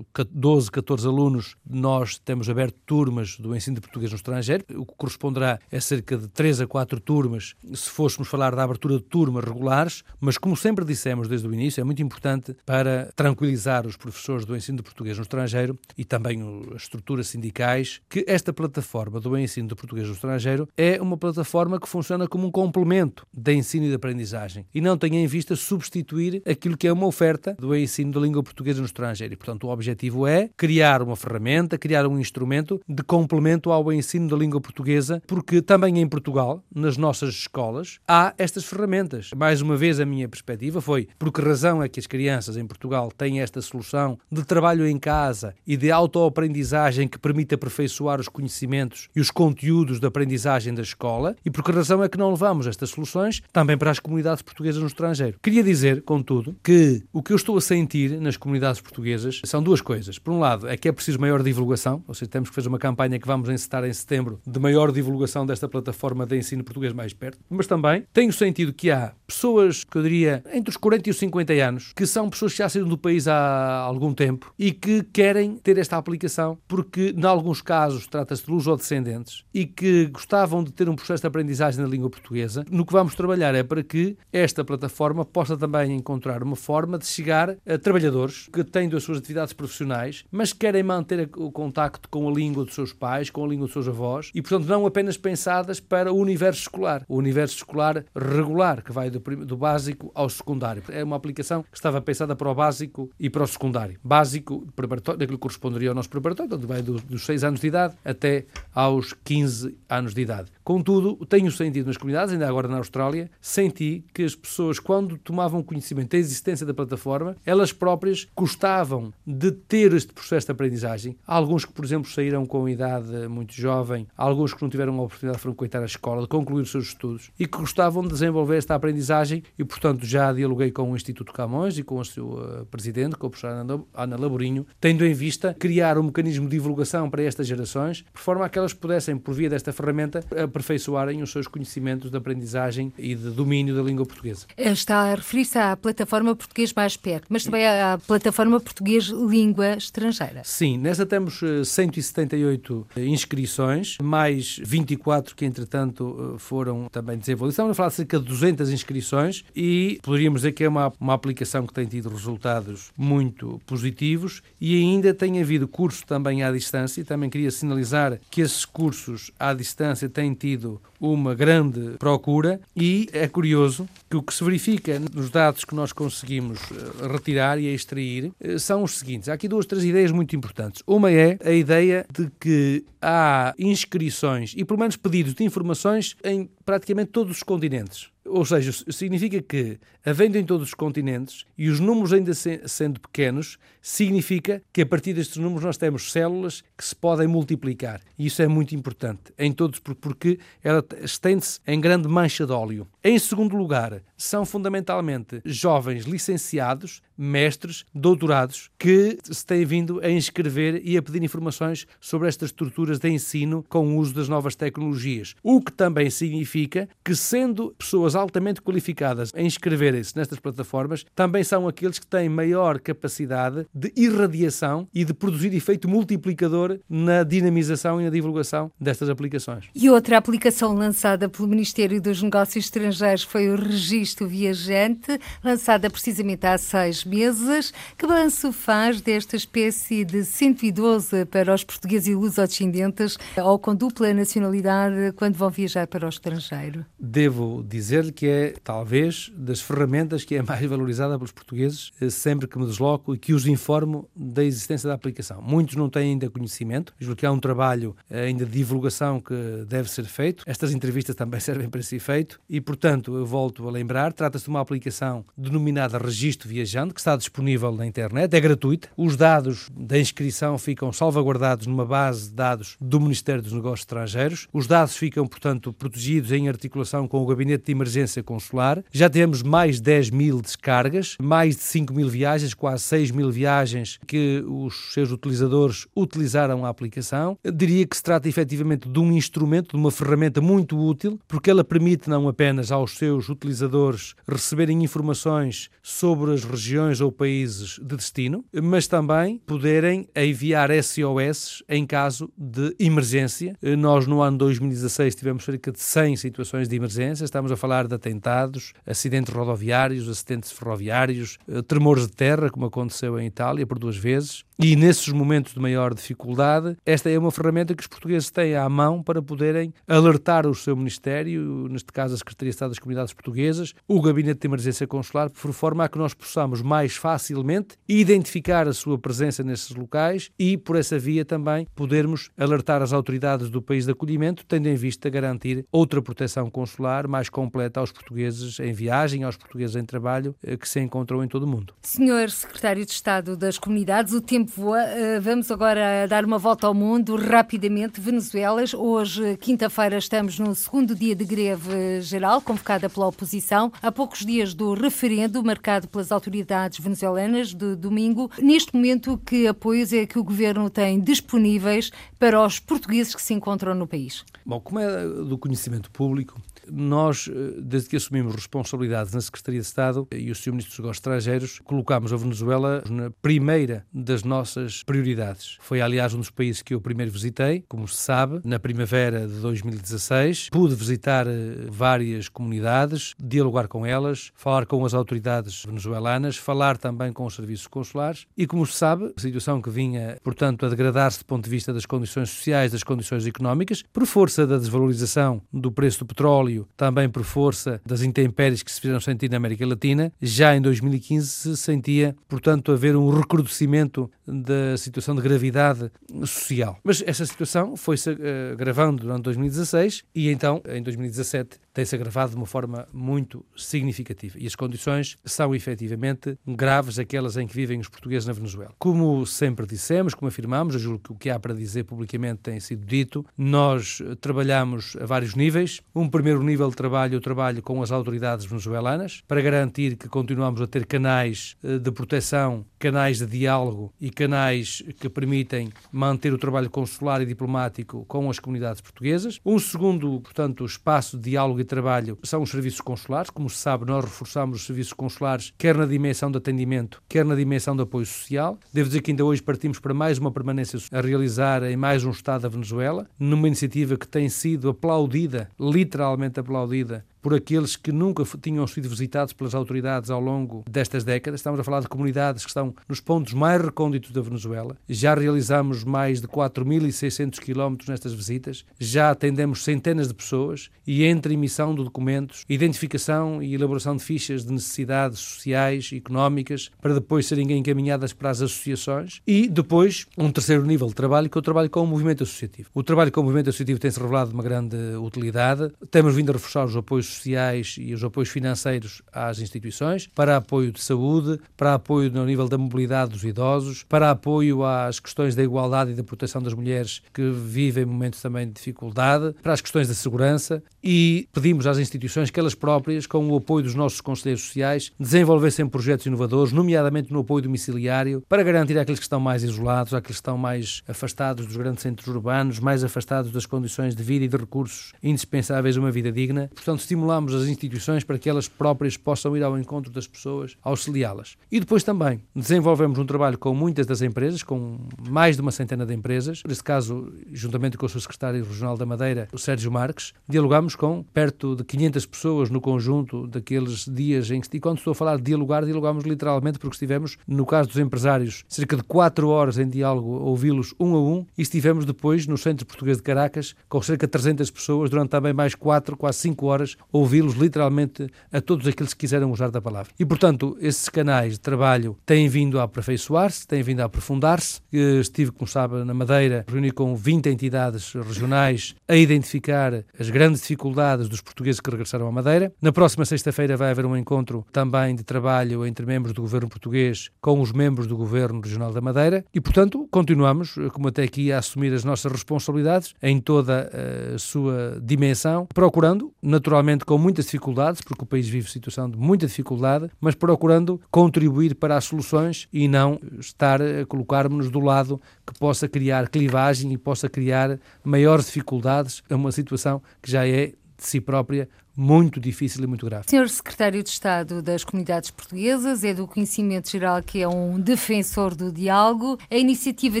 12, 0.30 0.68
eh, 0.68 0.70
14 0.70 1.06
alunos, 1.06 1.56
nós 1.68 2.16
temos 2.18 2.48
aberto 2.48 2.76
turmas 2.86 3.36
do 3.38 3.56
ensino 3.56 3.74
de 3.74 3.80
português 3.80 4.12
no 4.12 4.16
estrangeiro, 4.16 4.64
o 4.76 4.86
que 4.86 4.94
corresponderá 4.96 5.58
a 5.72 5.80
cerca 5.80 6.16
de 6.16 6.28
3 6.28 6.60
a 6.60 6.66
4 6.66 7.00
turmas, 7.00 7.54
se 7.88 7.94
fôssemos 7.94 8.28
falar 8.28 8.54
da 8.54 8.62
abertura 8.62 8.96
de 8.96 9.02
turmas 9.02 9.44
regulares, 9.44 10.04
mas 10.20 10.38
como 10.38 10.56
sempre 10.56 10.84
dissemos 10.84 11.26
desde 11.28 11.48
o 11.48 11.54
início, 11.54 11.80
é 11.80 11.84
muito 11.84 12.02
importante 12.02 12.54
para 12.64 13.10
tranquilizar 13.16 13.86
os 13.86 13.96
professores 13.96 14.44
do 14.44 14.56
ensino 14.56 14.78
de 14.78 14.82
português 14.82 15.16
no 15.16 15.22
estrangeiro 15.22 15.78
e 15.96 16.04
também 16.04 16.40
as 16.74 16.82
estruturas 16.82 17.28
sindicais, 17.28 18.00
que 18.08 18.24
esta 18.26 18.52
plataforma 18.52 19.20
do 19.20 19.36
ensino 19.36 19.68
de 19.68 19.74
português 19.74 20.06
no 20.06 20.14
estrangeiro 20.14 20.68
é 20.76 21.00
uma 21.00 21.16
plataforma 21.16 21.80
que 21.80 21.88
funciona 21.88 22.28
como 22.28 22.46
um 22.46 22.50
complemento 22.50 23.26
da 23.32 23.52
ensino 23.52 23.86
e 23.86 23.90
da 23.90 23.96
aprendizagem 23.96 24.66
e 24.74 24.80
não 24.80 24.96
tem 24.96 25.16
em 25.16 25.26
vista 25.26 25.56
substituir 25.56 26.42
aquilo 26.46 26.76
que 26.76 26.86
é 26.86 26.92
uma 26.92 27.06
oferta 27.06 27.54
do 27.58 27.74
ensino 27.74 28.12
da 28.12 28.20
língua 28.20 28.42
portuguesa 28.42 28.80
no 28.80 28.86
estrangeiro. 28.86 29.34
E, 29.34 29.36
portanto, 29.36 29.64
o 29.64 29.70
objetivo 29.70 30.26
é 30.26 30.50
criar 30.56 31.02
uma 31.02 31.16
ferramenta, 31.16 31.78
criar 31.78 32.06
um 32.06 32.18
instrumento 32.18 32.80
de 32.88 33.02
complemento 33.02 33.70
ao 33.70 33.92
ensino 33.92 34.28
da 34.28 34.36
língua 34.36 34.60
portuguesa, 34.60 35.22
porque 35.26 35.62
também 35.62 35.98
em 35.98 36.08
Portugal, 36.08 36.62
nas 36.74 36.96
nossas 36.96 37.30
escolas, 37.30 37.77
há 38.06 38.34
estas 38.36 38.64
ferramentas. 38.64 39.30
Mais 39.36 39.62
uma 39.62 39.76
vez, 39.76 40.00
a 40.00 40.04
minha 40.04 40.28
perspectiva 40.28 40.80
foi 40.80 41.08
por 41.18 41.32
que 41.32 41.40
razão 41.40 41.82
é 41.82 41.88
que 41.88 42.00
as 42.00 42.06
crianças 42.06 42.56
em 42.56 42.66
Portugal 42.66 43.10
têm 43.16 43.40
esta 43.40 43.60
solução 43.62 44.18
de 44.30 44.44
trabalho 44.44 44.86
em 44.86 44.98
casa 44.98 45.54
e 45.66 45.76
de 45.76 45.90
autoaprendizagem 45.90 47.08
que 47.08 47.18
permite 47.18 47.54
aperfeiçoar 47.54 48.20
os 48.20 48.28
conhecimentos 48.28 49.08
e 49.14 49.20
os 49.20 49.30
conteúdos 49.30 50.00
da 50.00 50.08
aprendizagem 50.08 50.74
da 50.74 50.82
escola 50.82 51.36
e 51.44 51.50
por 51.50 51.62
que 51.62 51.72
razão 51.72 52.02
é 52.02 52.08
que 52.08 52.18
não 52.18 52.30
levamos 52.30 52.66
estas 52.66 52.90
soluções 52.90 53.42
também 53.52 53.76
para 53.78 53.90
as 53.90 53.98
comunidades 53.98 54.42
portuguesas 54.42 54.80
no 54.80 54.88
estrangeiro. 54.88 55.38
Queria 55.42 55.62
dizer, 55.62 56.02
contudo, 56.02 56.56
que 56.62 57.02
o 57.12 57.22
que 57.22 57.32
eu 57.32 57.36
estou 57.36 57.56
a 57.56 57.60
sentir 57.60 58.20
nas 58.20 58.36
comunidades 58.36 58.80
portuguesas 58.80 59.40
são 59.44 59.62
duas 59.62 59.80
coisas. 59.80 60.18
Por 60.18 60.32
um 60.32 60.38
lado, 60.38 60.68
é 60.68 60.76
que 60.76 60.88
é 60.88 60.92
preciso 60.92 61.20
maior 61.20 61.42
divulgação, 61.42 62.02
ou 62.06 62.14
seja, 62.14 62.30
temos 62.30 62.48
que 62.48 62.54
fazer 62.54 62.68
uma 62.68 62.78
campanha 62.78 63.18
que 63.18 63.26
vamos 63.26 63.48
encetar 63.48 63.84
em 63.84 63.92
setembro 63.92 64.40
de 64.46 64.58
maior 64.58 64.90
divulgação 64.90 65.46
desta 65.46 65.68
plataforma 65.68 66.26
de 66.26 66.36
ensino 66.36 66.64
português 66.64 66.92
mais 66.92 67.12
perto, 67.12 67.38
mas 67.48 67.66
também 67.68 68.04
tenho 68.12 68.32
sentido 68.32 68.72
que 68.72 68.90
há 68.90 69.12
pessoas, 69.28 69.84
que 69.84 69.98
eu 69.98 70.02
diria, 70.02 70.42
entre 70.52 70.70
os 70.70 70.76
40 70.76 71.08
e 71.08 71.10
os 71.10 71.18
50 71.18 71.52
anos, 71.52 71.92
que 71.94 72.06
são 72.06 72.30
pessoas 72.30 72.52
que 72.52 72.58
já 72.58 72.68
saíram 72.68 72.88
do 72.88 72.96
país 72.96 73.28
há 73.28 73.80
algum 73.80 74.14
tempo 74.14 74.52
e 74.58 74.72
que 74.72 75.02
querem 75.02 75.56
ter 75.56 75.76
esta 75.76 75.98
aplicação 75.98 76.58
porque, 76.66 77.14
em 77.16 77.24
alguns 77.26 77.60
casos, 77.60 78.06
trata-se 78.06 78.46
de 78.46 78.50
luso-descendentes 78.50 79.44
e 79.52 79.66
que 79.66 80.06
gostavam 80.06 80.64
de 80.64 80.72
ter 80.72 80.88
um 80.88 80.96
processo 80.96 81.20
de 81.20 81.26
aprendizagem 81.26 81.82
na 81.82 81.88
língua 81.88 82.08
portuguesa. 82.08 82.64
No 82.70 82.86
que 82.86 82.92
vamos 82.92 83.14
trabalhar 83.14 83.54
é 83.54 83.62
para 83.62 83.82
que 83.82 84.16
esta 84.32 84.64
plataforma 84.64 85.26
possa 85.26 85.56
também 85.58 85.94
encontrar 85.94 86.42
uma 86.42 86.56
forma 86.56 86.98
de 86.98 87.06
chegar 87.06 87.50
a 87.66 87.78
trabalhadores 87.78 88.48
que 88.50 88.64
têm 88.64 88.88
as 88.94 89.02
suas 89.02 89.18
atividades 89.18 89.52
profissionais, 89.52 90.24
mas 90.30 90.54
querem 90.54 90.82
manter 90.82 91.28
o 91.36 91.52
contacto 91.52 92.08
com 92.08 92.26
a 92.26 92.32
língua 92.32 92.64
dos 92.64 92.74
seus 92.74 92.94
pais, 92.94 93.28
com 93.28 93.44
a 93.44 93.48
língua 93.48 93.66
dos 93.66 93.74
seus 93.74 93.88
avós 93.88 94.30
e, 94.34 94.40
portanto, 94.40 94.66
não 94.66 94.86
apenas 94.86 95.18
pensadas 95.18 95.80
para 95.80 96.10
o 96.10 96.16
universo 96.16 96.62
escolar, 96.62 97.04
o 97.06 97.16
universo 97.16 97.57
escolar 97.58 98.04
regular, 98.14 98.82
que 98.82 98.92
vai 98.92 99.10
do, 99.10 99.20
do 99.20 99.56
básico 99.56 100.10
ao 100.14 100.28
secundário. 100.28 100.82
É 100.88 101.04
uma 101.04 101.16
aplicação 101.16 101.62
que 101.62 101.76
estava 101.76 102.00
pensada 102.00 102.34
para 102.34 102.50
o 102.50 102.54
básico 102.54 103.10
e 103.18 103.28
para 103.28 103.42
o 103.42 103.46
secundário. 103.46 103.98
Básico, 104.02 104.66
preparatório, 104.74 105.18
daquilo 105.18 105.38
que 105.38 105.42
corresponderia 105.42 105.90
ao 105.90 105.94
nosso 105.94 106.08
preparatório, 106.08 106.50
portanto, 106.50 106.68
vai 106.68 106.82
dos, 106.82 107.02
dos 107.02 107.24
6 107.24 107.44
anos 107.44 107.60
de 107.60 107.66
idade 107.66 107.94
até 108.04 108.46
aos 108.74 109.12
15 109.12 109.76
anos 109.88 110.14
de 110.14 110.20
idade. 110.20 110.50
Contudo, 110.68 111.16
tenho 111.24 111.50
sentido 111.50 111.86
nas 111.86 111.96
comunidades, 111.96 112.34
ainda 112.34 112.46
agora 112.46 112.68
na 112.68 112.76
Austrália, 112.76 113.30
senti 113.40 114.04
que 114.12 114.22
as 114.22 114.34
pessoas, 114.34 114.78
quando 114.78 115.16
tomavam 115.16 115.62
conhecimento 115.62 116.10
da 116.10 116.18
existência 116.18 116.66
da 116.66 116.74
plataforma, 116.74 117.34
elas 117.46 117.72
próprias 117.72 118.28
gostavam 118.36 119.10
de 119.26 119.50
ter 119.50 119.94
este 119.94 120.12
processo 120.12 120.44
de 120.44 120.52
aprendizagem. 120.52 121.16
Há 121.26 121.36
alguns 121.36 121.64
que, 121.64 121.72
por 121.72 121.86
exemplo, 121.86 122.10
saíram 122.10 122.44
com 122.44 122.68
idade 122.68 123.28
muito 123.28 123.54
jovem, 123.54 124.06
há 124.14 124.22
alguns 124.22 124.52
que 124.52 124.60
não 124.60 124.68
tiveram 124.68 124.92
a 125.00 125.04
oportunidade 125.04 125.38
de 125.38 125.42
frequentar 125.42 125.80
a 125.80 125.86
escola, 125.86 126.20
de 126.20 126.28
concluir 126.28 126.60
os 126.60 126.70
seus 126.70 126.88
estudos 126.88 127.30
e 127.40 127.46
que 127.46 127.56
gostavam 127.56 128.02
de 128.02 128.10
desenvolver 128.10 128.58
esta 128.58 128.74
aprendizagem 128.74 129.42
e, 129.58 129.64
portanto, 129.64 130.04
já 130.04 130.34
dialoguei 130.34 130.70
com 130.70 130.92
o 130.92 130.94
Instituto 130.94 131.32
Camões 131.32 131.78
e 131.78 131.82
com 131.82 131.98
o 131.98 132.04
seu 132.04 132.26
uh, 132.26 132.66
presidente, 132.66 133.16
com 133.16 133.26
a 133.26 133.30
professora 133.30 133.66
Ana 133.94 134.16
Laborinho, 134.18 134.66
tendo 134.78 135.06
em 135.06 135.14
vista 135.14 135.56
criar 135.58 135.96
um 135.96 136.02
mecanismo 136.02 136.44
de 136.44 136.50
divulgação 136.50 137.08
para 137.08 137.22
estas 137.22 137.46
gerações, 137.46 138.04
por 138.12 138.20
forma 138.20 138.44
a 138.44 138.50
que 138.50 138.58
elas 138.58 138.74
pudessem, 138.74 139.16
por 139.16 139.32
via 139.32 139.48
desta 139.48 139.72
ferramenta, 139.72 140.22
aperfeiçoarem 140.58 141.22
os 141.22 141.30
seus 141.30 141.46
conhecimentos 141.46 142.10
de 142.10 142.16
aprendizagem 142.16 142.92
e 142.98 143.14
de 143.14 143.30
domínio 143.30 143.74
da 143.74 143.82
língua 143.82 144.04
portuguesa. 144.04 144.46
Está 144.56 145.12
a 145.12 145.14
referir-se 145.14 145.58
à 145.58 145.76
plataforma 145.76 146.34
Português 146.34 146.72
Mais 146.72 146.96
Perto, 146.96 147.26
mas 147.28 147.44
também 147.44 147.66
à 147.66 147.98
plataforma 148.06 148.60
Português 148.60 149.06
Língua 149.06 149.76
Estrangeira. 149.76 150.42
Sim, 150.44 150.78
nessa 150.78 151.06
temos 151.06 151.40
178 151.64 152.86
eh, 152.96 153.06
inscrições, 153.06 153.96
mais 154.02 154.60
24 154.64 155.36
que, 155.36 155.44
entretanto, 155.44 156.34
eh, 156.34 156.38
foram 156.38 156.88
também 156.90 157.16
desenvolvidas. 157.16 157.54
Estamos 157.54 157.72
a 157.72 157.74
falar 157.74 157.88
de 157.90 157.94
cerca 157.94 158.18
de 158.18 158.24
200 158.24 158.70
inscrições 158.70 159.44
e 159.54 159.98
poderíamos 160.02 160.40
dizer 160.40 160.52
que 160.52 160.64
é 160.64 160.68
uma, 160.68 160.92
uma 161.00 161.14
aplicação 161.14 161.66
que 161.66 161.72
tem 161.72 161.86
tido 161.86 162.08
resultados 162.08 162.90
muito 162.96 163.60
positivos 163.66 164.42
e 164.60 164.76
ainda 164.76 165.14
tem 165.14 165.40
havido 165.40 165.68
curso 165.68 166.04
também 166.04 166.42
à 166.42 166.50
distância. 166.50 167.04
Também 167.04 167.30
queria 167.30 167.50
sinalizar 167.50 168.18
que 168.30 168.40
esses 168.40 168.64
cursos 168.64 169.30
à 169.38 169.54
distância 169.54 170.08
têm 170.08 170.34
tido 170.34 170.47
tido 170.48 170.80
uma 170.98 171.34
grande 171.34 171.96
procura 171.98 172.60
e 172.74 173.08
é 173.12 173.28
curioso 173.28 173.86
que 174.08 174.16
o 174.16 174.22
que 174.22 174.32
se 174.32 174.42
verifica 174.42 174.98
nos 174.98 175.30
dados 175.30 175.64
que 175.64 175.74
nós 175.74 175.92
conseguimos 175.92 176.58
eh, 176.72 177.06
retirar 177.12 177.58
e 177.58 177.66
extrair 177.66 178.32
eh, 178.40 178.58
são 178.58 178.82
os 178.82 178.98
seguintes. 178.98 179.28
Há 179.28 179.34
aqui 179.34 179.46
duas, 179.46 179.66
três 179.66 179.84
ideias 179.84 180.10
muito 180.10 180.34
importantes. 180.34 180.82
Uma 180.86 181.12
é 181.12 181.38
a 181.44 181.52
ideia 181.52 182.06
de 182.10 182.30
que 182.40 182.84
há 183.00 183.54
inscrições 183.58 184.54
e, 184.56 184.64
pelo 184.64 184.80
menos, 184.80 184.96
pedidos 184.96 185.34
de 185.34 185.44
informações 185.44 186.16
em 186.24 186.48
praticamente 186.64 187.10
todos 187.10 187.36
os 187.36 187.42
continentes. 187.42 188.08
Ou 188.28 188.44
seja, 188.44 188.72
significa 188.90 189.40
que, 189.42 189.78
havendo 190.04 190.36
em 190.36 190.44
todos 190.44 190.68
os 190.68 190.74
continentes 190.74 191.44
e 191.56 191.68
os 191.68 191.80
números 191.80 192.12
ainda 192.12 192.34
se, 192.34 192.60
sendo 192.66 193.00
pequenos, 193.00 193.58
significa 193.80 194.62
que 194.72 194.82
a 194.82 194.86
partir 194.86 195.14
destes 195.14 195.36
números 195.38 195.64
nós 195.64 195.76
temos 195.76 196.12
células 196.12 196.62
que 196.76 196.84
se 196.84 196.94
podem 196.94 197.26
multiplicar. 197.26 198.00
E 198.18 198.26
isso 198.26 198.42
é 198.42 198.48
muito 198.48 198.74
importante 198.74 199.32
em 199.38 199.52
todos, 199.52 199.78
porque 199.78 200.38
ela 200.62 200.84
estende-se 201.02 201.60
em 201.66 201.80
grande 201.80 202.08
mancha 202.08 202.46
de 202.46 202.52
óleo. 202.52 202.86
Em 203.02 203.18
segundo 203.18 203.56
lugar, 203.56 204.02
são 204.18 204.44
fundamentalmente 204.44 205.40
jovens 205.44 206.04
licenciados, 206.04 207.00
mestres, 207.16 207.84
doutorados, 207.94 208.68
que 208.78 209.18
se 209.22 209.46
têm 209.46 209.64
vindo 209.64 210.00
a 210.02 210.10
inscrever 210.10 210.82
e 210.84 210.96
a 210.96 211.02
pedir 211.02 211.22
informações 211.22 211.86
sobre 212.00 212.28
estas 212.28 212.50
estruturas 212.50 212.98
de 212.98 213.08
ensino 213.08 213.64
com 213.68 213.86
o 213.86 213.96
uso 213.96 214.14
das 214.14 214.28
novas 214.28 214.56
tecnologias. 214.56 215.34
O 215.42 215.60
que 215.60 215.72
também 215.72 216.10
significa 216.10 216.88
que, 217.04 217.14
sendo 217.14 217.74
pessoas 217.78 218.16
altamente 218.16 218.60
qualificadas 218.60 219.32
a 219.34 219.40
inscreverem-se 219.40 220.16
nestas 220.16 220.40
plataformas, 220.40 221.06
também 221.14 221.44
são 221.44 221.68
aqueles 221.68 221.98
que 221.98 222.06
têm 222.06 222.28
maior 222.28 222.80
capacidade 222.80 223.66
de 223.72 223.92
irradiação 223.96 224.88
e 224.92 225.04
de 225.04 225.14
produzir 225.14 225.54
efeito 225.54 225.88
multiplicador 225.88 226.78
na 226.88 227.22
dinamização 227.22 228.00
e 228.00 228.04
na 228.04 228.10
divulgação 228.10 228.70
destas 228.80 229.08
aplicações. 229.08 229.66
E 229.74 229.88
outra 229.88 230.16
aplicação 230.16 230.74
lançada 230.74 231.28
pelo 231.28 231.48
Ministério 231.48 232.00
dos 232.00 232.22
Negócios 232.22 232.64
Estrangeiros 232.64 233.22
foi 233.22 233.48
o 233.48 233.56
registro 233.56 234.07
Visto 234.08 234.26
Viajante, 234.26 235.20
lançada 235.44 235.90
precisamente 235.90 236.46
há 236.46 236.56
seis 236.56 237.04
meses. 237.04 237.74
Que 237.96 238.06
balanço 238.06 238.54
faz 238.54 239.02
desta 239.02 239.36
espécie 239.36 240.02
de 240.02 240.24
112 240.24 241.26
para 241.26 241.52
os 241.52 241.62
portugueses 241.62 242.08
e 242.08 242.14
lusodescendentes 242.14 243.18
ou 243.36 243.58
com 243.58 243.74
dupla 243.74 244.14
nacionalidade 244.14 245.12
quando 245.14 245.34
vão 245.34 245.50
viajar 245.50 245.86
para 245.86 246.06
o 246.06 246.08
estrangeiro? 246.08 246.86
Devo 246.98 247.62
dizer-lhe 247.68 248.10
que 248.10 248.26
é, 248.26 248.54
talvez, 248.64 249.30
das 249.36 249.60
ferramentas 249.60 250.24
que 250.24 250.36
é 250.36 250.42
mais 250.42 250.64
valorizada 250.64 251.18
pelos 251.18 251.32
portugueses 251.32 251.92
eh, 252.00 252.08
sempre 252.08 252.48
que 252.48 252.58
me 252.58 252.64
desloco 252.64 253.14
e 253.14 253.18
que 253.18 253.34
os 253.34 253.46
informo 253.46 254.08
da 254.16 254.42
existência 254.42 254.88
da 254.88 254.94
aplicação. 254.94 255.42
Muitos 255.42 255.76
não 255.76 255.90
têm 255.90 256.12
ainda 256.12 256.30
conhecimento, 256.30 256.94
que 257.14 257.26
há 257.26 257.30
um 257.30 257.38
trabalho 257.38 257.94
eh, 258.08 258.24
ainda 258.24 258.46
de 258.46 258.52
divulgação 258.52 259.20
que 259.20 259.34
deve 259.66 259.90
ser 259.90 260.06
feito. 260.06 260.44
Estas 260.46 260.72
entrevistas 260.72 261.14
também 261.14 261.40
servem 261.40 261.68
para 261.68 261.82
ser 261.82 261.98
feito 261.98 262.40
e, 262.48 262.58
portanto, 262.58 263.14
eu 263.14 263.26
volto 263.26 263.68
a 263.68 263.70
lembrar, 263.70 263.97
trata-se 264.12 264.44
de 264.44 264.50
uma 264.50 264.60
aplicação 264.60 265.24
denominada 265.36 265.98
Registro 265.98 266.48
Viajante, 266.48 266.94
que 266.94 267.00
está 267.00 267.16
disponível 267.16 267.72
na 267.72 267.86
internet, 267.86 268.34
é 268.34 268.40
gratuita. 268.40 268.88
Os 268.96 269.16
dados 269.16 269.68
da 269.76 269.98
inscrição 269.98 270.56
ficam 270.58 270.92
salvaguardados 270.92 271.66
numa 271.66 271.84
base 271.84 272.28
de 272.28 272.34
dados 272.34 272.76
do 272.80 273.00
Ministério 273.00 273.42
dos 273.42 273.52
Negócios 273.52 273.80
Estrangeiros. 273.80 274.46
Os 274.52 274.66
dados 274.66 274.96
ficam, 274.96 275.26
portanto, 275.26 275.72
protegidos 275.72 276.30
em 276.32 276.48
articulação 276.48 277.08
com 277.08 277.22
o 277.22 277.26
Gabinete 277.26 277.66
de 277.66 277.72
Emergência 277.72 278.22
Consular. 278.22 278.82
Já 278.92 279.10
temos 279.10 279.42
mais 279.42 279.76
de 279.76 279.82
10 279.82 280.10
mil 280.10 280.40
descargas, 280.40 281.16
mais 281.20 281.56
de 281.56 281.62
5 281.62 281.92
mil 281.92 282.08
viagens, 282.08 282.54
quase 282.54 282.84
6 282.84 283.10
mil 283.10 283.30
viagens 283.30 283.98
que 284.06 284.44
os 284.46 284.92
seus 284.92 285.10
utilizadores 285.10 285.86
utilizaram 285.96 286.64
a 286.64 286.68
aplicação. 286.68 287.38
Eu 287.42 287.52
diria 287.52 287.86
que 287.86 287.96
se 287.96 288.02
trata 288.02 288.28
efetivamente 288.28 288.88
de 288.88 288.98
um 288.98 289.12
instrumento, 289.12 289.70
de 289.70 289.76
uma 289.76 289.90
ferramenta 289.90 290.40
muito 290.40 290.78
útil, 290.78 291.18
porque 291.26 291.50
ela 291.50 291.64
permite 291.64 292.08
não 292.08 292.28
apenas 292.28 292.70
aos 292.70 292.96
seus 292.98 293.28
utilizadores 293.28 293.87
receberem 294.26 294.82
informações 294.82 295.70
sobre 295.82 296.32
as 296.32 296.44
regiões 296.44 297.00
ou 297.00 297.10
países 297.10 297.78
de 297.78 297.96
destino, 297.96 298.44
mas 298.62 298.86
também 298.86 299.38
poderem 299.46 300.08
enviar 300.14 300.70
SOS 300.82 301.62
em 301.68 301.86
caso 301.86 302.30
de 302.36 302.74
emergência. 302.78 303.56
Nós, 303.78 304.06
no 304.06 304.20
ano 304.20 304.38
2016, 304.38 305.14
tivemos 305.14 305.44
cerca 305.44 305.72
de 305.72 305.80
100 305.80 306.16
situações 306.16 306.68
de 306.68 306.76
emergência. 306.76 307.24
Estamos 307.24 307.50
a 307.50 307.56
falar 307.56 307.86
de 307.86 307.94
atentados, 307.94 308.72
acidentes 308.86 309.32
rodoviários, 309.32 310.08
acidentes 310.08 310.52
ferroviários, 310.52 311.38
eh, 311.48 311.62
tremores 311.62 312.06
de 312.06 312.12
terra, 312.12 312.50
como 312.50 312.66
aconteceu 312.66 313.18
em 313.18 313.26
Itália 313.26 313.66
por 313.66 313.78
duas 313.78 313.96
vezes. 313.96 314.44
E 314.60 314.74
nesses 314.74 315.08
momentos 315.08 315.54
de 315.54 315.60
maior 315.60 315.94
dificuldade, 315.94 316.76
esta 316.84 317.08
é 317.08 317.16
uma 317.16 317.30
ferramenta 317.30 317.76
que 317.76 317.82
os 317.82 317.86
portugueses 317.86 318.28
têm 318.28 318.56
à 318.56 318.68
mão 318.68 319.02
para 319.02 319.22
poderem 319.22 319.72
alertar 319.86 320.46
o 320.48 320.54
seu 320.54 320.76
Ministério, 320.76 321.68
neste 321.68 321.92
caso 321.92 322.14
a 322.14 322.18
Secretaria 322.18 322.50
de 322.50 322.56
Estado 322.56 322.70
das 322.70 322.78
Comunidades 322.80 323.14
Portuguesas, 323.14 323.72
o 323.86 324.00
Gabinete 324.00 324.40
de 324.40 324.46
Emergência 324.46 324.86
Consular, 324.86 325.30
por 325.30 325.52
forma 325.52 325.84
a 325.84 325.88
que 325.88 325.98
nós 325.98 326.14
possamos 326.14 326.62
mais 326.62 326.96
facilmente 326.96 327.76
identificar 327.88 328.66
a 328.66 328.72
sua 328.72 328.98
presença 328.98 329.42
nesses 329.42 329.74
locais 329.74 330.30
e, 330.38 330.56
por 330.56 330.76
essa 330.76 330.98
via, 330.98 331.24
também 331.24 331.66
podermos 331.74 332.30
alertar 332.36 332.82
as 332.82 332.92
autoridades 332.92 333.50
do 333.50 333.62
país 333.62 333.84
de 333.86 333.92
acolhimento, 333.92 334.44
tendo 334.46 334.68
em 334.68 334.74
vista 334.74 335.08
garantir 335.08 335.64
outra 335.70 336.02
proteção 336.02 336.50
consular 336.50 337.06
mais 337.06 337.28
completa 337.28 337.80
aos 337.80 337.92
portugueses 337.92 338.58
em 338.60 338.72
viagem, 338.72 339.24
aos 339.24 339.36
portugueses 339.36 339.76
em 339.76 339.84
trabalho 339.84 340.34
eh, 340.42 340.56
que 340.56 340.68
se 340.68 340.80
encontram 340.80 341.22
em 341.22 341.28
todo 341.28 341.44
o 341.44 341.46
mundo. 341.46 341.74
Senhor 341.82 342.30
Secretário 342.30 342.84
de 342.84 342.92
Estado 342.92 343.36
das 343.36 343.58
Comunidades, 343.58 344.12
o 344.12 344.20
tempo 344.20 344.50
voa. 344.54 344.82
Eh, 344.82 345.20
vamos 345.20 345.50
agora 345.50 346.06
dar 346.08 346.24
uma 346.24 346.38
volta 346.38 346.66
ao 346.66 346.74
mundo 346.74 347.16
rapidamente. 347.16 348.00
Venezuelas, 348.00 348.74
hoje, 348.74 349.36
quinta-feira, 349.38 349.98
estamos 349.98 350.38
no 350.38 350.54
segundo 350.54 350.94
dia 350.94 351.14
de 351.14 351.24
greve 351.24 352.00
geral, 352.00 352.40
convocada 352.40 352.88
pela 352.88 353.06
oposição, 353.06 353.67
há 353.82 353.90
poucos 353.90 354.24
dias 354.24 354.54
do 354.54 354.74
referendo 354.74 355.42
marcado 355.42 355.88
pelas 355.88 356.12
autoridades 356.12 356.78
venezuelanas 356.78 357.54
de 357.54 357.74
domingo. 357.74 358.30
Neste 358.38 358.74
momento, 358.74 359.18
que 359.18 359.46
apoios 359.46 359.92
é 359.92 360.06
que 360.06 360.18
o 360.18 360.24
governo 360.24 360.68
tem 360.70 361.00
disponíveis 361.00 361.90
para 362.18 362.44
os 362.44 362.58
portugueses 362.58 363.14
que 363.14 363.22
se 363.22 363.34
encontram 363.34 363.74
no 363.74 363.86
país? 363.86 364.24
Bom, 364.44 364.60
como 364.60 364.78
é 364.80 365.06
do 365.06 365.38
conhecimento 365.38 365.90
público, 365.90 366.40
nós, 366.70 367.28
eh, 367.28 367.60
desde 367.60 367.88
que 367.88 367.96
assumimos 367.96 368.34
responsabilidades 368.34 369.12
na 369.12 369.20
Secretaria 369.20 369.60
de 369.60 369.66
Estado 369.66 370.06
e 370.12 370.30
o 370.30 370.34
Sr. 370.34 370.50
Ministro 370.50 370.70
dos 370.70 370.78
Negócios 370.78 370.98
Estrangeiros, 370.98 371.60
colocámos 371.64 372.12
a 372.12 372.16
Venezuela 372.16 372.82
na 372.88 373.10
primeira 373.22 373.86
das 373.92 374.22
nossas 374.22 374.82
prioridades. 374.82 375.58
Foi, 375.60 375.80
aliás, 375.80 376.14
um 376.14 376.18
dos 376.18 376.30
países 376.30 376.62
que 376.62 376.74
eu 376.74 376.80
primeiro 376.80 377.10
visitei, 377.12 377.64
como 377.68 377.86
se 377.86 377.96
sabe, 377.96 378.40
na 378.44 378.58
primavera 378.58 379.26
de 379.26 379.40
2016. 379.40 380.50
Pude 380.50 380.74
visitar 380.74 381.26
eh, 381.26 381.66
várias 381.68 382.28
comunidades, 382.28 383.14
dialogar 383.18 383.68
com 383.68 383.84
elas, 383.84 384.30
falar 384.34 384.66
com 384.66 384.84
as 384.84 384.94
autoridades 384.94 385.64
venezuelanas, 385.64 386.36
falar 386.36 386.76
também 386.76 387.12
com 387.12 387.24
os 387.24 387.34
serviços 387.34 387.66
consulares 387.66 388.26
e, 388.36 388.46
como 388.46 388.66
se 388.66 388.74
sabe, 388.74 389.12
a 389.16 389.20
situação 389.20 389.60
que 389.60 389.70
vinha, 389.70 390.18
portanto, 390.22 390.66
a 390.66 390.68
degradar-se 390.68 391.20
do 391.20 391.24
ponto 391.24 391.44
de 391.44 391.50
vista 391.50 391.72
das 391.72 391.86
condições 391.86 392.30
sociais, 392.30 392.72
das 392.72 392.82
condições 392.82 393.26
económicas, 393.26 393.82
por 393.92 394.06
força 394.06 394.46
da 394.46 394.56
desvalorização 394.58 395.42
do 395.52 395.70
preço 395.70 396.00
do 396.00 396.06
petróleo 396.06 396.57
também 396.76 397.08
por 397.08 397.24
força 397.24 397.80
das 397.84 398.02
intempéries 398.02 398.62
que 398.62 398.70
se 398.70 398.80
fizeram 398.80 399.00
sentir 399.00 399.30
na 399.30 399.36
América 399.36 399.66
Latina, 399.66 400.12
já 400.20 400.56
em 400.56 400.60
2015 400.60 401.28
se 401.28 401.56
sentia, 401.56 402.16
portanto, 402.28 402.72
haver 402.72 402.96
um 402.96 403.10
recrudescimento 403.10 404.10
da 404.26 404.76
situação 404.76 405.14
de 405.14 405.22
gravidade 405.22 405.90
social. 406.24 406.78
Mas 406.84 407.02
essa 407.06 407.24
situação 407.24 407.76
foi-se 407.76 408.10
uh, 408.10 408.52
agravando 408.52 409.02
durante 409.02 409.22
2016 409.24 410.04
e 410.14 410.30
então, 410.30 410.62
em 410.68 410.82
2017, 410.82 411.58
tem-se 411.78 411.94
agravado 411.94 412.32
de 412.32 412.36
uma 412.36 412.44
forma 412.44 412.88
muito 412.92 413.46
significativa. 413.56 414.36
E 414.36 414.48
as 414.48 414.56
condições 414.56 415.16
são 415.24 415.54
efetivamente 415.54 416.36
graves, 416.44 416.98
aquelas 416.98 417.36
em 417.36 417.46
que 417.46 417.54
vivem 417.54 417.78
os 417.78 417.88
portugueses 417.88 418.26
na 418.26 418.32
Venezuela. 418.32 418.74
Como 418.80 419.24
sempre 419.24 419.64
dissemos, 419.64 420.12
como 420.12 420.28
afirmamos, 420.28 420.74
eu 420.74 420.80
julgo 420.80 420.98
que 420.98 421.12
o 421.12 421.14
que 421.14 421.30
há 421.30 421.38
para 421.38 421.54
dizer 421.54 421.84
publicamente 421.84 422.40
tem 422.42 422.58
sido 422.58 422.84
dito, 422.84 423.24
nós 423.36 424.02
trabalhamos 424.20 424.96
a 425.00 425.06
vários 425.06 425.36
níveis. 425.36 425.80
Um 425.94 426.08
primeiro 426.08 426.42
nível 426.42 426.68
de 426.68 426.74
trabalho, 426.74 427.14
eu 427.14 427.20
trabalho 427.20 427.62
com 427.62 427.80
as 427.80 427.92
autoridades 427.92 428.44
venezuelanas 428.44 429.22
para 429.28 429.40
garantir 429.40 429.96
que 429.96 430.08
continuamos 430.08 430.60
a 430.60 430.66
ter 430.66 430.84
canais 430.84 431.54
eh, 431.62 431.78
de 431.78 431.92
proteção, 431.92 432.66
canais 432.78 433.18
de 433.18 433.26
diálogo 433.26 433.92
e 434.00 434.10
canais 434.10 434.82
que 434.98 435.08
permitem 435.08 435.70
manter 435.90 436.32
o 436.32 436.38
trabalho 436.38 436.70
consular 436.70 437.20
e 437.20 437.26
diplomático 437.26 438.04
com 438.06 438.30
as 438.30 438.38
comunidades 438.38 438.80
portuguesas. 438.80 439.40
Um 439.44 439.58
segundo, 439.58 440.20
portanto, 440.20 440.64
espaço 440.64 441.16
de 441.16 441.30
diálogo 441.30 441.60
e 441.60 441.64
trabalho 441.64 442.18
são 442.22 442.42
os 442.42 442.50
serviços 442.50 442.80
consulares. 442.80 443.30
Como 443.30 443.50
se 443.50 443.56
sabe, 443.56 443.84
nós 443.84 444.04
reforçamos 444.04 444.60
os 444.60 444.66
serviços 444.66 444.92
consulares, 444.92 445.52
quer 445.58 445.76
na 445.76 445.86
dimensão 445.86 446.30
de 446.30 446.38
atendimento, 446.38 447.02
quer 447.08 447.24
na 447.24 447.34
dimensão 447.34 447.74
de 447.74 447.82
apoio 447.82 448.06
social. 448.06 448.58
Devo 448.72 448.88
dizer 448.88 449.02
que 449.02 449.10
ainda 449.10 449.24
hoje 449.24 449.42
partimos 449.42 449.78
para 449.78 449.94
mais 449.94 450.18
uma 450.18 450.30
permanência 450.30 450.78
a 450.92 451.00
realizar 451.00 451.62
em 451.64 451.76
mais 451.76 452.04
um 452.04 452.10
Estado 452.10 452.42
da 452.42 452.48
Venezuela, 452.48 453.08
numa 453.18 453.46
iniciativa 453.46 453.96
que 453.96 454.06
tem 454.06 454.28
sido 454.28 454.68
aplaudida, 454.68 455.50
literalmente 455.58 456.40
aplaudida, 456.40 457.04
por 457.20 457.34
aqueles 457.34 457.76
que 457.76 457.92
nunca 457.92 458.24
tinham 458.40 458.66
sido 458.66 458.88
visitados 458.88 459.32
pelas 459.32 459.54
autoridades 459.54 460.10
ao 460.10 460.20
longo 460.20 460.64
destas 460.68 461.04
décadas. 461.04 461.40
Estamos 461.40 461.60
a 461.60 461.64
falar 461.64 461.80
de 461.80 461.88
comunidades 461.88 462.44
que 462.44 462.50
estão 462.50 462.74
nos 462.88 463.00
pontos 463.00 463.32
mais 463.32 463.60
recônditos 463.62 464.10
da 464.10 464.20
Venezuela. 464.20 464.76
Já 464.88 465.14
realizamos 465.14 465.84
mais 465.84 466.20
de 466.20 466.28
4.600 466.28 467.38
quilómetros 467.38 467.88
nestas 467.88 468.12
visitas, 468.12 468.64
já 468.78 469.10
atendemos 469.10 469.64
centenas 469.64 470.08
de 470.08 470.14
pessoas 470.14 470.70
e 470.86 471.04
entre 471.04 471.34
emissão 471.34 471.74
de 471.74 471.82
documentos, 471.82 472.44
identificação 472.48 473.42
e 473.42 473.54
elaboração 473.54 473.96
de 473.96 474.02
fichas 474.02 474.44
de 474.44 474.52
necessidades 474.52 475.18
sociais 475.18 475.90
económicas 475.92 476.70
para 476.80 476.94
depois 476.94 477.26
serem 477.26 477.50
encaminhadas 477.52 478.12
para 478.12 478.30
as 478.30 478.40
associações 478.40 479.20
e 479.26 479.48
depois 479.48 480.06
um 480.16 480.30
terceiro 480.30 480.64
nível 480.64 480.88
de 480.88 480.94
trabalho 480.94 481.28
que 481.28 481.36
é 481.36 481.40
o 481.40 481.42
trabalho 481.42 481.70
com 481.70 481.82
o 481.82 481.86
movimento 481.86 482.22
associativo. 482.22 482.68
O 482.74 482.82
trabalho 482.82 483.10
com 483.12 483.20
o 483.20 483.24
movimento 483.24 483.48
associativo 483.48 483.78
tem-se 483.78 484.00
revelado 484.00 484.30
de 484.30 484.34
uma 484.34 484.42
grande 484.42 484.76
utilidade. 485.00 485.70
Temos 485.90 486.14
vindo 486.14 486.30
a 486.30 486.32
reforçar 486.32 486.64
os 486.64 486.76
apoios 486.76 487.07
sociais 487.08 487.76
e 487.78 487.92
os 487.94 488.02
apoios 488.04 488.28
financeiros 488.28 489.02
às 489.12 489.38
instituições, 489.38 490.08
para 490.14 490.36
apoio 490.36 490.72
de 490.72 490.80
saúde, 490.80 491.40
para 491.56 491.74
apoio 491.74 492.10
no 492.10 492.24
nível 492.24 492.48
da 492.48 492.58
mobilidade 492.58 493.12
dos 493.12 493.24
idosos, 493.24 493.82
para 493.82 494.10
apoio 494.10 494.64
às 494.64 495.00
questões 495.00 495.34
da 495.34 495.42
igualdade 495.42 495.92
e 495.92 495.94
da 495.94 496.02
proteção 496.02 496.42
das 496.42 496.54
mulheres 496.54 497.02
que 497.12 497.30
vivem 497.30 497.84
momentos 497.84 498.20
também 498.20 498.46
de 498.46 498.54
dificuldade, 498.54 499.34
para 499.42 499.52
as 499.52 499.60
questões 499.60 499.88
da 499.88 499.94
segurança 499.94 500.62
e 500.82 501.28
pedimos 501.32 501.66
às 501.66 501.78
instituições 501.78 502.30
que 502.30 502.38
elas 502.38 502.54
próprias, 502.54 503.06
com 503.06 503.28
o 503.28 503.36
apoio 503.36 503.64
dos 503.64 503.74
nossos 503.74 504.00
conselheiros 504.00 504.44
sociais, 504.44 504.92
desenvolvessem 504.98 505.66
projetos 505.68 506.06
inovadores, 506.06 506.52
nomeadamente 506.52 507.12
no 507.12 507.20
apoio 507.20 507.42
domiciliário, 507.42 508.22
para 508.28 508.42
garantir 508.42 508.78
àqueles 508.78 508.98
que 508.98 509.04
estão 509.04 509.20
mais 509.20 509.42
isolados, 509.42 509.94
àqueles 509.94 510.16
que 510.16 510.20
estão 510.20 510.38
mais 510.38 510.82
afastados 510.88 511.46
dos 511.46 511.56
grandes 511.56 511.82
centros 511.82 512.06
urbanos, 512.08 512.58
mais 512.58 512.82
afastados 512.82 513.30
das 513.30 513.46
condições 513.46 513.94
de 513.94 514.02
vida 514.02 514.24
e 514.24 514.28
de 514.28 514.36
recursos 514.36 514.92
indispensáveis 515.02 515.76
a 515.76 515.80
uma 515.80 515.90
vida 515.90 516.10
digna. 516.10 516.50
Portanto, 516.54 516.80
estimulamos 516.98 517.32
as 517.32 517.46
instituições 517.46 518.02
para 518.02 518.18
que 518.18 518.28
elas 518.28 518.48
próprias 518.48 518.96
possam 518.96 519.36
ir 519.36 519.42
ao 519.42 519.56
encontro 519.56 519.92
das 519.92 520.06
pessoas, 520.06 520.56
auxiliá-las. 520.62 521.36
E 521.50 521.60
depois 521.60 521.84
também 521.84 522.20
desenvolvemos 522.34 522.98
um 522.98 523.06
trabalho 523.06 523.38
com 523.38 523.54
muitas 523.54 523.86
das 523.86 524.02
empresas, 524.02 524.42
com 524.42 524.78
mais 525.08 525.36
de 525.36 525.42
uma 525.42 525.52
centena 525.52 525.86
de 525.86 525.94
empresas. 525.94 526.42
Neste 526.46 526.64
caso, 526.64 527.12
juntamente 527.32 527.78
com 527.78 527.86
o 527.86 527.88
seu 527.88 528.00
secretário 528.00 528.44
regional 528.44 528.76
da 528.76 528.84
Madeira, 528.84 529.28
o 529.32 529.38
Sérgio 529.38 529.70
Marques, 529.70 530.12
dialogamos 530.28 530.74
com 530.74 531.04
perto 531.14 531.54
de 531.54 531.62
500 531.62 532.06
pessoas 532.06 532.50
no 532.50 532.60
conjunto 532.60 533.28
daqueles 533.28 533.84
dias 533.88 534.30
em 534.30 534.40
que, 534.40 534.56
e 534.56 534.60
quando 534.60 534.78
estou 534.78 534.90
a 534.90 534.94
falar 534.94 535.16
de 535.18 535.22
dialogar, 535.22 535.64
dialogamos 535.64 536.04
literalmente 536.04 536.58
porque 536.58 536.74
estivemos, 536.74 537.16
no 537.26 537.46
caso 537.46 537.68
dos 537.68 537.78
empresários, 537.78 538.44
cerca 538.48 538.76
de 538.76 538.82
4 538.82 539.28
horas 539.28 539.58
em 539.58 539.68
diálogo, 539.68 540.10
ouvi-los 540.10 540.74
um 540.80 540.94
a 540.96 541.00
um, 541.00 541.26
e 541.36 541.42
estivemos 541.42 541.84
depois 541.84 542.26
no 542.26 542.36
Centro 542.36 542.66
Português 542.66 542.96
de 542.96 543.04
Caracas, 543.04 543.54
com 543.68 543.80
cerca 543.80 544.06
de 544.06 544.10
300 544.10 544.50
pessoas, 544.50 544.90
durante 544.90 545.10
também 545.10 545.32
mais 545.32 545.54
4, 545.54 545.96
quase 545.96 546.18
5 546.18 546.46
horas, 546.46 546.76
ouvi-los 546.92 547.34
literalmente 547.34 548.08
a 548.32 548.40
todos 548.40 548.66
aqueles 548.66 548.94
que 548.94 549.00
quiseram 549.00 549.30
usar 549.30 549.50
da 549.50 549.60
palavra. 549.60 549.92
E, 549.98 550.04
portanto, 550.04 550.56
esses 550.60 550.88
canais 550.88 551.34
de 551.34 551.40
trabalho 551.40 551.96
têm 552.04 552.28
vindo 552.28 552.58
a 552.60 552.64
aperfeiçoar-se, 552.64 553.46
têm 553.46 553.62
vindo 553.62 553.80
a 553.80 553.84
aprofundar-se. 553.84 554.60
Estive, 554.72 555.30
como 555.30 555.48
sabe, 555.48 555.84
na 555.84 555.94
Madeira, 555.94 556.44
reuni 556.48 556.70
com 556.70 556.94
20 556.94 557.28
entidades 557.28 557.92
regionais 557.92 558.74
a 558.86 558.96
identificar 558.96 559.84
as 559.98 560.10
grandes 560.10 560.42
dificuldades 560.42 561.08
dos 561.08 561.20
portugueses 561.20 561.60
que 561.60 561.70
regressaram 561.70 562.06
à 562.06 562.12
Madeira. 562.12 562.52
Na 562.60 562.72
próxima 562.72 563.04
sexta-feira 563.04 563.56
vai 563.56 563.70
haver 563.70 563.86
um 563.86 563.96
encontro 563.96 564.46
também 564.52 564.94
de 564.94 565.04
trabalho 565.04 565.66
entre 565.66 565.86
membros 565.86 566.12
do 566.12 566.22
governo 566.22 566.48
português 566.48 567.10
com 567.20 567.40
os 567.40 567.52
membros 567.52 567.86
do 567.86 567.96
governo 567.96 568.40
regional 568.40 568.72
da 568.72 568.80
Madeira 568.80 569.24
e, 569.34 569.40
portanto, 569.40 569.86
continuamos, 569.90 570.54
como 570.72 570.88
até 570.88 571.02
aqui, 571.02 571.32
a 571.32 571.38
assumir 571.38 571.72
as 571.72 571.84
nossas 571.84 572.10
responsabilidades 572.10 572.94
em 573.02 573.20
toda 573.20 573.70
a 574.14 574.18
sua 574.18 574.80
dimensão, 574.82 575.46
procurando, 575.46 576.12
naturalmente 576.22 576.77
com 576.84 576.98
muitas 576.98 577.26
dificuldades, 577.26 577.80
porque 577.80 578.02
o 578.02 578.06
país 578.06 578.28
vive 578.28 578.50
situação 578.50 578.90
de 578.90 578.96
muita 578.96 579.26
dificuldade, 579.26 579.90
mas 580.00 580.14
procurando 580.14 580.80
contribuir 580.90 581.54
para 581.54 581.76
as 581.76 581.84
soluções 581.84 582.48
e 582.52 582.68
não 582.68 583.00
estar 583.18 583.60
a 583.60 583.86
colocarmos-nos 583.86 584.50
do 584.50 584.60
lado 584.60 585.00
que 585.26 585.38
possa 585.38 585.68
criar 585.68 586.08
clivagem 586.08 586.72
e 586.72 586.78
possa 586.78 587.08
criar 587.08 587.58
maiores 587.84 588.26
dificuldades 588.26 589.02
a 589.08 589.14
uma 589.14 589.32
situação 589.32 589.82
que 590.02 590.10
já 590.10 590.26
é 590.26 590.46
de 590.46 590.54
si 590.78 591.00
própria 591.00 591.48
muito 591.78 592.18
difícil 592.18 592.64
e 592.64 592.66
muito 592.66 592.84
grave. 592.86 593.04
Senhor 593.08 593.28
Secretário 593.28 593.80
de 593.84 593.88
Estado 593.88 594.42
das 594.42 594.64
Comunidades 594.64 595.12
Portuguesas, 595.12 595.84
é 595.84 595.94
do 595.94 596.08
conhecimento 596.08 596.68
geral 596.68 597.00
que 597.00 597.22
é 597.22 597.28
um 597.28 597.60
defensor 597.60 598.34
do 598.34 598.50
diálogo. 598.50 599.16
A 599.30 599.36
iniciativa 599.36 600.00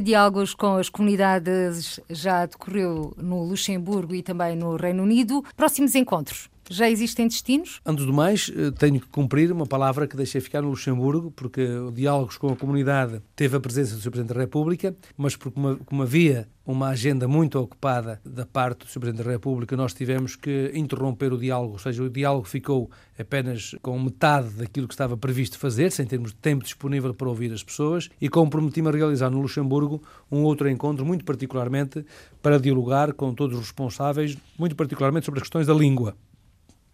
Diálogos 0.00 0.54
com 0.54 0.74
as 0.74 0.88
Comunidades 0.88 2.00
já 2.10 2.46
decorreu 2.46 3.14
no 3.16 3.44
Luxemburgo 3.44 4.12
e 4.12 4.24
também 4.24 4.56
no 4.56 4.74
Reino 4.74 5.04
Unido. 5.04 5.44
Próximos 5.56 5.94
encontros? 5.94 6.50
Já 6.70 6.90
existem 6.90 7.26
destinos? 7.26 7.80
Antes 7.84 8.04
do 8.04 8.12
mais, 8.12 8.52
eh, 8.54 8.70
tenho 8.70 9.00
que 9.00 9.06
cumprir 9.06 9.50
uma 9.50 9.66
palavra 9.66 10.06
que 10.06 10.14
deixei 10.14 10.38
ficar 10.38 10.60
no 10.60 10.68
Luxemburgo, 10.68 11.30
porque 11.30 11.62
o 11.62 11.90
Diálogos 11.90 12.36
com 12.36 12.48
a 12.48 12.56
Comunidade 12.56 13.22
teve 13.34 13.56
a 13.56 13.60
presença 13.60 13.94
do 13.94 14.02
Sr. 14.02 14.10
Presidente 14.10 14.34
da 14.34 14.40
República, 14.40 14.94
mas 15.16 15.34
porque 15.34 15.58
como, 15.86 16.02
havia 16.02 16.46
uma 16.66 16.88
agenda 16.88 17.26
muito 17.26 17.58
ocupada 17.58 18.20
da 18.22 18.44
parte 18.44 18.80
do 18.80 18.86
Sr. 18.86 19.00
Presidente 19.00 19.24
da 19.24 19.32
República, 19.32 19.74
nós 19.78 19.94
tivemos 19.94 20.36
que 20.36 20.70
interromper 20.74 21.32
o 21.32 21.38
diálogo, 21.38 21.72
ou 21.72 21.78
seja, 21.78 22.02
o 22.02 22.10
diálogo 22.10 22.46
ficou 22.46 22.90
apenas 23.18 23.74
com 23.80 23.98
metade 23.98 24.50
daquilo 24.50 24.86
que 24.86 24.92
estava 24.92 25.16
previsto 25.16 25.58
fazer, 25.58 25.90
sem 25.90 26.04
termos 26.04 26.34
tempo 26.34 26.64
disponível 26.64 27.14
para 27.14 27.30
ouvir 27.30 27.50
as 27.50 27.62
pessoas, 27.62 28.10
e 28.20 28.28
comprometi-me 28.28 28.88
a 28.88 28.92
realizar 28.92 29.30
no 29.30 29.40
Luxemburgo 29.40 30.02
um 30.30 30.42
outro 30.42 30.68
encontro, 30.68 31.06
muito 31.06 31.24
particularmente 31.24 32.04
para 32.42 32.60
dialogar 32.60 33.14
com 33.14 33.32
todos 33.32 33.56
os 33.56 33.62
responsáveis, 33.62 34.36
muito 34.58 34.76
particularmente 34.76 35.24
sobre 35.24 35.38
as 35.38 35.44
questões 35.44 35.66
da 35.66 35.72
língua. 35.72 36.14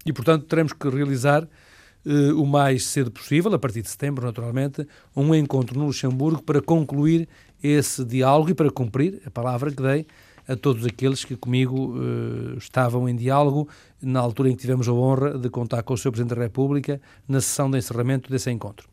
E, 0.04 0.12
portanto, 0.12 0.44
teremos 0.46 0.72
que 0.72 0.88
realizar 0.88 1.48
eh, 2.06 2.32
o 2.32 2.44
mais 2.44 2.86
cedo 2.86 3.10
possível, 3.10 3.52
a 3.54 3.58
partir 3.58 3.82
de 3.82 3.88
setembro, 3.88 4.26
naturalmente, 4.26 4.86
um 5.16 5.34
encontro 5.34 5.78
no 5.78 5.86
Luxemburgo 5.86 6.42
para 6.42 6.60
concluir 6.60 7.28
esse 7.62 8.04
diálogo 8.04 8.50
e 8.50 8.54
para 8.54 8.70
cumprir 8.70 9.22
a 9.24 9.30
palavra 9.30 9.70
que 9.70 9.82
dei 9.82 10.06
a 10.46 10.54
todos 10.54 10.84
aqueles 10.84 11.24
que 11.24 11.36
comigo 11.36 11.94
eh, 11.96 12.58
estavam 12.58 13.08
em 13.08 13.16
diálogo 13.16 13.66
na 14.02 14.20
altura 14.20 14.50
em 14.50 14.54
que 14.54 14.60
tivemos 14.60 14.86
a 14.86 14.92
honra 14.92 15.38
de 15.38 15.48
contar 15.48 15.82
com 15.82 15.94
o 15.94 15.96
Sr. 15.96 16.10
Presidente 16.10 16.34
da 16.36 16.42
República 16.42 17.00
na 17.26 17.40
sessão 17.40 17.70
de 17.70 17.78
encerramento 17.78 18.30
desse 18.30 18.50
encontro. 18.50 18.86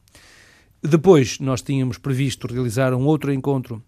Depois, 0.82 1.40
nós 1.40 1.62
tínhamos 1.62 1.98
previsto 1.98 2.48
realizar 2.48 2.94
um 2.94 3.06
outro 3.06 3.34
encontro, 3.34 3.84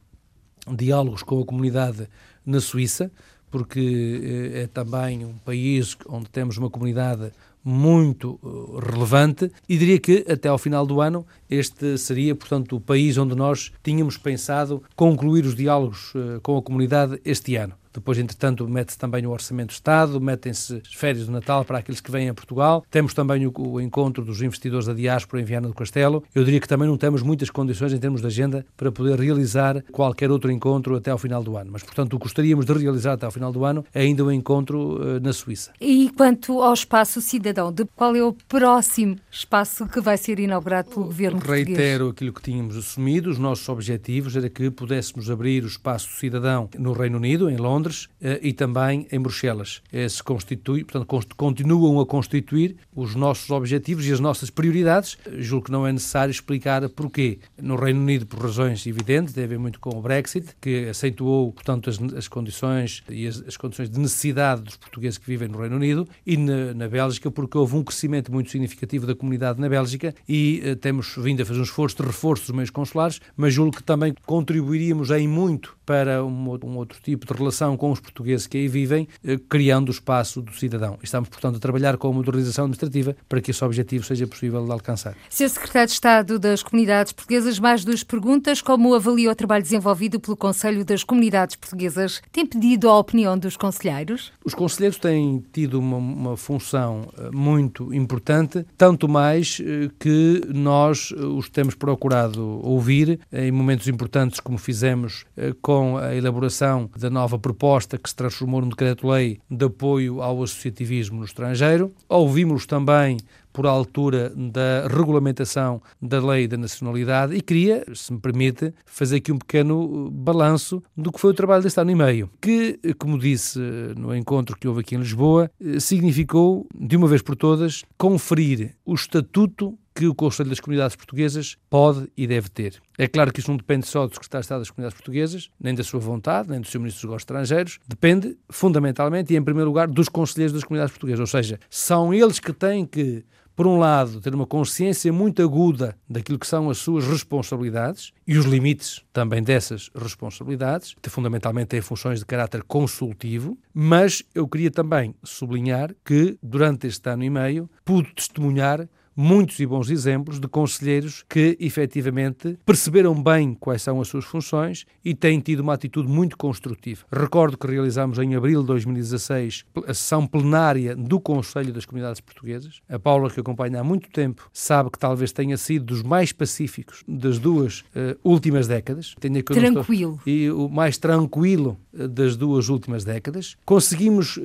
diálogos 0.76 1.24
com 1.24 1.39
a 1.39 1.45
comunidade 1.45 2.07
na 2.45 2.59
Suíça, 2.59 3.11
porque 3.54 4.49
eh, 4.56 4.64
é 4.64 4.68
também 4.68 5.24
um 5.24 5.36
país 5.45 5.95
onde 6.10 6.28
temos 6.28 6.58
uma 6.58 6.72
comunidade 6.72 7.32
muito 7.64 8.39
eh, 8.43 8.91
relevante 8.91 9.51
e 9.70 9.78
diria 9.78 9.99
que 9.99 10.26
até 10.28 10.49
ao 10.49 10.58
final 10.58 10.88
do 10.88 10.99
ano 10.99 11.24
este 11.47 11.95
seria, 11.99 12.34
portanto, 12.34 12.76
o 12.76 12.82
país 12.82 13.16
onde 13.16 13.36
nós 13.36 13.72
tínhamos 13.84 14.18
pensado 14.18 14.82
concluir 14.95 15.45
os 15.45 15.54
diálogos 15.54 16.14
eh, 16.16 16.39
com 16.41 16.58
a 16.58 16.64
comunidade 16.64 17.22
este 17.24 17.56
ano. 17.56 17.76
Depois, 17.93 18.17
entretanto, 18.17 18.67
mete-se 18.67 18.97
também 18.97 19.25
o 19.25 19.31
Orçamento 19.31 19.67
do 19.67 19.73
Estado, 19.73 20.19
metem-se 20.19 20.81
as 20.85 20.93
férias 20.93 21.25
do 21.25 21.31
Natal 21.31 21.63
para 21.63 21.77
aqueles 21.77 22.01
que 22.01 22.11
vêm 22.11 22.29
a 22.29 22.33
Portugal. 22.33 22.83
Temos 22.89 23.13
também 23.13 23.45
o, 23.45 23.53
o, 23.55 23.79
encontro 23.79 24.25
dos 24.25 24.41
investidores 24.41 24.87
da 24.87 24.93
diáspora 24.93 25.41
em 25.41 25.45
Viana 25.45 25.67
do 25.67 25.73
Castelo. 25.73 26.23
Eu 26.33 26.43
diria 26.43 26.59
que 26.59 26.67
também 26.67 26.87
não 26.87 26.97
temos 26.97 27.21
muitas 27.21 27.49
condições 27.49 27.93
em 27.93 27.99
termos 27.99 28.21
de 28.21 28.27
agenda 28.27 28.65
para 28.75 28.91
poder 28.91 29.19
realizar 29.19 29.83
qualquer 29.91 30.31
outro 30.31 30.51
encontro 30.51 30.95
até 30.95 31.11
ao 31.11 31.17
final 31.17 31.43
do 31.43 31.57
ano. 31.57 31.69
Mas, 31.71 31.83
portanto, 31.83 32.17
gostaríamos 32.17 32.65
de 32.65 32.73
realizar 32.73 33.13
até 33.13 33.25
ao 33.25 33.31
final 33.31 33.51
do 33.51 33.63
ano 33.65 33.85
é 33.93 34.01
ainda 34.01 34.23
o 34.23 34.27
um 34.27 34.31
encontro 34.31 34.95
uh, 34.95 35.19
na 35.21 35.33
Suíça. 35.33 35.71
E 35.79 36.09
quanto 36.15 36.61
ao 36.61 36.73
espaço 36.73 37.21
cidadão, 37.21 37.71
de 37.71 37.85
qual 37.95 38.15
é 38.15 38.23
o 38.23 38.33
próximo 38.33 39.17
espaço 39.31 39.85
que 39.87 40.01
vai 40.01 40.17
ser 40.17 40.39
inaugurado 40.39 40.89
pelo 40.89 41.05
governo 41.05 41.39
Reitero? 41.39 41.77
Reitero 41.77 42.07
aquilo 42.09 42.33
que 42.33 42.41
tínhamos 42.41 42.77
assumido. 42.77 43.29
Os 43.29 43.37
nossos 43.37 43.67
objetivos 43.69 44.35
era 44.35 44.49
que 44.49 44.69
pudéssemos 44.71 45.29
abrir 45.29 45.63
o 45.63 45.67
espaço 45.67 46.09
cidadão 46.17 46.69
no 46.77 46.93
Reino 46.93 47.17
Unido, 47.17 47.49
em 47.49 47.57
Londres, 47.57 47.82
Londres 47.84 48.07
eh, 48.21 48.39
e 48.41 48.53
também 48.53 49.05
em 49.11 49.19
Bruxelas. 49.19 49.81
Eh, 49.91 50.07
se 50.07 50.23
constitui, 50.23 50.84
portanto, 50.84 51.36
continuam 51.36 51.99
a 51.99 52.05
constituir 52.05 52.77
os 52.95 53.13
nossos 53.13 53.49
objetivos 53.51 54.05
e 54.07 54.13
as 54.13 54.19
nossas 54.19 54.49
prioridades. 54.49 55.17
Julgo 55.39 55.65
que 55.65 55.71
não 55.71 55.86
é 55.86 55.91
necessário 55.91 56.31
explicar 56.31 56.88
porquê. 56.89 57.39
No 57.61 57.75
Reino 57.75 57.99
Unido, 57.99 58.25
por 58.25 58.39
razões 58.39 58.88
evidentes, 58.88 59.34
tem 59.34 59.43
a 59.43 59.47
ver 59.47 59.59
muito 59.59 59.79
com 59.79 59.97
o 59.97 60.01
Brexit, 60.01 60.55
que 60.61 60.88
acentuou, 60.89 61.51
portanto, 61.51 61.89
as, 61.89 61.99
as 62.13 62.27
condições 62.27 63.03
e 63.09 63.27
as, 63.27 63.43
as, 63.45 63.57
condições 63.57 63.89
de 63.89 63.99
necessidade 63.99 64.61
dos 64.61 64.77
portugueses 64.77 65.17
que 65.17 65.25
vivem 65.25 65.47
no 65.47 65.59
Reino 65.59 65.75
Unido, 65.75 66.07
e 66.25 66.38
na, 66.38 66.73
na 66.73 66.88
Bélgica, 66.88 67.29
porque 67.29 67.57
houve 67.57 67.75
um 67.75 67.84
crescimento 67.84 68.31
muito 68.31 68.49
significativo 68.49 69.05
da 69.05 69.15
comunidade 69.15 69.59
na 69.59 69.67
Bélgica 69.67 70.15
e 70.27 70.61
eh, 70.63 70.75
temos 70.75 71.15
vindo 71.17 71.41
a 71.41 71.45
fazer 71.45 71.59
um 71.59 71.63
esforço 71.63 71.97
de 71.97 72.03
reforço 72.03 72.43
dos 72.43 72.55
meios 72.55 72.69
consulares, 72.69 73.19
mas 73.36 73.53
julgo 73.53 73.77
que 73.77 73.84
também 73.84 74.13
contribuiríamos 74.25 75.09
em 75.11 75.27
muito 75.27 75.75
para 75.86 76.23
um, 76.23 76.57
um 76.63 76.77
outro 76.77 76.99
tipo 77.01 77.25
de 77.25 77.34
relação 77.34 77.72
com 77.78 77.91
os 77.91 77.99
portugueses 77.99 78.47
que 78.47 78.57
aí 78.57 78.67
vivem, 78.67 79.07
eh, 79.24 79.39
criando 79.49 79.89
o 79.89 79.91
espaço 79.91 80.41
do 80.41 80.53
cidadão. 80.53 80.97
Estamos, 81.01 81.30
portanto, 81.30 81.57
a 81.57 81.59
trabalhar 81.59 81.97
com 81.97 82.09
a 82.09 82.13
modernização 82.13 82.65
administrativa 82.65 83.15
para 83.28 83.41
que 83.41 83.51
esse 83.51 83.63
objetivo 83.63 84.05
seja 84.05 84.28
possível 84.28 84.63
de 84.65 84.71
alcançar. 84.71 85.15
Sr. 85.30 85.49
Secretário 85.49 85.88
de 85.88 85.93
Estado 85.93 86.39
das 86.39 86.63
Comunidades 86.63 87.13
Portuguesas, 87.13 87.59
mais 87.59 87.84
duas 87.84 88.03
perguntas. 88.03 88.61
Como 88.61 88.93
avalia 88.93 89.32
o 89.32 89.36
trabalho 89.36 89.63
desenvolvido 89.63 90.19
pelo 90.19 90.38
Conselho 90.38 90.86
das 90.86 91.03
Comunidades 91.03 91.55
Portuguesas? 91.55 92.21
Tem 92.32 92.45
pedido 92.45 92.89
a 92.89 92.97
opinião 92.97 93.38
dos 93.38 93.57
conselheiros? 93.57 94.32
Os 94.43 94.53
conselheiros 94.53 94.97
têm 94.97 95.43
tido 95.51 95.80
uma, 95.80 95.97
uma 95.97 96.38
função 96.38 97.07
eh, 97.17 97.30
muito 97.32 97.93
importante, 97.93 98.65
tanto 98.78 99.07
mais 99.07 99.61
eh, 99.61 99.89
que 99.99 100.41
nós 100.53 101.11
os 101.11 101.49
temos 101.49 101.76
procurado 101.76 102.41
ouvir 102.63 103.19
em 103.32 103.51
momentos 103.51 103.88
importantes, 103.88 104.39
como 104.39 104.57
fizemos 104.57 105.26
com 105.61 105.97
a 105.97 106.15
elaboração 106.15 106.89
da 106.97 107.09
nova 107.09 107.38
proposta 107.38 107.62
que 107.97 108.09
se 108.09 108.16
transformou 108.16 108.59
num 108.59 108.68
decreto-lei 108.68 109.39
de 109.49 109.66
apoio 109.66 110.22
ao 110.22 110.43
associativismo 110.43 111.20
no 111.20 111.26
estrangeiro. 111.26 111.93
Ouvimos 112.09 112.66
também 112.66 113.18
por 113.53 113.66
altura 113.66 114.34
da 114.36 114.88
regulamentação 114.89 115.82
da 116.01 116.20
lei 116.20 116.45
da 116.45 116.57
nacionalidade 116.57 117.36
e 117.36 117.41
queria, 117.41 117.86
se 117.93 118.11
me 118.11 118.20
permite, 118.20 118.74
fazer 118.86 119.18
aqui 119.18 119.32
um 119.32 119.38
pequeno 119.38 120.09
balanço 120.11 120.84
do 120.97 121.11
que 121.11 121.22
foi 121.22 121.32
o 121.32 121.34
trabalho 121.34 121.64
deste 121.64 121.80
ano 121.80 121.91
e 121.91 121.95
meio, 121.95 122.30
que, 122.41 122.80
como 122.97 123.18
disse 123.18 123.59
no 123.95 124.14
encontro 124.14 124.57
que 124.57 124.68
houve 124.68 124.82
aqui 124.82 124.95
em 124.95 124.99
Lisboa, 124.99 125.49
significou, 125.80 126.68
de 126.78 126.97
uma 126.97 127.07
vez 127.07 127.22
por 127.22 127.36
todas, 127.36 127.84
conferir 127.97 128.76
o 128.84 128.93
estatuto 128.93 129.78
que 129.93 130.07
o 130.07 130.15
Conselho 130.15 130.49
das 130.49 130.59
Comunidades 130.59 130.95
Portuguesas 130.95 131.57
pode 131.69 132.09
e 132.15 132.25
deve 132.25 132.49
ter. 132.49 132.81
É 132.97 133.07
claro 133.07 133.31
que 133.31 133.39
isso 133.39 133.49
não 133.49 133.57
depende 133.57 133.87
só 133.87 134.05
do 134.07 134.13
Secretário 134.13 134.41
de 134.41 134.45
Estado 134.45 134.59
das 134.59 134.69
Comunidades 134.69 134.97
Portuguesas, 134.97 135.49
nem 135.59 135.73
da 135.73 135.83
sua 135.83 135.99
vontade, 135.99 136.49
nem 136.49 136.61
do 136.61 136.67
seu 136.67 136.79
Ministro 136.79 137.01
dos 137.01 137.09
Negócios 137.09 137.23
Estrangeiros, 137.23 137.79
depende 137.87 138.37
fundamentalmente 138.49 139.33
e 139.33 139.37
em 139.37 139.43
primeiro 139.43 139.69
lugar 139.69 139.87
dos 139.87 140.09
Conselheiros 140.09 140.53
das 140.53 140.63
Comunidades 140.63 140.93
Portuguesas, 140.93 141.19
ou 141.19 141.27
seja, 141.27 141.59
são 141.69 142.13
eles 142.13 142.39
que 142.39 142.53
têm 142.53 142.85
que 142.85 143.23
por 143.55 143.67
um 143.67 143.77
lado, 143.77 144.19
ter 144.19 144.33
uma 144.33 144.47
consciência 144.47 145.13
muito 145.13 145.41
aguda 145.41 145.95
daquilo 146.09 146.39
que 146.39 146.47
são 146.47 146.69
as 146.69 146.79
suas 146.79 147.05
responsabilidades 147.05 148.11
e 148.27 148.37
os 148.37 148.45
limites 148.45 149.03
também 149.13 149.43
dessas 149.43 149.91
responsabilidades, 149.95 150.95
que 151.01 151.09
fundamentalmente 151.09 151.67
têm 151.67 151.81
funções 151.81 152.19
de 152.19 152.25
caráter 152.25 152.63
consultivo, 152.63 153.57
mas 153.73 154.23
eu 154.33 154.47
queria 154.47 154.71
também 154.71 155.13
sublinhar 155.23 155.93
que, 156.03 156.37
durante 156.41 156.87
este 156.87 157.07
ano 157.09 157.23
e 157.23 157.29
meio, 157.29 157.69
pude 157.85 158.13
testemunhar 158.15 158.87
muitos 159.16 159.59
e 159.59 159.66
bons 159.66 159.89
exemplos 159.89 160.39
de 160.39 160.47
conselheiros 160.47 161.24
que 161.30 161.57
efetivamente 161.59 162.57
perceberam 162.66 163.22
bem 163.22 163.53
quais 163.53 163.82
são 163.82 164.01
as 164.01 164.07
suas 164.07 164.26
funções 164.26 164.86
e 165.03 165.14
têm 165.14 165.39
tido 165.39 165.59
uma 165.59 165.74
atitude 165.74 166.07
muito 166.07 166.38
construtiva. 166.38 167.05
Recordo 167.11 167.57
que 167.57 167.68
realizámos 167.68 168.18
em 168.20 168.36
abril 168.36 168.61
de 168.61 168.68
2016 168.68 169.66
a 169.88 169.93
sessão 169.93 170.26
plenária 170.26 170.95
do 170.95 171.20
Conselho 171.20 171.74
das 171.74 171.86
Comunidades 171.86 172.22
Portuguesas. 172.22 172.82
A 172.89 172.97
Paula, 172.97 173.30
que 173.30 173.39
acompanha 173.39 173.80
há 173.80 173.84
muito 173.84 174.09
tempo, 174.09 174.49
sabe 174.51 174.89
que 174.89 174.99
talvez 174.99 175.32
tenha 175.32 175.57
sido 175.57 175.86
dos 175.86 176.03
mais 176.03 176.32
pacíficos 176.32 177.03
das 177.07 177.39
duas 177.39 177.82
uh, 177.95 178.18
últimas 178.24 178.68
décadas. 178.68 179.16
Tranquilo. 179.53 180.14
Estou, 180.14 180.34
e 180.34 180.49
o 180.51 180.70
mais 180.70 180.97
tranquilo 180.97 181.78
uh, 181.93 182.07
das 182.07 182.36
duas 182.36 182.70
últimas 182.70 183.03
décadas. 183.03 183.55
Conseguimos 183.66 184.38
uh, 184.38 184.41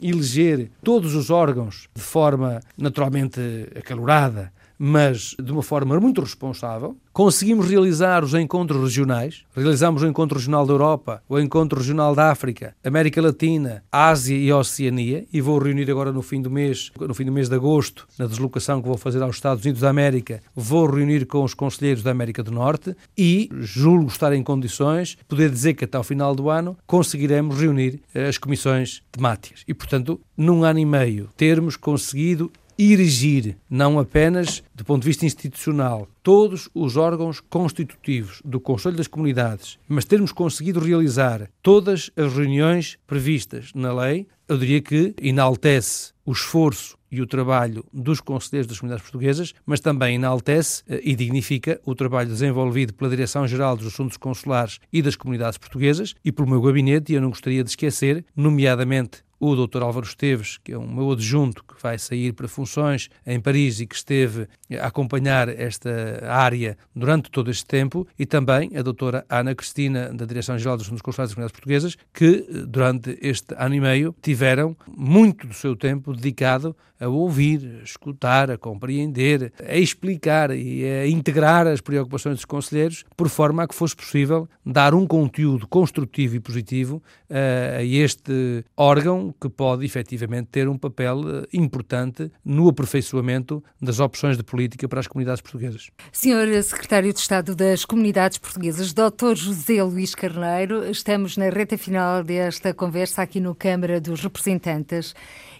eleger 0.00 0.70
todos 0.82 1.14
os 1.14 1.30
órgãos 1.30 1.88
de 1.94 2.02
forma 2.02 2.60
naturalmente 2.76 3.40
acalorada 3.76 4.03
acalorada, 4.04 4.52
mas 4.76 5.34
de 5.40 5.52
uma 5.52 5.62
forma 5.62 5.98
muito 6.00 6.20
responsável. 6.20 6.96
Conseguimos 7.12 7.68
realizar 7.68 8.24
os 8.24 8.34
encontros 8.34 8.82
regionais. 8.82 9.44
Realizamos 9.54 10.02
o 10.02 10.06
Encontro 10.06 10.36
Regional 10.36 10.66
da 10.66 10.72
Europa, 10.72 11.22
o 11.28 11.38
Encontro 11.38 11.78
Regional 11.78 12.12
da 12.12 12.30
África, 12.30 12.74
América 12.84 13.22
Latina, 13.22 13.84
Ásia 13.90 14.36
e 14.36 14.52
Oceania. 14.52 15.24
E 15.32 15.40
vou 15.40 15.58
reunir 15.58 15.88
agora 15.88 16.12
no 16.12 16.22
fim 16.22 16.42
do 16.42 16.50
mês, 16.50 16.90
no 16.98 17.14
fim 17.14 17.24
do 17.24 17.30
mês 17.30 17.48
de 17.48 17.54
agosto, 17.54 18.06
na 18.18 18.26
deslocação 18.26 18.82
que 18.82 18.88
vou 18.88 18.98
fazer 18.98 19.22
aos 19.22 19.36
Estados 19.36 19.64
Unidos 19.64 19.82
da 19.82 19.90
América, 19.90 20.42
vou 20.56 20.86
reunir 20.86 21.24
com 21.24 21.44
os 21.44 21.54
conselheiros 21.54 22.02
da 22.02 22.10
América 22.10 22.42
do 22.42 22.50
Norte 22.50 22.96
e 23.16 23.48
julgo 23.60 24.08
estar 24.08 24.32
em 24.32 24.42
condições 24.42 25.16
poder 25.28 25.50
dizer 25.50 25.74
que 25.74 25.84
até 25.84 25.96
ao 25.96 26.04
final 26.04 26.34
do 26.34 26.50
ano 26.50 26.76
conseguiremos 26.84 27.60
reunir 27.60 28.02
eh, 28.12 28.26
as 28.26 28.38
comissões 28.38 29.02
temáticas. 29.12 29.62
E, 29.68 29.72
portanto, 29.72 30.20
num 30.36 30.64
ano 30.64 30.80
e 30.80 30.84
meio, 30.84 31.28
termos 31.36 31.76
conseguido 31.76 32.50
erigir, 32.78 33.56
não 33.68 33.98
apenas 33.98 34.62
do 34.74 34.84
ponto 34.84 35.02
de 35.02 35.08
vista 35.08 35.26
institucional, 35.26 36.08
todos 36.22 36.68
os 36.74 36.96
órgãos 36.96 37.40
constitutivos 37.40 38.40
do 38.44 38.58
Conselho 38.58 38.96
das 38.96 39.06
Comunidades, 39.06 39.78
mas 39.88 40.04
termos 40.04 40.32
conseguido 40.32 40.80
realizar 40.80 41.48
todas 41.62 42.10
as 42.16 42.32
reuniões 42.32 42.98
previstas 43.06 43.70
na 43.74 43.92
lei, 43.92 44.26
eu 44.48 44.58
diria 44.58 44.80
que 44.80 45.14
enaltece 45.20 46.12
o 46.24 46.32
esforço 46.32 46.96
e 47.10 47.20
o 47.20 47.26
trabalho 47.26 47.84
dos 47.92 48.20
conselheiros 48.20 48.66
das 48.66 48.80
comunidades 48.80 49.08
portuguesas, 49.08 49.54
mas 49.64 49.78
também 49.78 50.16
enaltece 50.16 50.82
eh, 50.88 51.00
e 51.04 51.14
dignifica 51.14 51.80
o 51.84 51.94
trabalho 51.94 52.28
desenvolvido 52.28 52.92
pela 52.92 53.08
Direção-Geral 53.08 53.76
dos 53.76 53.86
Assuntos 53.86 54.16
Consulares 54.16 54.80
e 54.92 55.00
das 55.00 55.14
Comunidades 55.14 55.56
Portuguesas 55.56 56.14
e 56.24 56.32
pelo 56.32 56.48
meu 56.48 56.60
gabinete, 56.60 57.12
e 57.12 57.14
eu 57.14 57.20
não 57.20 57.30
gostaria 57.30 57.62
de 57.62 57.70
esquecer, 57.70 58.24
nomeadamente 58.34 59.22
o 59.50 59.66
Dr. 59.66 59.82
Álvaro 59.82 60.06
Esteves, 60.06 60.58
que 60.58 60.72
é 60.72 60.78
um 60.78 60.86
meu 60.86 61.12
adjunto 61.12 61.62
que 61.64 61.74
vai 61.82 61.98
sair 61.98 62.32
para 62.32 62.48
funções 62.48 63.08
em 63.26 63.40
Paris 63.40 63.80
e 63.80 63.86
que 63.86 63.94
esteve 63.94 64.48
a 64.80 64.86
acompanhar 64.86 65.48
esta 65.48 65.90
área 66.26 66.76
durante 66.94 67.30
todo 67.30 67.50
este 67.50 67.66
tempo, 67.66 68.06
e 68.18 68.24
também 68.24 68.70
a 68.76 68.82
doutora 68.82 69.24
Ana 69.28 69.54
Cristina, 69.54 70.12
da 70.12 70.24
Direção-Geral 70.24 70.76
dos 70.76 70.86
Assuntos 70.86 71.02
Consulares 71.02 71.30
das 71.30 71.34
Comunidades 71.34 71.52
Portuguesas, 71.52 71.96
que 72.12 72.64
durante 72.66 73.18
este 73.20 73.54
ano 73.58 73.74
e 73.74 73.80
meio 73.80 74.14
tiveram 74.22 74.76
muito 74.88 75.46
do 75.46 75.54
seu 75.54 75.76
tempo 75.76 76.14
dedicado 76.14 76.74
a 77.00 77.08
ouvir, 77.08 77.80
a 77.80 77.84
escutar, 77.84 78.50
a 78.50 78.56
compreender, 78.56 79.52
a 79.66 79.76
explicar 79.76 80.50
e 80.50 80.84
a 80.84 81.06
integrar 81.06 81.66
as 81.66 81.80
preocupações 81.80 82.36
dos 82.36 82.44
conselheiros, 82.44 83.04
por 83.16 83.28
forma 83.28 83.62
a 83.62 83.68
que 83.68 83.74
fosse 83.74 83.96
possível 83.96 84.48
dar 84.64 84.94
um 84.94 85.06
conteúdo 85.06 85.66
construtivo 85.66 86.36
e 86.36 86.40
positivo 86.40 87.02
uh, 87.30 87.78
a 87.78 87.82
este 87.82 88.64
órgão 88.76 89.33
que 89.40 89.48
pode 89.48 89.84
efetivamente 89.84 90.48
ter 90.50 90.68
um 90.68 90.78
papel 90.78 91.20
uh, 91.20 91.46
importante 91.52 92.30
no 92.44 92.68
aperfeiçoamento 92.68 93.62
das 93.80 94.00
opções 94.00 94.36
de 94.36 94.42
política 94.42 94.88
para 94.88 95.00
as 95.00 95.06
comunidades 95.06 95.40
portuguesas. 95.40 95.90
Senhor 96.12 96.46
Secretário 96.62 97.12
de 97.12 97.18
Estado 97.18 97.54
das 97.54 97.84
Comunidades 97.84 98.38
Portuguesas, 98.38 98.92
Dr. 98.92 99.34
José 99.34 99.82
Luís 99.82 100.14
Carneiro, 100.14 100.88
estamos 100.90 101.36
na 101.36 101.48
reta 101.48 101.76
final 101.76 102.22
desta 102.22 102.72
conversa 102.72 103.22
aqui 103.22 103.40
no 103.40 103.54
Câmara 103.54 104.00
dos 104.00 104.20
Representantes. 104.20 105.14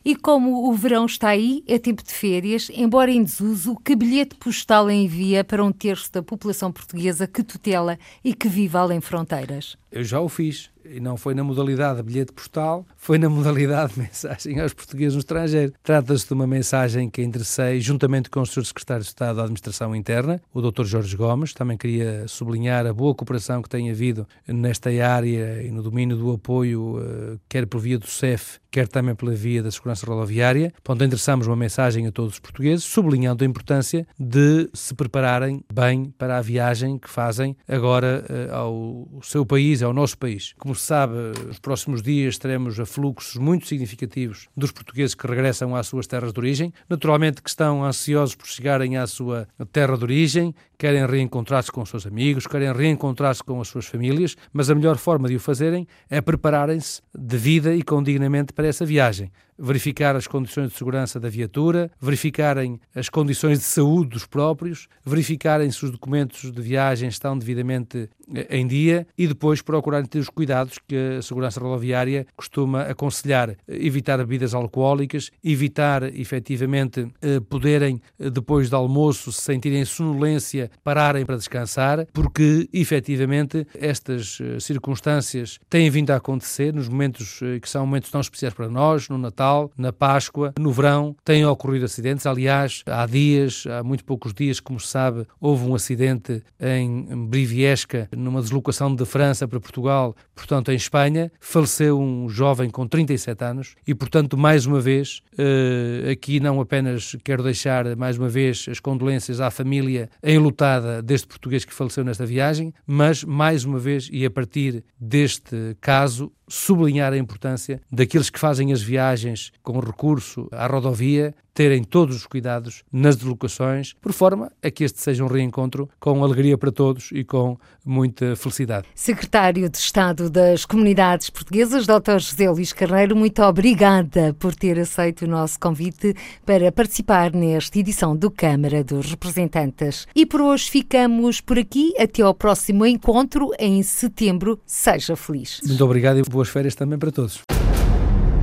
E 0.04 0.14
como 0.14 0.68
o 0.68 0.74
verão 0.74 1.06
está 1.06 1.30
aí, 1.30 1.64
é 1.66 1.78
tempo 1.78 2.02
de 2.02 2.12
férias, 2.12 2.70
embora 2.74 3.10
em 3.10 3.22
desuso, 3.22 3.74
que 3.82 3.96
bilhete 3.96 4.34
postal 4.36 4.90
envia 4.90 5.42
para 5.42 5.64
um 5.64 5.72
terço 5.72 6.12
da 6.12 6.22
população 6.22 6.70
portuguesa 6.70 7.26
que 7.26 7.42
tutela 7.42 7.98
e 8.22 8.34
que 8.34 8.46
vive 8.46 8.76
além 8.76 9.00
fronteiras? 9.00 9.78
Eu 9.90 10.04
já 10.04 10.20
o 10.20 10.28
fiz 10.28 10.73
e 10.84 11.00
não 11.00 11.16
foi 11.16 11.34
na 11.34 11.44
modalidade 11.44 11.96
de 11.96 12.02
bilhete 12.02 12.32
postal, 12.32 12.86
foi 12.96 13.18
na 13.18 13.28
modalidade 13.30 13.94
de 13.94 14.00
mensagem 14.00 14.60
aos 14.60 14.72
portugueses 14.72 15.14
no 15.14 15.20
estrangeiro. 15.20 15.72
Trata-se 15.82 16.26
de 16.26 16.32
uma 16.32 16.46
mensagem 16.46 17.08
que 17.10 17.22
enderecei 17.22 17.80
juntamente 17.80 18.30
com 18.30 18.40
o 18.40 18.46
Sr. 18.46 18.64
Secretário 18.64 19.02
de 19.02 19.08
Estado 19.08 19.36
da 19.36 19.42
Administração 19.42 19.94
Interna, 19.94 20.40
o 20.52 20.60
Dr. 20.60 20.84
Jorge 20.84 21.16
Gomes. 21.16 21.52
Também 21.52 21.76
queria 21.76 22.26
sublinhar 22.28 22.86
a 22.86 22.92
boa 22.92 23.14
cooperação 23.14 23.62
que 23.62 23.68
tem 23.68 23.90
havido 23.90 24.26
nesta 24.46 24.90
área 24.90 25.62
e 25.62 25.70
no 25.70 25.82
domínio 25.82 26.16
do 26.16 26.32
apoio, 26.32 26.98
eh, 27.00 27.38
quer 27.48 27.66
por 27.66 27.80
via 27.80 27.98
do 27.98 28.06
CEF, 28.06 28.58
quer 28.70 28.88
também 28.88 29.14
pela 29.14 29.32
via 29.32 29.62
da 29.62 29.70
segurança 29.70 30.04
rodoviária. 30.06 30.72
Portanto, 30.82 31.06
endereçamos 31.06 31.46
uma 31.46 31.56
mensagem 31.56 32.06
a 32.06 32.12
todos 32.12 32.34
os 32.34 32.38
portugueses, 32.40 32.84
sublinhando 32.84 33.44
a 33.44 33.46
importância 33.46 34.06
de 34.18 34.68
se 34.72 34.94
prepararem 34.94 35.62
bem 35.72 36.12
para 36.18 36.38
a 36.38 36.40
viagem 36.40 36.98
que 36.98 37.08
fazem 37.08 37.56
agora 37.68 38.24
eh, 38.28 38.48
ao 38.52 39.08
seu 39.22 39.46
país, 39.46 39.82
ao 39.82 39.92
nosso 39.92 40.18
país. 40.18 40.54
Como 40.58 40.73
como 40.74 40.80
se 40.80 40.86
sabe, 40.86 41.14
nos 41.46 41.60
próximos 41.60 42.02
dias 42.02 42.36
teremos 42.36 42.80
afluxos 42.80 43.36
muito 43.36 43.64
significativos 43.64 44.48
dos 44.56 44.72
portugueses 44.72 45.14
que 45.14 45.24
regressam 45.24 45.76
às 45.76 45.86
suas 45.86 46.04
terras 46.04 46.32
de 46.32 46.40
origem. 46.40 46.72
Naturalmente 46.88 47.40
que 47.40 47.48
estão 47.48 47.84
ansiosos 47.84 48.34
por 48.34 48.48
chegarem 48.48 48.96
à 48.96 49.06
sua 49.06 49.46
terra 49.70 49.96
de 49.96 50.02
origem, 50.02 50.52
querem 50.76 51.06
reencontrar-se 51.06 51.70
com 51.70 51.82
os 51.82 51.88
seus 51.88 52.06
amigos, 52.06 52.48
querem 52.48 52.72
reencontrar-se 52.72 53.44
com 53.44 53.60
as 53.60 53.68
suas 53.68 53.86
famílias, 53.86 54.36
mas 54.52 54.68
a 54.68 54.74
melhor 54.74 54.96
forma 54.96 55.28
de 55.28 55.36
o 55.36 55.40
fazerem 55.40 55.86
é 56.10 56.20
prepararem-se 56.20 57.00
de 57.16 57.36
vida 57.36 57.72
e 57.72 57.80
condignamente 57.80 58.52
para 58.52 58.66
essa 58.66 58.84
viagem 58.84 59.30
verificar 59.58 60.16
as 60.16 60.26
condições 60.26 60.70
de 60.70 60.76
segurança 60.76 61.20
da 61.20 61.28
viatura, 61.28 61.90
verificarem 62.00 62.80
as 62.94 63.08
condições 63.08 63.58
de 63.58 63.64
saúde 63.64 64.10
dos 64.10 64.26
próprios, 64.26 64.88
verificarem 65.04 65.70
se 65.70 65.84
os 65.84 65.90
documentos 65.90 66.50
de 66.50 66.62
viagem 66.62 67.08
estão 67.08 67.38
devidamente 67.38 68.08
eh, 68.34 68.58
em 68.58 68.66
dia 68.66 69.06
e 69.16 69.26
depois 69.26 69.62
procurarem 69.62 70.06
ter 70.06 70.18
os 70.18 70.28
cuidados 70.28 70.78
que 70.86 70.96
a 71.18 71.22
segurança 71.22 71.60
rodoviária 71.60 72.26
costuma 72.36 72.82
aconselhar. 72.82 73.56
Evitar 73.68 74.18
bebidas 74.18 74.54
alcoólicas, 74.54 75.30
evitar 75.42 76.02
efetivamente 76.02 77.08
eh, 77.22 77.40
poderem, 77.40 78.00
eh, 78.18 78.30
depois 78.30 78.68
do 78.68 78.76
almoço, 78.76 79.32
se 79.32 79.42
sentirem 79.42 79.84
sonolência, 79.84 80.70
pararem 80.82 81.24
para 81.24 81.36
descansar, 81.36 82.06
porque 82.12 82.68
efetivamente 82.72 83.66
estas 83.78 84.38
circunstâncias 84.58 85.58
têm 85.68 85.90
vindo 85.90 86.10
a 86.10 86.16
acontecer 86.16 86.72
nos 86.72 86.88
momentos 86.88 87.40
que 87.60 87.68
são 87.68 87.86
momentos 87.86 88.10
tão 88.10 88.20
especiais 88.20 88.54
para 88.54 88.68
nós, 88.68 89.08
no 89.08 89.18
Natal 89.18 89.43
Natal, 89.44 89.70
na 89.76 89.92
Páscoa, 89.92 90.54
no 90.58 90.72
verão, 90.72 91.14
têm 91.22 91.44
ocorrido 91.44 91.84
acidentes. 91.84 92.24
Aliás, 92.26 92.82
há 92.86 93.04
dias, 93.04 93.64
há 93.66 93.82
muito 93.82 94.04
poucos 94.04 94.32
dias, 94.32 94.58
como 94.58 94.80
se 94.80 94.88
sabe, 94.88 95.26
houve 95.38 95.66
um 95.66 95.74
acidente 95.74 96.42
em 96.58 97.26
Briviesca, 97.26 98.08
numa 98.16 98.40
deslocação 98.40 98.94
de 98.94 99.04
França 99.04 99.46
para 99.46 99.60
Portugal, 99.60 100.16
portanto, 100.34 100.72
em 100.72 100.76
Espanha. 100.76 101.30
Faleceu 101.40 102.00
um 102.00 102.28
jovem 102.28 102.70
com 102.70 102.86
37 102.86 103.44
anos 103.44 103.74
e, 103.86 103.94
portanto, 103.94 104.36
mais 104.36 104.64
uma 104.64 104.80
vez, 104.80 105.20
eh, 105.36 106.10
aqui 106.12 106.40
não 106.40 106.60
apenas 106.60 107.14
quero 107.22 107.42
deixar 107.42 107.94
mais 107.96 108.16
uma 108.16 108.28
vez 108.28 108.66
as 108.70 108.80
condolências 108.80 109.40
à 109.40 109.50
família 109.50 110.08
enlutada 110.22 111.02
deste 111.02 111.26
português 111.26 111.64
que 111.64 111.74
faleceu 111.74 112.02
nesta 112.02 112.24
viagem, 112.24 112.72
mas 112.86 113.22
mais 113.22 113.64
uma 113.64 113.78
vez 113.78 114.08
e 114.10 114.24
a 114.24 114.30
partir 114.30 114.82
deste 114.98 115.76
caso 115.80 116.32
sublinhar 116.48 117.12
a 117.12 117.18
importância 117.18 117.80
daqueles 117.90 118.30
que 118.30 118.38
fazem 118.38 118.72
as 118.72 118.82
viagens 118.82 119.52
com 119.62 119.78
recurso 119.78 120.48
à 120.52 120.66
rodovia 120.66 121.34
terem 121.54 121.84
todos 121.84 122.16
os 122.16 122.26
cuidados 122.26 122.82
nas 122.92 123.16
deslocações, 123.16 123.94
por 124.02 124.12
forma 124.12 124.50
a 124.60 124.70
que 124.70 124.82
este 124.82 125.00
seja 125.00 125.24
um 125.24 125.28
reencontro 125.28 125.88
com 126.00 126.22
alegria 126.24 126.58
para 126.58 126.72
todos 126.72 127.10
e 127.12 127.22
com 127.22 127.56
muita 127.86 128.34
felicidade. 128.34 128.88
Secretário 128.94 129.68
de 129.68 129.78
Estado 129.78 130.28
das 130.28 130.66
Comunidades 130.66 131.30
Portuguesas, 131.30 131.86
Dr. 131.86 132.18
José 132.18 132.50
Luís 132.50 132.72
Carneiro, 132.72 133.14
muito 133.14 133.40
obrigada 133.40 134.34
por 134.34 134.54
ter 134.54 134.78
aceito 134.80 135.22
o 135.22 135.28
nosso 135.28 135.60
convite 135.60 136.14
para 136.44 136.72
participar 136.72 137.32
nesta 137.32 137.78
edição 137.78 138.16
do 138.16 138.30
Câmara 138.30 138.82
dos 138.82 139.08
Representantes. 139.10 140.08
E 140.14 140.26
por 140.26 140.40
hoje 140.40 140.68
ficamos 140.68 141.40
por 141.40 141.58
aqui. 141.58 141.92
Até 141.98 142.22
ao 142.22 142.34
próximo 142.34 142.84
encontro 142.84 143.50
em 143.58 143.80
setembro. 143.82 144.58
Seja 144.66 145.14
feliz. 145.14 145.60
Muito 145.64 145.84
obrigado 145.84 146.18
boas 146.34 146.50
férias 146.50 146.74
também 146.74 146.98
para 146.98 147.10
todos. 147.10 147.40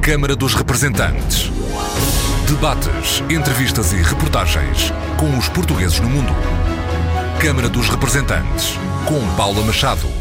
Câmara 0.01 0.35
dos 0.35 0.55
Representantes 0.55 1.51
Debates, 2.51 3.23
entrevistas 3.29 3.93
e 3.93 3.95
reportagens 3.95 4.91
com 5.17 5.37
os 5.37 5.47
portugueses 5.47 6.01
no 6.01 6.09
mundo. 6.09 6.31
Câmara 7.39 7.69
dos 7.69 7.87
Representantes, 7.87 8.77
com 9.07 9.35
Paula 9.37 9.63
Machado. 9.63 10.20